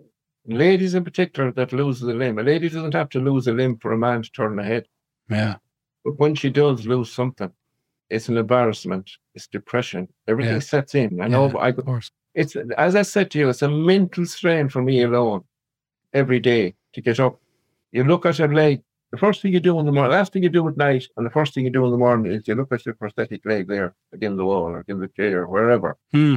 ladies 0.48 0.94
in 0.96 1.04
particular 1.04 1.52
that 1.54 1.74
lose 1.74 2.00
the 2.00 2.14
limb. 2.14 2.40
A 2.40 2.44
lady 2.44 2.70
doesn't 2.70 2.94
have 2.94 3.10
to 3.10 3.20
lose 3.20 3.48
a 3.48 3.54
limb 3.54 3.78
for 3.78 3.92
a 3.92 3.98
man 3.98 4.22
to 4.24 4.32
turn 4.32 4.58
ahead. 4.60 4.88
Yeah. 5.30 5.56
But 6.06 6.18
when 6.20 6.36
she 6.36 6.50
does 6.50 6.88
lose 6.88 7.12
something, 7.12 7.52
it's 8.10 8.30
an 8.30 8.38
embarrassment. 8.38 9.12
It's 9.36 9.48
depression. 9.48 10.08
Everything 10.28 10.54
Yeah. 10.54 10.60
sets 10.60 10.96
in. 10.96 11.22
I 11.22 11.28
know. 11.28 11.48
Yeah, 11.50 11.58
I, 11.58 11.70
Of 11.70 11.86
course. 11.86 12.12
it's 12.34 12.56
as 12.78 12.96
I 12.96 13.02
said 13.02 13.30
to 13.32 13.40
you, 13.40 13.50
it's 13.50 13.62
a 13.62 13.70
mental 13.70 14.26
strain 14.26 14.70
for 14.70 14.82
me 14.82 15.04
alone 15.04 15.44
every 16.14 16.40
day 16.40 16.76
to 16.94 17.02
get 17.02 17.20
up. 17.20 17.40
You 17.92 18.04
look 18.06 18.26
at 18.26 18.40
your 18.40 18.54
leg. 18.54 18.82
The 19.12 19.18
first 19.18 19.42
thing 19.42 19.54
you 19.54 19.62
do 19.62 19.80
in 19.80 19.86
the 19.86 19.92
morning, 19.92 20.12
last 20.12 20.34
thing 20.34 20.44
you 20.44 20.50
do 20.50 20.68
at 20.68 20.76
night, 20.76 21.06
and 21.16 21.26
the 21.26 21.30
first 21.30 21.54
thing 21.54 21.64
you 21.64 21.70
do 21.70 21.86
in 21.86 21.92
the 21.92 21.98
morning 21.98 22.32
is 22.32 22.46
you 22.48 22.56
look 22.56 22.74
at 22.74 22.86
your 22.86 22.96
prosthetic 22.96 23.46
leg 23.46 23.66
there 23.68 23.96
against 24.14 24.38
the 24.38 24.44
wall 24.46 24.64
or 24.64 24.80
against 24.80 25.00
the 25.02 25.08
chair, 25.08 25.44
or 25.44 25.48
wherever, 25.48 25.98
Hmm. 26.12 26.36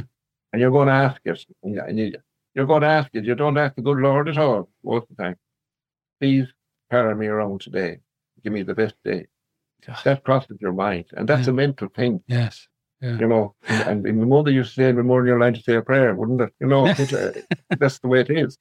and 0.53 0.61
you're 0.61 0.71
going 0.71 0.87
to 0.87 0.93
ask 0.93 1.21
it. 1.25 1.45
And 1.63 1.73
you- 1.75 1.81
and 1.81 1.99
you, 1.99 2.13
you're 2.55 2.65
going 2.65 2.81
to 2.81 2.87
ask 2.87 3.09
it. 3.13 3.25
You 3.25 3.35
don't 3.35 3.57
ask 3.57 3.75
the 3.75 3.81
good 3.81 3.97
Lord 3.97 4.27
at 4.29 4.37
all 4.37 4.69
most 4.83 5.09
of 5.09 5.17
the 5.17 5.23
time. 5.23 5.35
Please 6.19 6.47
carry 6.89 7.15
me 7.15 7.27
around 7.27 7.61
today. 7.61 7.99
Give 8.43 8.53
me 8.53 8.63
the 8.63 8.75
best 8.75 8.95
day. 9.03 9.27
That 10.03 10.23
crosses 10.23 10.57
your 10.59 10.73
mind, 10.73 11.05
and 11.13 11.27
that's 11.27 11.47
a 11.47 11.53
mental 11.53 11.87
thing 11.87 12.21
Yes. 12.27 12.67
you 13.01 13.27
know, 13.27 13.55
and, 13.67 14.05
and 14.05 14.17
my 14.19 14.25
mother 14.25 14.51
used 14.51 14.75
to 14.75 14.81
say, 14.81 14.91
"The 14.91 15.01
more 15.01 15.25
you're 15.25 15.37
allowed 15.37 15.55
to 15.55 15.61
say 15.63 15.73
a 15.75 15.81
prayer, 15.81 16.13
wouldn't 16.13 16.39
it?" 16.41 16.53
You 16.59 16.67
know, 16.67 16.85
uh, 16.89 17.31
that's 17.79 17.97
the 17.97 18.07
way 18.07 18.19
it 18.21 18.29
is. 18.29 18.59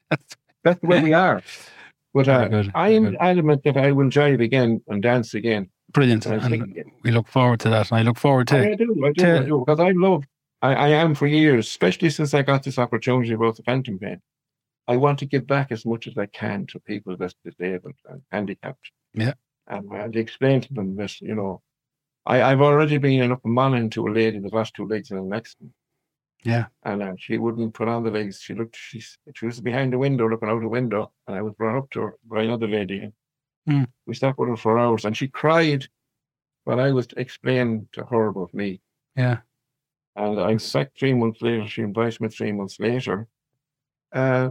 That's 0.64 0.80
the 0.80 0.86
way 0.86 1.02
we 1.02 1.12
are. 1.12 1.42
But 2.14 2.26
uh, 2.26 2.48
good, 2.48 2.72
I 2.74 2.88
am 2.90 3.16
adamant 3.20 3.64
that 3.64 3.76
I 3.76 3.92
will 3.92 4.08
jive 4.08 4.42
again 4.42 4.80
and 4.88 5.02
dance 5.02 5.34
again. 5.34 5.68
Brilliant. 5.92 6.24
And 6.24 6.42
And 6.42 6.84
we 7.02 7.10
look 7.10 7.28
forward 7.28 7.60
to 7.60 7.68
that. 7.70 7.90
And 7.90 8.00
I 8.00 8.02
look 8.02 8.16
forward 8.18 8.48
to 8.48 8.58
I 8.58 8.74
do, 8.74 9.04
I 9.04 9.12
do, 9.12 9.22
to- 9.24 9.40
I 9.40 9.44
do, 9.44 9.58
because 9.64 9.78
I 9.80 9.90
love. 9.90 10.24
I, 10.62 10.74
I 10.74 10.88
am 10.88 11.14
for 11.14 11.26
years, 11.26 11.66
especially 11.66 12.10
since 12.10 12.34
I 12.34 12.42
got 12.42 12.62
this 12.62 12.78
opportunity 12.78 13.32
about 13.32 13.56
the 13.56 13.62
phantom 13.62 13.98
pain. 13.98 14.20
I 14.88 14.96
want 14.96 15.18
to 15.20 15.26
give 15.26 15.46
back 15.46 15.70
as 15.70 15.86
much 15.86 16.06
as 16.06 16.18
I 16.18 16.26
can 16.26 16.66
to 16.66 16.80
people 16.80 17.16
that's 17.16 17.34
disabled 17.44 17.94
and 18.08 18.22
handicapped. 18.32 18.90
Yeah. 19.14 19.34
And 19.68 19.88
I 19.92 19.98
had 19.98 20.12
to 20.14 20.18
explain 20.18 20.60
to 20.62 20.74
them 20.74 20.96
this, 20.96 21.20
you 21.20 21.34
know, 21.34 21.62
I, 22.26 22.42
I've 22.42 22.60
already 22.60 22.98
been 22.98 23.22
an 23.22 23.32
up 23.32 23.44
and 23.44 23.54
morning 23.54 23.88
to 23.90 24.08
a 24.08 24.10
lady 24.10 24.38
that 24.38 24.52
lost 24.52 24.74
two 24.74 24.86
legs 24.86 25.10
in 25.10 25.16
an 25.16 25.32
accident. 25.32 25.72
Yeah. 26.44 26.66
And 26.82 27.02
uh, 27.02 27.12
she 27.18 27.38
wouldn't 27.38 27.74
put 27.74 27.88
on 27.88 28.02
the 28.02 28.10
legs. 28.10 28.40
She 28.40 28.54
looked, 28.54 28.76
she, 28.76 29.02
she 29.34 29.46
was 29.46 29.60
behind 29.60 29.92
the 29.92 29.98
window, 29.98 30.28
looking 30.28 30.48
out 30.48 30.60
the 30.60 30.68
window, 30.68 31.12
and 31.26 31.36
I 31.36 31.42
was 31.42 31.54
brought 31.54 31.78
up 31.78 31.90
to 31.90 32.00
her 32.00 32.14
by 32.24 32.42
another 32.42 32.66
lady. 32.68 33.10
Hmm. 33.66 33.84
We 34.06 34.14
sat 34.14 34.38
with 34.38 34.48
her 34.48 34.56
for 34.56 34.78
hours, 34.78 35.04
and 35.04 35.16
she 35.16 35.28
cried 35.28 35.86
when 36.64 36.80
I 36.80 36.92
was 36.92 37.08
explaining 37.16 37.88
to 37.92 38.04
her 38.04 38.28
about 38.28 38.52
me. 38.54 38.80
Yeah. 39.16 39.38
And 40.16 40.40
I 40.40 40.56
back 40.56 40.92
three 40.98 41.14
months 41.14 41.40
later. 41.40 41.66
She 41.68 41.82
invited 41.82 42.20
me 42.20 42.28
three 42.28 42.52
months 42.52 42.78
later. 42.80 43.26
Uh, 44.12 44.50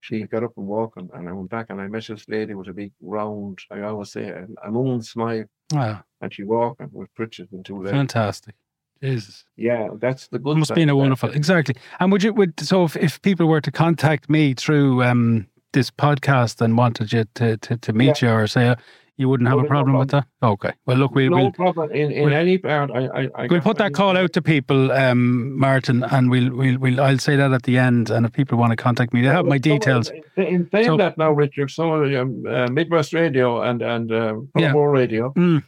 she 0.00 0.24
got 0.24 0.44
up 0.44 0.52
and 0.58 0.66
walked, 0.66 0.98
and, 0.98 1.10
and 1.14 1.28
I 1.28 1.32
went 1.32 1.48
back 1.48 1.66
and 1.70 1.80
I 1.80 1.88
met 1.88 2.06
this 2.06 2.28
lady 2.28 2.54
with 2.54 2.68
a 2.68 2.74
big 2.74 2.92
round, 3.00 3.58
I 3.70 3.80
always 3.80 4.12
say, 4.12 4.28
a, 4.28 4.46
a 4.62 4.70
moon 4.70 5.00
smile. 5.02 5.44
Wow. 5.72 6.04
And 6.20 6.32
she 6.32 6.44
walked 6.44 6.80
and 6.80 6.92
with 6.92 7.14
Pritchard 7.14 7.48
and 7.52 7.64
two 7.64 7.78
legs. 7.78 7.92
Fantastic. 7.92 8.54
Jesus. 9.02 9.44
Yeah, 9.56 9.88
that's 9.98 10.28
the 10.28 10.38
good 10.38 10.56
Must 10.56 10.74
be 10.74 10.82
a 10.82 10.84
of 10.84 10.88
that. 10.88 10.96
wonderful. 10.96 11.30
Exactly. 11.30 11.74
And 12.00 12.12
would 12.12 12.22
you 12.22 12.32
would 12.34 12.58
so 12.60 12.84
if, 12.84 12.96
if 12.96 13.20
people 13.22 13.46
were 13.46 13.60
to 13.60 13.70
contact 13.70 14.30
me 14.30 14.54
through 14.54 15.02
um 15.02 15.46
this 15.72 15.90
podcast 15.90 16.60
and 16.60 16.78
wanted 16.78 17.12
you 17.12 17.24
to 17.34 17.56
to, 17.58 17.76
to 17.76 17.92
meet 17.92 18.22
you 18.22 18.30
or 18.30 18.46
say 18.46 18.68
uh, 18.68 18.76
you 19.16 19.28
wouldn't 19.28 19.48
have 19.48 19.58
No, 19.58 19.60
a 19.60 19.62
no 19.64 19.68
problem 19.68 19.98
with 19.98 20.10
that? 20.10 20.26
Okay. 20.42 20.72
Well, 20.86 20.96
look, 20.96 21.14
we, 21.14 21.28
no 21.28 21.36
we'll 21.36 21.52
problem 21.52 21.90
in, 21.92 22.10
in 22.10 22.24
we'll- 22.24 22.34
any 22.34 22.58
part. 22.58 22.90
I, 22.90 23.06
I, 23.06 23.28
I 23.36 23.46
we'll 23.48 23.60
put 23.60 23.78
that 23.78 23.94
call 23.94 24.16
out 24.16 24.32
to 24.32 24.42
people, 24.42 24.90
um, 24.92 25.56
Martyn, 25.58 26.02
and 26.04 26.30
we'll 26.30 26.50
we'll 26.54 26.78
we'll 26.78 27.00
I'll 27.00 27.18
say 27.18 27.36
that 27.36 27.52
at 27.52 27.62
the 27.62 27.78
end. 27.78 28.10
And 28.10 28.26
if 28.26 28.32
people 28.32 28.58
want 28.58 28.70
to 28.72 28.76
contact 28.76 29.12
me, 29.12 29.22
they 29.22 29.28
have 29.28 29.46
my 29.46 29.58
details. 29.58 30.10
In, 30.36 30.42
in 30.44 30.68
saying 30.70 30.86
So- 30.86 30.96
that 30.96 31.16
now, 31.18 31.30
Richard, 31.32 31.70
some 31.70 31.90
of 31.92 32.08
the 32.08 32.20
um, 32.20 32.44
uh, 32.48 32.68
Midwest 32.68 33.12
Radio 33.12 33.62
and 33.62 33.82
and 33.82 34.10
uh, 34.12 34.34
Yeah. 34.58 34.72
more 34.72 34.90
Radio, 34.90 35.32
Mm. 35.36 35.62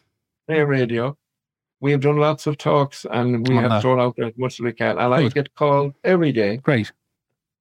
Air 0.48 0.66
Radio, 0.66 1.16
we 1.80 1.92
have 1.92 2.00
done 2.00 2.16
lots 2.16 2.46
of 2.46 2.56
talks 2.58 3.04
and 3.10 3.46
we 3.48 3.56
On 3.56 3.62
have 3.62 3.70
that. 3.70 3.82
thrown 3.82 4.00
out 4.00 4.14
there 4.16 4.26
as 4.26 4.36
much 4.38 4.54
as 4.54 4.60
we 4.60 4.72
can. 4.72 4.98
And 4.98 5.14
I 5.14 5.22
Good. 5.22 5.34
get 5.34 5.54
called 5.54 5.94
every 6.04 6.32
day. 6.32 6.56
Great. 6.58 6.92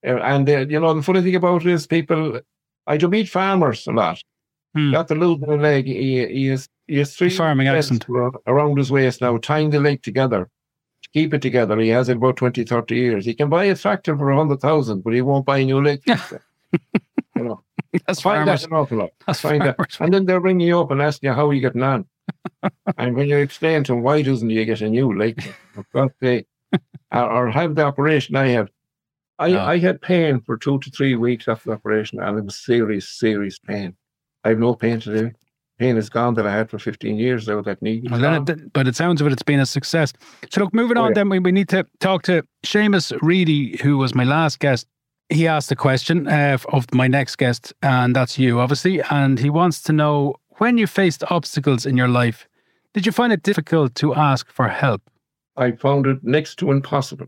And 0.04 0.48
uh, 0.50 0.66
you 0.70 0.80
know, 0.80 0.94
the 0.94 1.02
funny 1.02 1.22
thing 1.22 1.36
about 1.36 1.66
it 1.66 1.72
is, 1.72 1.88
people, 1.88 2.40
I 2.88 2.98
do 2.98 3.08
meet 3.08 3.28
farmers 3.28 3.88
a 3.88 3.92
lot. 3.92 4.22
Got 4.92 5.08
the 5.08 5.16
lube 5.16 5.44
in 5.44 5.50
the 5.50 5.58
leg. 5.58 5.86
He, 5.86 6.26
he 6.28 6.48
is 6.50 6.68
he 6.88 6.98
has 6.98 7.16
three 7.16 7.30
Farming 7.30 7.68
accent. 7.68 8.06
around 8.46 8.78
his 8.78 8.92
waist 8.92 9.22
now, 9.22 9.38
tying 9.38 9.70
the 9.70 9.80
leg 9.80 10.04
together 10.04 10.50
to 11.02 11.10
keep 11.10 11.34
it 11.34 11.42
together. 11.42 11.80
He 11.80 11.90
has 11.90 12.10
it 12.10 12.18
about 12.18 12.38
20, 12.38 12.64
30 12.64 12.96
years. 12.96 13.26
He 13.26 13.34
can 13.34 13.50
buy 13.50 13.66
a 13.66 13.76
tractor 13.76 14.18
for 14.18 14.30
a 14.32 14.38
hundred 14.38 14.60
thousand, 14.60 15.04
but 15.04 15.14
he 15.14 15.22
won't 15.22 15.46
buy 15.46 15.60
a 15.60 15.66
new 15.66 15.82
leg. 15.82 16.02
you 16.08 17.44
know, 17.44 17.64
That's 18.08 18.22
find 18.22 18.46
farmers. 18.46 18.62
that 18.62 18.68
an 18.70 18.76
awful 18.76 18.98
lot. 18.98 19.12
That's 19.26 19.40
Find 19.40 19.62
that. 19.62 19.78
And 20.00 20.14
then 20.14 20.26
they'll 20.26 20.40
ring 20.40 20.60
you 20.60 20.80
up 20.80 20.92
and 20.92 21.02
ask 21.02 21.24
you 21.24 21.32
how 21.32 21.50
you 21.52 21.62
getting 21.62 21.84
on. 21.84 22.06
and 22.98 23.16
when 23.16 23.28
you 23.28 23.38
explain 23.38 23.84
to 23.86 23.94
them 23.94 24.02
why 24.02 24.22
doesn't 24.22 24.50
you 24.50 24.66
get 24.66 24.82
a 24.82 24.90
new 24.90 25.18
leg, 25.18 25.42
sake, 26.22 26.48
or, 27.12 27.32
or 27.32 27.52
have 27.52 27.76
the 27.76 27.84
operation 27.84 28.36
I 28.36 28.50
have. 28.50 28.70
I, 29.38 29.52
No. 29.52 29.60
I 29.60 29.78
had 29.78 30.02
pain 30.02 30.42
for 30.42 30.58
two 30.58 30.80
to 30.80 30.90
three 30.90 31.16
weeks 31.16 31.48
after 31.48 31.70
the 31.70 31.76
operation, 31.76 32.20
and 32.20 32.38
it 32.38 32.46
was 32.46 32.58
serious, 32.58 33.08
serious 33.08 33.60
pain. 33.60 33.96
I 34.46 34.50
have 34.50 34.60
no 34.60 34.76
pain 34.76 35.00
today. 35.02 35.34
Pain 35.78 35.98
is 35.98 36.10
gone 36.10 36.36
that 36.36 36.48
I 36.48 36.54
had 36.56 36.70
for 36.70 36.80
15 36.80 37.18
years 37.18 37.48
now, 37.50 37.62
that 37.62 37.82
knee. 37.82 38.02
Well, 38.10 38.48
it, 38.50 38.72
but 38.72 38.88
it 38.88 38.96
sounds 38.96 39.20
of 39.20 39.28
it, 39.28 39.34
it's 39.34 39.44
been 39.44 39.60
a 39.60 39.66
success. 39.66 40.14
So, 40.50 40.62
look, 40.62 40.74
moving 40.74 40.98
Oh, 40.98 41.02
on, 41.04 41.10
yeah. 41.10 41.16
then 41.16 41.30
we, 41.30 41.40
we 41.40 41.52
need 41.52 41.68
to 41.70 41.86
talk 42.00 42.24
to 42.24 42.44
Seamus 42.66 43.12
Reedy, 43.22 43.76
who 43.84 43.98
was 43.98 44.16
my 44.16 44.24
last 44.24 44.60
guest. 44.60 44.88
He 45.28 45.48
asked 45.48 45.68
the 45.68 45.76
question 45.76 46.28
uh, 46.30 46.58
of 46.70 46.86
my 46.94 47.08
next 47.08 47.36
guest, 47.38 47.74
and 47.82 48.16
that's 48.16 48.40
you, 48.40 48.60
obviously. 48.62 49.02
And 49.10 49.38
he 49.38 49.50
wants 49.50 49.82
to 49.82 49.92
know 49.92 50.36
when 50.60 50.78
you 50.78 50.88
faced 50.88 51.24
obstacles 51.30 51.86
in 51.86 51.98
your 51.98 52.08
life, 52.08 52.48
did 52.94 53.06
you 53.06 53.12
find 53.12 53.34
it 53.34 53.44
difficult 53.44 53.96
to 53.96 54.16
ask 54.16 54.50
for 54.50 54.70
help? 54.70 55.02
I 55.58 55.72
found 55.74 56.06
it 56.06 56.24
next 56.24 56.56
to 56.60 56.72
impossible. 56.72 57.26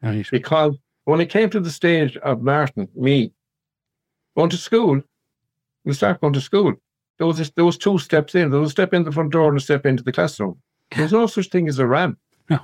Right. 0.00 0.24
because 0.30 0.76
when 1.06 1.20
it 1.20 1.26
came 1.28 1.50
to 1.50 1.58
the 1.60 1.70
stage 1.72 2.16
of 2.18 2.40
Martyn, 2.40 2.88
me, 2.94 3.32
going 4.36 4.48
to 4.50 4.56
school, 4.56 5.02
we 5.84 5.92
start 5.92 6.20
going 6.20 6.32
to 6.34 6.40
school. 6.40 6.74
There 7.18 7.26
was, 7.26 7.38
this, 7.38 7.50
there 7.50 7.64
was 7.64 7.78
two 7.78 7.98
steps 7.98 8.34
in. 8.34 8.50
There 8.50 8.60
was 8.60 8.70
a 8.70 8.72
step 8.72 8.94
in 8.94 9.04
the 9.04 9.12
front 9.12 9.32
door 9.32 9.48
and 9.48 9.58
a 9.58 9.60
step 9.60 9.84
into 9.86 10.02
the 10.02 10.12
classroom. 10.12 10.60
There's 10.96 11.12
no 11.12 11.26
such 11.26 11.48
thing 11.48 11.68
as 11.68 11.78
a 11.78 11.86
ramp. 11.86 12.18
No. 12.48 12.60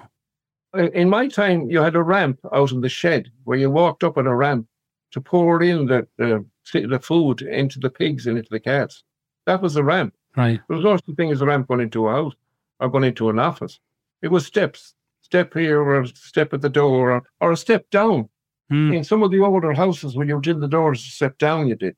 In 0.74 1.08
my 1.08 1.28
time, 1.28 1.70
you 1.70 1.80
had 1.80 1.96
a 1.96 2.02
ramp 2.02 2.40
out 2.52 2.72
in 2.72 2.80
the 2.80 2.88
shed 2.88 3.30
where 3.44 3.58
you 3.58 3.70
walked 3.70 4.04
up 4.04 4.16
on 4.16 4.26
a 4.26 4.34
ramp 4.34 4.66
to 5.12 5.20
pour 5.20 5.62
in 5.62 5.86
the, 5.86 6.06
the, 6.18 6.44
the 6.72 6.98
food 6.98 7.42
into 7.42 7.78
the 7.78 7.90
pigs 7.90 8.26
and 8.26 8.38
into 8.38 8.50
the 8.50 8.60
cats. 8.60 9.04
That 9.46 9.62
was 9.62 9.76
a 9.76 9.84
ramp. 9.84 10.14
Right. 10.36 10.60
There 10.68 10.76
was 10.76 10.84
no 10.84 10.96
such 10.96 11.16
thing 11.16 11.30
as 11.30 11.40
a 11.40 11.46
ramp 11.46 11.68
going 11.68 11.80
into 11.80 12.08
a 12.08 12.12
house 12.12 12.34
or 12.80 12.88
going 12.88 13.04
into 13.04 13.30
an 13.30 13.38
office. 13.38 13.78
It 14.22 14.28
was 14.28 14.46
steps. 14.46 14.94
Step 15.22 15.54
here 15.54 15.80
or 15.80 16.02
a 16.02 16.08
step 16.08 16.52
at 16.52 16.60
the 16.60 16.68
door 16.68 17.12
or, 17.12 17.22
or 17.40 17.52
a 17.52 17.56
step 17.56 17.88
down. 17.90 18.28
Hmm. 18.68 18.92
In 18.92 19.04
some 19.04 19.22
of 19.22 19.30
the 19.30 19.40
older 19.40 19.72
houses, 19.72 20.16
when 20.16 20.28
you 20.28 20.40
did 20.40 20.60
the 20.60 20.68
doors, 20.68 21.00
a 21.00 21.10
step 21.10 21.38
down, 21.38 21.68
you 21.68 21.76
did. 21.76 21.96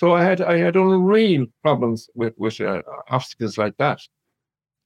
So 0.00 0.14
I 0.14 0.22
had 0.24 0.40
I 0.40 0.56
had 0.56 0.76
unreal 0.76 1.44
problems 1.62 2.08
with 2.14 2.32
with 2.38 2.58
uh, 2.60 2.80
obstacles 3.10 3.58
like 3.58 3.76
that. 3.76 4.00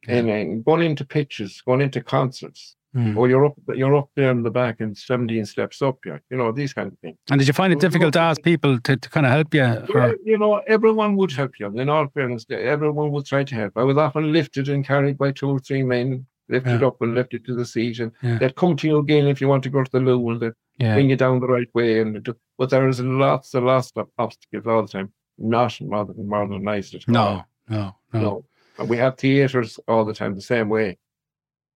And 0.08 0.28
uh, 0.28 0.44
going 0.68 0.82
into 0.90 1.04
pitches, 1.04 1.62
going 1.68 1.82
into 1.82 2.00
concerts, 2.02 2.74
Hmm. 2.96 3.18
or 3.18 3.28
you're 3.28 3.44
up 3.46 3.54
you're 3.80 3.96
up 3.96 4.08
there 4.14 4.30
in 4.30 4.42
the 4.44 4.50
back 4.62 4.76
and 4.80 4.96
17 4.96 5.46
steps 5.46 5.82
up, 5.82 5.96
yeah, 6.06 6.18
you 6.30 6.36
know 6.36 6.50
these 6.52 6.72
kind 6.72 6.88
of 6.92 6.98
things. 7.00 7.16
And 7.30 7.38
did 7.40 7.48
you 7.48 7.52
find 7.60 7.72
it 7.72 7.80
difficult 7.80 8.12
to 8.12 8.20
ask 8.20 8.40
people 8.42 8.78
to, 8.86 8.96
to 8.96 9.08
kind 9.10 9.26
of 9.26 9.32
help 9.32 9.52
you? 9.52 9.62
Yeah, 9.94 10.12
you 10.24 10.38
know, 10.38 10.52
everyone 10.76 11.16
would 11.16 11.32
help 11.32 11.52
you. 11.58 11.66
In 11.82 11.88
all 11.88 12.06
fairness, 12.14 12.44
everyone 12.50 13.10
would 13.12 13.26
try 13.26 13.42
to 13.50 13.54
help. 13.60 13.72
I 13.76 13.82
was 13.90 13.96
often 13.96 14.32
lifted 14.32 14.68
and 14.68 14.84
carried 14.86 15.16
by 15.18 15.30
two 15.32 15.48
or 15.54 15.58
three 15.58 15.82
men, 15.82 16.24
lifted 16.48 16.80
Yeah. 16.82 16.86
up 16.88 17.02
and 17.02 17.14
lifted 17.16 17.44
to 17.46 17.54
the 17.56 17.64
seat, 17.64 17.98
and 17.98 18.12
Yeah. 18.22 18.38
they'd 18.38 18.54
come 18.62 18.76
to 18.76 18.86
you 18.88 18.98
again 18.98 19.26
if 19.26 19.40
you 19.40 19.48
want 19.48 19.64
to 19.64 19.70
go 19.70 19.82
to 19.82 19.90
the 19.96 19.98
loo, 20.08 20.30
and 20.30 20.40
they'd 20.40 20.60
yeah. 20.78 20.94
bring 20.94 21.10
you 21.10 21.16
down 21.16 21.40
the 21.40 21.46
right 21.46 21.68
way. 21.74 22.00
And 22.00 22.22
do- 22.22 22.36
but 22.58 22.70
there 22.70 22.88
is 22.88 23.00
lots 23.00 23.54
and 23.54 23.66
lots 23.66 23.92
of 23.96 24.08
obstacles 24.18 24.66
all 24.66 24.82
the 24.82 24.88
time. 24.88 25.12
Not 25.38 25.80
modern, 25.80 26.28
modernized 26.28 26.94
at 26.94 27.08
all. 27.08 27.12
No, 27.12 27.44
no, 27.68 27.96
no. 28.12 28.20
no. 28.20 28.44
And 28.78 28.88
we 28.88 28.96
have 28.98 29.16
theatres 29.16 29.78
all 29.88 30.04
the 30.04 30.14
time 30.14 30.34
the 30.34 30.40
same 30.40 30.68
way. 30.68 30.98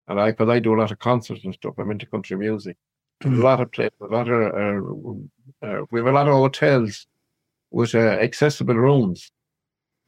And 0.09 0.21
I, 0.21 0.31
because 0.31 0.49
I 0.49 0.59
do 0.59 0.75
a 0.75 0.81
lot 0.81 0.93
of 0.93 0.99
concerts 0.99 1.45
and 1.45 1.55
stuff, 1.55 1.75
I'm 1.79 1.91
into 1.91 2.07
country 2.07 2.37
music. 2.37 2.77
Mm. 3.23 3.39
A 3.41 3.43
lot 3.43 3.61
of 3.61 3.73
places, 3.73 3.97
a 4.01 4.05
lot 4.05 4.29
of, 4.29 4.55
uh, 4.55 5.67
uh, 5.67 5.85
we 5.91 6.01
have 6.01 6.07
a 6.07 6.13
lot 6.13 6.29
of 6.29 6.35
hotels 6.35 7.07
with 7.71 7.95
uh, 7.95 7.99
accessible 7.99 8.75
rooms. 8.75 9.33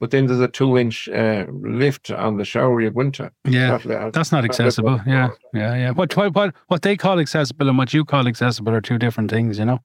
But 0.00 0.10
then 0.12 0.26
there's 0.26 0.40
a 0.40 0.46
two 0.48 0.78
inch 0.78 1.08
uh, 1.08 1.46
lift 1.50 2.10
on 2.12 2.36
the 2.36 2.44
shower 2.44 2.80
you 2.80 2.90
go 2.90 3.00
into. 3.00 3.30
Yeah. 3.44 3.78
That- 3.78 4.12
That's 4.12 4.30
not 4.30 4.44
accessible. 4.44 5.00
Yeah, 5.06 5.30
yeah, 5.52 5.74
yeah. 5.74 5.90
What, 5.90 6.16
what, 6.16 6.34
what, 6.34 6.54
what 6.68 6.82
they 6.82 6.96
call 6.96 7.18
accessible 7.18 7.68
and 7.68 7.76
what 7.76 7.92
you 7.92 8.04
call 8.04 8.28
accessible 8.28 8.72
are 8.72 8.80
two 8.80 8.98
different 8.98 9.30
things, 9.30 9.58
you 9.58 9.64
know. 9.64 9.80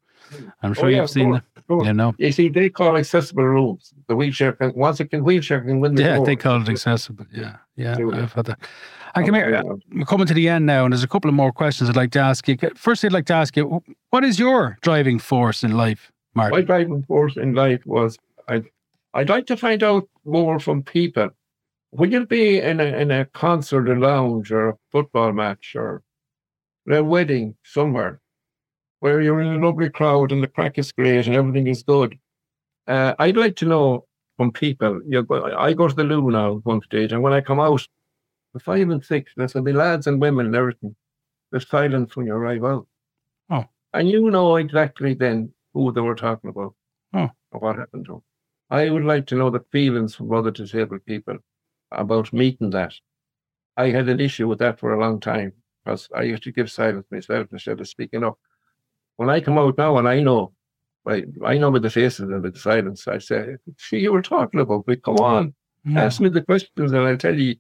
I'm 0.62 0.74
sure 0.74 0.86
Oh, 0.86 0.88
yeah, 0.88 1.02
you've 1.02 1.10
seen 1.10 1.32
course, 1.32 1.44
them, 1.68 1.80
you 1.86 1.94
know. 1.94 2.14
You 2.18 2.32
see, 2.32 2.50
they 2.50 2.70
call 2.70 2.96
accessible 2.98 3.44
rooms. 3.44 3.94
The 4.08 4.16
wheelchair 4.16 4.54
can, 4.54 4.72
once 4.76 5.00
it 5.00 5.10
can 5.10 5.24
wheelchair 5.24 5.62
can 5.62 5.80
win 5.80 5.96
the 5.96 6.04
Yeah, 6.04 6.16
door. 6.18 6.26
they 6.26 6.36
call 6.36 6.62
it 6.62 6.70
accessible. 6.70 7.26
Yeah, 7.32 7.58
yeah. 7.76 7.98
I've 8.14 8.34
had 8.34 8.46
that. 8.46 8.60
And 9.16 9.26
come 9.26 9.36
here, 9.36 9.64
we're 9.94 10.06
coming 10.06 10.26
to 10.28 10.34
the 10.34 10.48
end 10.50 10.66
now, 10.66 10.86
and 10.86 10.94
there's 10.94 11.04
a 11.04 11.08
couple 11.08 11.30
of 11.30 11.36
more 11.36 11.52
questions 11.52 11.90
I'd 11.90 11.96
like 11.96 12.12
to 12.12 12.20
ask 12.20 12.48
you. 12.48 12.58
First, 12.76 13.04
I'd 13.06 13.12
like 13.14 13.26
to 13.28 13.34
ask 13.34 13.56
you, 13.58 13.84
what 14.12 14.24
is 14.24 14.40
your 14.40 14.78
driving 14.82 15.20
force 15.20 15.64
in 15.64 15.76
life, 15.78 16.12
Mark? 16.34 16.52
My 16.52 16.62
driving 16.62 17.04
force 17.04 17.36
in 17.38 17.54
life 17.54 17.86
was 17.86 18.18
I, 18.48 18.64
I'd 19.14 19.30
like 19.30 19.46
to 19.48 19.58
find 19.58 19.84
out 19.84 20.08
more 20.26 20.60
from 20.60 20.84
people. 20.84 21.30
When 21.92 22.12
you 22.12 22.26
be 22.26 22.60
in 22.60 22.80
a 22.80 22.86
in 22.86 23.12
a 23.12 23.26
concert, 23.26 23.88
a 23.88 23.94
lounge, 23.96 24.52
or 24.52 24.70
a 24.70 24.78
football 24.92 25.32
match, 25.32 25.76
or 25.76 26.02
a 26.90 27.04
wedding 27.04 27.56
somewhere, 27.64 28.20
where 29.00 29.22
you're 29.22 29.42
in 29.42 29.62
a 29.62 29.66
lovely 29.66 29.90
crowd 29.90 30.32
and 30.32 30.42
the 30.44 30.48
crack 30.48 30.78
is 30.80 30.92
great 30.92 31.28
and 31.28 31.36
everything 31.36 31.68
is 31.68 31.84
good, 31.84 32.18
uh, 32.88 33.14
I'd 33.20 33.38
like 33.38 33.56
to 33.58 33.66
know 33.68 34.08
from 34.38 34.52
people. 34.52 35.02
You 35.08 35.22
go, 35.24 35.56
I 35.56 35.74
go 35.74 35.88
to 35.88 35.94
the 35.96 36.04
loo 36.04 36.32
now 36.32 36.58
at 36.58 36.66
one 36.66 36.82
stage, 36.82 37.12
and 37.12 37.22
when 37.22 37.34
I 37.34 37.42
come 37.42 37.60
out, 37.60 37.88
the 38.54 38.60
five 38.60 38.90
and 38.90 39.04
six, 39.06 39.32
there's 39.38 39.54
to 39.54 39.62
be 39.62 39.74
lads 39.74 40.08
and 40.08 40.20
women 40.20 40.48
and 40.48 40.56
everything. 40.56 40.96
There's 41.52 41.68
silence 41.68 42.16
when 42.16 42.26
you 42.26 42.34
arrive 42.34 42.64
out. 42.66 42.88
Oh. 43.52 43.66
And 43.94 44.10
you 44.10 44.32
know 44.32 44.56
exactly 44.56 45.14
then 45.14 45.54
who 45.76 45.92
they 45.92 46.02
were 46.02 46.16
talking 46.16 46.50
about 46.50 46.74
Oh. 47.14 47.30
or 47.52 47.60
what 47.60 47.78
happened 47.78 48.06
to 48.08 48.14
them. 48.14 48.24
I 48.74 48.90
would 48.90 49.04
like 49.04 49.28
to 49.28 49.36
know 49.36 49.52
the 49.52 49.64
feelings 49.72 50.16
from 50.16 50.34
other 50.34 50.50
disabled 50.50 51.06
people 51.06 51.38
about 51.92 52.34
meeting 52.34 52.72
that. 52.72 52.94
I 53.78 53.90
had 53.90 54.10
an 54.10 54.20
issue 54.20 54.48
with 54.48 54.58
that 54.60 54.80
for 54.80 54.94
a 54.94 55.00
long 55.00 55.20
time 55.20 55.54
because 55.86 56.10
I 56.16 56.24
used 56.24 56.42
to 56.44 56.52
give 56.52 56.72
silence 56.72 57.06
myself 57.12 57.48
instead 57.52 57.80
of 57.80 57.88
speaking 57.88 58.24
up. 58.24 58.40
When 59.18 59.30
I 59.30 59.42
come 59.42 59.60
out 59.60 59.78
now 59.78 59.98
and 59.98 60.08
I 60.08 60.22
know, 60.22 60.54
I, 61.08 61.24
I 61.46 61.60
know 61.60 61.70
with 61.70 61.84
the 61.84 61.92
faces 61.92 62.22
and 62.22 62.42
with 62.42 62.56
the 62.56 62.60
silence, 62.60 63.08
I 63.08 63.20
say, 63.20 63.58
see, 63.78 64.00
you 64.00 64.12
were 64.12 64.24
talking 64.24 64.60
about 64.60 64.88
me. 64.88 64.96
Come 64.96 65.18
on, 65.18 65.54
Yeah, 65.86 66.06
ask 66.06 66.20
me 66.20 66.30
the 66.30 66.42
questions 66.42 66.94
and 66.94 67.02
I'll 67.08 67.18
tell 67.18 67.38
you. 67.38 67.56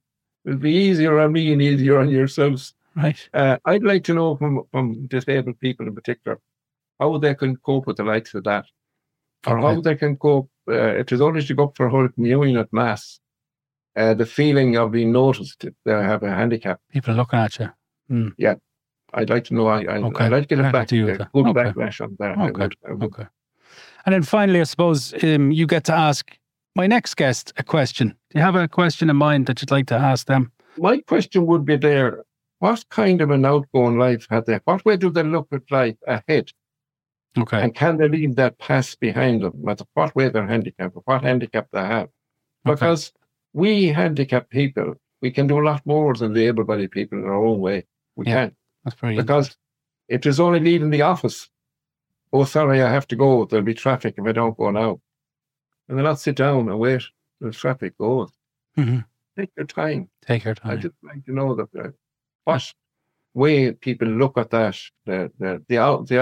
It'll 0.45 0.57
be 0.57 0.71
easier 0.73 1.19
on 1.19 1.31
me 1.31 1.53
and 1.53 1.61
easier 1.61 1.99
on 1.99 2.09
yourselves. 2.09 2.73
right. 2.95 3.29
Uh, 3.35 3.57
I'd 3.65 3.83
like 3.83 4.03
to 4.05 4.15
know 4.15 4.35
from, 4.35 4.63
from 4.71 5.05
disabled 5.07 5.59
people 5.59 5.87
in 5.87 5.93
particular 5.95 6.39
how 6.99 7.17
they 7.19 7.35
can 7.35 7.55
cope 7.57 7.85
with 7.85 7.97
the 7.97 8.03
likes 8.03 8.33
of 8.33 8.43
that, 8.45 8.65
or 9.47 9.59
how 9.59 9.81
they 9.81 9.95
can 9.95 10.15
cope 10.17 10.49
uh, 10.69 10.73
if 10.99 11.07
there's 11.07 11.21
only 11.21 11.41
to 11.43 11.53
go 11.53 11.65
up 11.65 11.75
for 11.77 11.89
Holy 11.89 12.09
Communion 12.09 12.57
at 12.57 12.71
Mass. 12.71 13.19
Uh, 13.95 14.13
the 14.15 14.25
feeling 14.25 14.75
of 14.75 14.91
being 14.91 15.11
noticed 15.11 15.63
if 15.65 15.73
they 15.85 15.91
have 15.91 16.23
a 16.23 16.29
handicap. 16.29 16.79
People 16.91 17.13
looking 17.13 17.37
at 17.39 17.59
you. 17.59 18.33
Yeah. 18.37 18.55
I'd 19.13 19.29
like 19.29 19.43
to 19.45 19.53
know. 19.53 19.67
I, 19.67 19.81
I, 19.83 19.97
Okay. 19.97 20.25
I'd 20.25 20.31
like 20.31 20.47
to 20.47 20.55
get 20.55 20.65
it 20.65 20.71
back 20.71 20.87
to 20.87 21.05
with 21.05 21.17
that. 21.19 21.31
good 21.31 21.45
Okay. 21.47 21.59
backlash 21.71 22.01
on 22.01 22.15
that. 22.19 22.35
I 22.37 22.49
Okay. 22.49 22.61
would, 22.63 22.75
I 22.89 22.93
would. 22.93 23.03
Okay. 23.03 23.27
And 24.05 24.13
then 24.13 24.23
finally, 24.23 24.59
I 24.61 24.63
suppose 24.63 25.13
um, 25.23 25.51
you 25.51 25.67
get 25.67 25.83
to 25.85 25.93
ask 25.93 26.35
my 26.75 26.87
next 26.87 27.15
guest 27.15 27.53
a 27.57 27.63
question. 27.63 28.09
Do 28.31 28.39
you 28.39 28.41
have 28.41 28.55
a 28.55 28.67
question 28.67 29.09
in 29.11 29.15
mind 29.15 29.45
that 29.45 29.61
you'd 29.61 29.69
like 29.71 29.85
to 29.87 29.95
ask 29.95 30.25
them? 30.25 30.51
My 30.79 30.97
question 31.01 31.45
would 31.45 31.63
be 31.65 31.77
there: 31.77 32.23
What 32.59 32.83
kind 32.89 33.21
of 33.21 33.29
an 33.29 33.45
outgoing 33.45 33.99
life 33.99 34.25
have 34.31 34.45
they? 34.45 34.59
What 34.65 34.83
way 34.85 34.97
do 34.97 35.11
they 35.11 35.21
look 35.23 35.47
at 35.51 35.69
life 35.69 35.97
ahead? 36.07 36.49
Okay. 37.37 37.61
And 37.61 37.73
can 37.73 37.97
they 37.97 38.07
leave 38.07 38.35
that 38.35 38.59
past 38.59 38.99
behind 38.99 39.41
them? 39.41 39.53
What 39.53 39.81
what 39.93 40.15
way 40.15 40.29
they're 40.29 40.47
handicapped, 40.47 40.95
or 40.95 41.01
what 41.05 41.23
handicap 41.23 41.67
they 41.71 41.79
have? 41.79 42.09
Okay. 42.65 42.75
Because 42.75 43.11
we 43.53 43.87
handicapped 43.87 44.49
people, 44.49 44.95
we 45.21 45.31
can 45.31 45.47
do 45.47 45.59
a 45.59 45.65
lot 45.65 45.85
more 45.85 46.13
than 46.13 46.33
the 46.33 46.45
able-bodied 46.47 46.91
people 46.91 47.17
in 47.19 47.25
our 47.25 47.43
own 47.45 47.59
way. 47.59 47.85
We 48.15 48.27
Yeah. 48.27 48.33
can 48.33 48.55
That's 48.83 48.99
very 48.99 49.15
because 49.15 49.57
it 50.07 50.25
is 50.25 50.39
only 50.39 50.59
leaving 50.59 50.91
the 50.91 51.01
office 51.01 51.49
oh, 52.33 52.43
sorry, 52.43 52.81
I 52.81 52.91
have 52.91 53.07
to 53.09 53.15
go. 53.15 53.45
There'll 53.45 53.63
be 53.63 53.75
traffic 53.75 54.15
if 54.17 54.25
I 54.25 54.31
don't 54.31 54.57
go 54.57 54.71
now. 54.71 54.99
And 55.87 55.97
then 55.97 56.05
I'll 56.05 56.15
sit 56.15 56.35
down 56.35 56.67
and 56.67 56.79
wait 56.79 57.03
till 57.39 57.51
the 57.51 57.53
traffic 57.55 57.97
goes. 57.97 58.31
hmm 58.75 58.99
Take 59.37 59.51
your 59.57 59.65
time. 59.65 60.09
Take 60.25 60.43
your 60.43 60.55
time. 60.55 60.71
I 60.71 60.75
just 60.75 60.95
like 61.01 61.25
to 61.25 61.33
know 61.33 61.55
that 61.55 61.69
uh, 61.79 61.89
what 62.43 62.71
way 63.33 63.71
people 63.71 64.07
look 64.07 64.37
at 64.37 64.51
that, 64.51 64.79
the 65.05 65.31
the 65.39 65.63
the, 65.67 65.77
out, 65.79 66.07
the 66.07 66.21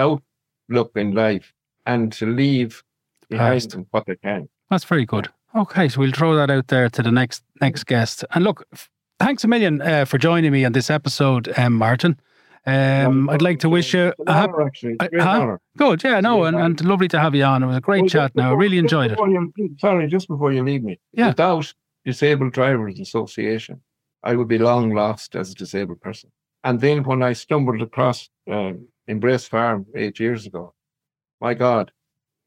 outlook 0.72 0.92
in 0.96 1.14
life, 1.14 1.54
and 1.86 2.12
to 2.14 2.26
leave 2.26 2.84
behind 3.30 3.62
them 3.72 3.86
what 3.92 4.06
they 4.06 4.16
can. 4.16 4.50
That's 4.70 4.84
very 4.86 5.06
good. 5.06 5.30
Okay, 5.56 5.90
so 5.90 6.00
we'll 6.00 6.12
throw 6.12 6.36
that 6.36 6.50
out 6.50 6.68
there 6.68 6.90
to 6.90 7.04
the 7.04 7.12
next 7.12 7.44
next 7.60 7.86
guest. 7.86 8.24
And 8.34 8.44
look, 8.44 8.66
thanks 9.20 9.44
a 9.44 9.48
million 9.48 9.82
uh, 9.82 10.06
for 10.06 10.18
joining 10.18 10.52
me 10.52 10.64
on 10.66 10.72
this 10.72 10.90
episode, 10.90 11.52
um, 11.58 11.74
Martyn. 11.74 12.20
Um, 12.66 13.28
I'd 13.30 13.42
like 13.42 13.60
to 13.62 13.70
wish 13.70 13.94
you 13.94 14.14
a 14.28 14.34
happy. 14.34 14.54
actually. 14.64 14.96
Uh, 15.00 15.06
a 15.06 15.10
great 15.10 15.22
huh? 15.24 15.58
Good, 15.78 16.04
yeah, 16.04 16.20
no, 16.20 16.44
and, 16.44 16.56
and 16.56 16.80
lovely 16.86 17.08
to 17.10 17.20
have 17.20 17.34
you 17.34 17.44
on. 17.44 17.64
It 17.64 17.68
was 17.68 17.78
a 17.78 17.82
great 17.82 18.02
Well, 18.02 18.10
chat. 18.10 18.36
Now, 18.36 18.52
I 18.52 18.54
really 18.54 18.78
enjoyed 18.78 19.12
it. 19.12 19.18
you- 19.20 19.76
sorry, 19.80 20.08
just 20.08 20.28
before 20.28 20.54
you 20.54 20.64
leave 20.64 20.84
me. 20.84 21.00
Yeah. 21.12 21.30
Without 21.30 21.74
Disabled 22.06 22.54
Drivers 22.54 23.00
Association, 23.00 23.82
I 24.24 24.36
would 24.36 24.48
be 24.48 24.60
long 24.60 24.94
lost 24.94 25.36
as 25.36 25.52
a 25.52 25.56
disabled 25.56 26.02
person. 26.02 26.32
And 26.64 26.80
then 26.80 27.04
when 27.04 27.24
I 27.24 27.34
stumbled 27.34 27.82
across 27.82 28.30
um, 28.50 28.88
Embrace 29.12 29.46
Farm 29.46 29.86
eight 29.94 30.20
years 30.20 30.46
ago, 30.46 30.74
my 31.42 31.54
God, 31.54 31.92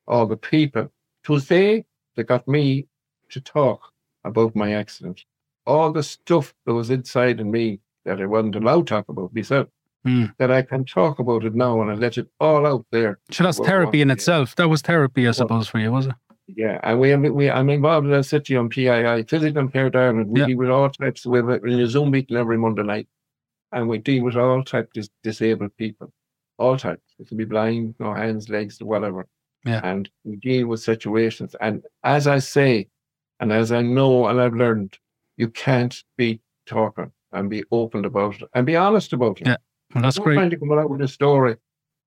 all 0.08 0.26
the 0.26 0.36
people, 0.36 0.90
it 1.22 1.28
was 1.28 1.46
they 1.46 1.84
that 2.16 2.24
got 2.24 2.48
me 2.48 2.86
to 3.30 3.40
talk 3.40 3.80
about 4.24 4.56
my 4.56 4.72
accident. 4.72 5.24
All 5.66 5.92
the 5.92 6.02
stuff 6.02 6.54
that 6.64 6.72
was 6.74 6.90
inside 6.90 7.38
in 7.40 7.50
me 7.50 7.80
that 8.06 8.20
I 8.20 8.26
wasn't 8.26 8.56
allowed 8.56 8.86
to 8.86 8.94
talk 8.94 9.08
about 9.08 9.34
myself, 9.34 9.68
Hmm. 10.04 10.26
that 10.38 10.50
I 10.50 10.60
can 10.62 10.84
talk 10.84 11.18
about 11.18 11.44
it 11.44 11.54
now 11.54 11.80
and 11.80 11.90
I 11.90 11.94
let 11.94 12.18
it 12.18 12.28
all 12.38 12.66
out 12.66 12.84
there. 12.92 13.18
So 13.30 13.44
that's 13.44 13.58
therapy 13.58 14.00
in 14.02 14.10
itself. 14.10 14.54
That 14.56 14.68
was 14.68 14.82
therapy, 14.82 15.26
I 15.26 15.30
suppose, 15.32 15.66
for 15.68 15.78
you, 15.78 15.90
was 15.92 16.06
it? 16.06 16.14
Yeah, 16.46 16.78
and 16.82 17.00
we, 17.00 17.16
we 17.16 17.50
I'm 17.50 17.70
involved 17.70 18.06
in 18.06 18.12
a 18.12 18.22
city 18.22 18.54
on 18.56 18.68
PII, 18.68 19.22
Physical 19.28 19.60
Impaired 19.60 19.96
Ireland. 19.96 20.28
We 20.28 20.40
Yeah. 20.40 20.46
deal 20.48 20.58
with 20.58 20.68
all 20.70 20.90
types. 20.90 21.24
We 21.26 21.38
have 21.38 21.48
a, 21.48 21.54
in 21.62 21.80
a 21.80 21.86
Zoom 21.86 22.10
meeting 22.10 22.36
every 22.36 22.58
Monday 22.58 22.82
night, 22.82 23.08
and 23.72 23.88
we 23.88 23.96
deal 23.98 24.24
with 24.24 24.36
all 24.36 24.62
types 24.62 24.88
of 24.88 24.92
dis- 24.92 25.10
disabled 25.22 25.74
people, 25.78 26.12
all 26.59 26.76
types. 26.76 27.14
It 27.18 27.28
can 27.28 27.36
be 27.36 27.44
blind, 27.44 27.94
no 27.98 28.14
hands, 28.14 28.48
legs, 28.48 28.78
whatever. 28.82 29.26
Yeah. 29.64 29.80
And 29.82 30.09
we 30.24 30.36
deal 30.36 30.66
with 30.66 30.80
situations. 30.80 31.55
And 31.61 31.82
as 32.02 32.26
I 32.26 32.38
say, 32.38 32.88
and 33.40 33.52
as 33.52 33.72
I 33.72 33.82
know 33.82 34.26
and 34.26 34.40
I've 34.40 34.55
learned, 34.55 34.98
you 35.36 35.48
can't 35.48 35.96
be 36.16 36.40
talking 36.66 37.11
and 37.32 37.50
be 37.50 37.64
open 37.72 38.05
about 38.05 38.40
it 38.40 38.48
and 38.55 38.66
be 38.66 38.76
honest 38.76 39.12
about 39.12 39.40
it. 39.40 39.46
Yeah, 39.48 39.57
Well, 39.94 40.02
that's 40.02 40.16
Don't 40.16 40.24
great. 40.24 40.34
trying 40.36 40.50
to 40.50 40.57
come 40.59 40.72
out 40.72 40.88
with 40.90 41.00
a 41.02 41.09
story, 41.09 41.57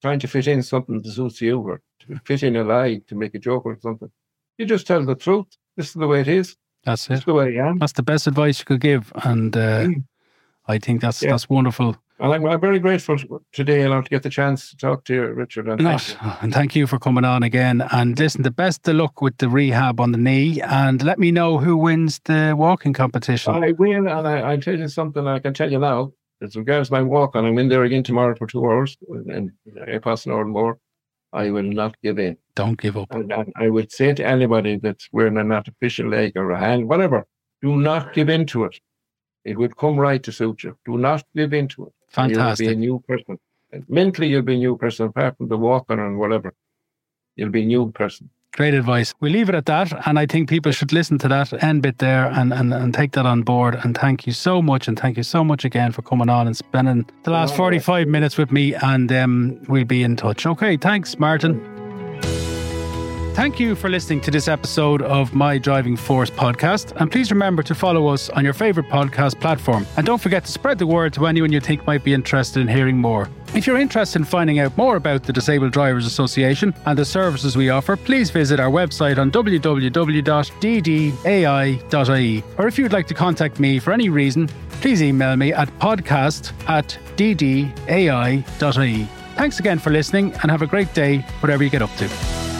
trying 0.01 0.19
to 0.19 0.27
fit 0.27 0.47
in 0.47 0.63
something 0.63 1.01
that 1.01 1.11
suits 1.11 1.41
you 1.41 1.59
or 1.59 1.81
to 2.01 2.19
fit 2.25 2.43
in 2.43 2.55
a 2.55 2.63
lie 2.63 3.01
to 3.07 3.15
make 3.15 3.35
a 3.35 3.39
joke 3.39 3.65
or 3.65 3.77
something. 3.81 4.09
You 4.57 4.65
just 4.65 4.87
tell 4.87 5.03
the 5.03 5.15
truth. 5.15 5.47
This 5.75 5.87
is 5.87 5.93
the 5.93 6.07
way 6.07 6.21
it 6.21 6.27
is. 6.27 6.55
That's 6.85 7.09
it. 7.09 7.13
is 7.15 7.25
the 7.25 7.33
way 7.33 7.59
I 7.59 7.67
am. 7.69 7.79
That's 7.79 7.91
the 7.93 8.03
best 8.03 8.27
advice 8.27 8.59
you 8.59 8.65
could 8.65 8.79
give, 8.81 9.11
and 9.23 9.55
uh, 9.57 9.83
Mm. 9.87 10.03
I 10.69 10.77
think 10.79 11.01
that's 11.01 11.21
Yeah. 11.21 11.31
that's 11.31 11.49
wonderful. 11.49 11.97
And 12.19 12.33
I'm, 12.33 12.45
I'm 12.47 12.59
very 12.59 12.79
grateful 12.79 13.17
today, 13.51 13.83
Alan, 13.83 14.03
to 14.03 14.09
get 14.09 14.23
the 14.23 14.29
chance 14.29 14.71
to 14.71 14.77
talk 14.77 15.03
to 15.05 15.13
you, 15.13 15.27
Richard. 15.27 15.67
And 15.67 15.79
thank 15.79 16.09
you. 16.09 16.15
and 16.41 16.51
thank 16.51 16.75
you 16.75 16.87
for 16.87 16.97
coming 16.97 17.23
on 17.23 17.43
again. 17.43 17.83
And 17.91 18.17
listen, 18.17 18.41
the 18.41 18.49
best 18.51 18.87
of 18.87 18.95
luck 18.95 19.21
with 19.21 19.37
the 19.37 19.47
rehab 19.49 19.99
on 19.99 20.13
the 20.13 20.17
knee, 20.17 20.59
and 20.61 21.03
let 21.03 21.19
me 21.19 21.31
know 21.31 21.59
who 21.59 21.77
wins 21.77 22.19
the 22.25 22.55
walking 22.57 22.93
competition. 22.93 23.53
I 23.53 23.73
will, 23.73 24.07
and 24.07 24.27
I, 24.27 24.53
I 24.53 24.57
tell 24.57 24.77
you 24.77 24.87
something 24.87 25.27
I 25.27 25.39
can 25.39 25.53
tell 25.53 25.71
you 25.71 25.79
now. 25.79 26.13
As 26.39 26.55
regards 26.55 26.91
my 26.91 27.01
walk, 27.01 27.33
and 27.33 27.47
I'm 27.47 27.57
in 27.57 27.67
there 27.67 27.83
again 27.83 28.03
tomorrow 28.03 28.35
for 28.35 28.45
two 28.45 28.63
hours, 28.63 28.95
and 29.09 29.51
I 29.87 29.97
pass 29.97 30.25
an 30.25 30.31
hour 30.31 30.41
and 30.41 30.51
more. 30.51 30.77
I 31.33 31.49
will 31.49 31.63
not 31.63 31.95
give 32.01 32.19
in. 32.19 32.37
Don't 32.55 32.79
give 32.79 32.95
up. 32.95 33.07
And, 33.11 33.31
and 33.31 33.51
I 33.55 33.69
would 33.69 33.91
say 33.91 34.13
to 34.13 34.25
anybody 34.25 34.77
that's 34.77 35.09
wearing 35.11 35.37
an 35.37 35.51
artificial 35.51 36.09
leg 36.09 36.33
or 36.35 36.51
a 36.51 36.59
hand, 36.59 36.87
whatever, 36.87 37.25
do 37.61 37.75
not 37.75 38.13
give 38.13 38.29
in 38.29 38.45
to 38.47 38.65
it. 38.65 38.79
It 39.45 39.57
will 39.57 39.69
come 39.69 39.97
right 39.97 40.21
to 40.23 40.31
suit 40.31 40.63
you. 40.63 40.77
Do 40.85 40.97
not 40.97 41.23
give 41.35 41.53
in 41.53 41.67
to 41.69 41.87
it. 41.87 41.93
And 42.15 42.31
You'll 42.31 42.37
be 42.37 42.41
a 42.41 42.45
Fantastic. 42.45 42.77
new 42.77 43.03
person. 43.07 43.39
Mentally, 43.89 44.29
you'll 44.29 44.41
be 44.43 44.55
a 44.55 44.57
new 44.57 44.77
person, 44.77 45.07
apart 45.07 45.37
from 45.37 45.49
the 45.49 45.57
walking 45.57 45.99
and 45.99 46.17
whatever. 46.17 46.53
You'll 47.35 47.49
be 47.49 47.63
a 47.63 47.65
new 47.65 47.91
person. 47.91 48.29
Great 48.53 48.73
advice. 48.73 49.13
We 49.19 49.29
leave 49.29 49.49
it 49.49 49.55
at 49.55 49.65
that. 49.67 50.07
And 50.07 50.17
I 50.17 50.25
think 50.25 50.49
people 50.49 50.71
should 50.71 50.91
listen 50.91 51.19
to 51.19 51.27
that 51.27 51.61
end 51.63 51.83
bit 51.83 51.99
there 51.99 52.25
and, 52.27 52.51
and, 52.53 52.73
and 52.73 52.91
take 52.93 53.11
that 53.11 53.25
on 53.25 53.43
board. 53.43 53.75
And 53.75 53.95
thank 53.95 54.25
you 54.25 54.33
so 54.33 54.61
much. 54.63 54.87
And 54.87 54.97
thank 54.97 55.17
you 55.17 55.21
so 55.23 55.43
much 55.43 55.63
again 55.63 55.91
for 55.91 56.01
coming 56.01 56.29
on 56.29 56.47
and 56.47 56.57
spending 56.57 57.07
the 57.23 57.31
last 57.31 57.53
Oh, 57.53 57.57
45 57.57 58.07
minutes 58.07 58.37
with 58.37 58.51
me. 58.51 58.73
And 58.73 59.11
um, 59.11 59.61
we'll 59.67 59.85
be 59.85 60.01
in 60.01 60.15
touch. 60.15 60.45
Okay. 60.47 60.75
Thanks, 60.77 61.19
Martyn. 61.19 61.76
Thank 63.37 63.59
you 63.59 63.75
for 63.75 63.87
listening 63.87 64.19
to 64.21 64.31
this 64.31 64.47
episode 64.47 65.03
of 65.03 65.35
My 65.35 65.59
Driving 65.59 65.95
Force 65.95 66.31
podcast. 66.31 66.99
And 66.99 67.11
please 67.11 67.29
remember 67.29 67.61
to 67.61 67.75
follow 67.75 68.07
us 68.07 68.31
on 68.31 68.43
your 68.43 68.53
favorite 68.53 68.87
podcast 68.87 69.39
platform. 69.39 69.85
And 69.95 70.07
don't 70.07 70.19
forget 70.19 70.45
to 70.45 70.51
spread 70.51 70.79
the 70.79 70.87
word 70.87 71.13
to 71.13 71.27
anyone 71.27 71.51
you 71.51 71.59
think 71.59 71.85
might 71.85 72.03
be 72.03 72.15
interested 72.15 72.61
in 72.61 72.67
hearing 72.67 72.97
more. 72.97 73.29
If 73.53 73.67
you're 73.67 73.77
interested 73.77 74.17
in 74.17 74.25
finding 74.25 74.57
out 74.57 74.75
more 74.75 74.95
about 74.95 75.21
the 75.21 75.31
Disabled 75.31 75.71
Drivers 75.71 76.07
Association 76.07 76.73
and 76.87 76.97
the 76.97 77.05
services 77.05 77.55
we 77.55 77.69
offer, 77.69 77.95
please 77.95 78.31
visit 78.31 78.59
our 78.59 78.71
website 78.71 79.19
on 79.19 79.29
www.ddai.ie. 79.29 79.93
Or 82.57 82.67
if 82.67 82.79
you'd 82.79 82.93
like 82.93 83.07
to 83.07 83.13
contact 83.13 83.59
me 83.59 83.77
for 83.77 83.93
any 83.93 84.09
reason, 84.09 84.47
please 84.81 85.03
email 85.03 85.35
me 85.35 85.53
at 85.53 85.69
podcast 85.77 86.53
at 86.67 86.97
ddai.ie. 87.17 89.03
Thanks 89.35 89.59
again 89.59 89.77
for 89.77 89.91
listening 89.91 90.33
and 90.41 90.49
have 90.49 90.63
a 90.63 90.67
great 90.67 90.91
day, 90.95 91.19
whatever 91.41 91.63
you 91.63 91.69
get 91.69 91.83
up 91.83 91.95
to. 91.97 92.56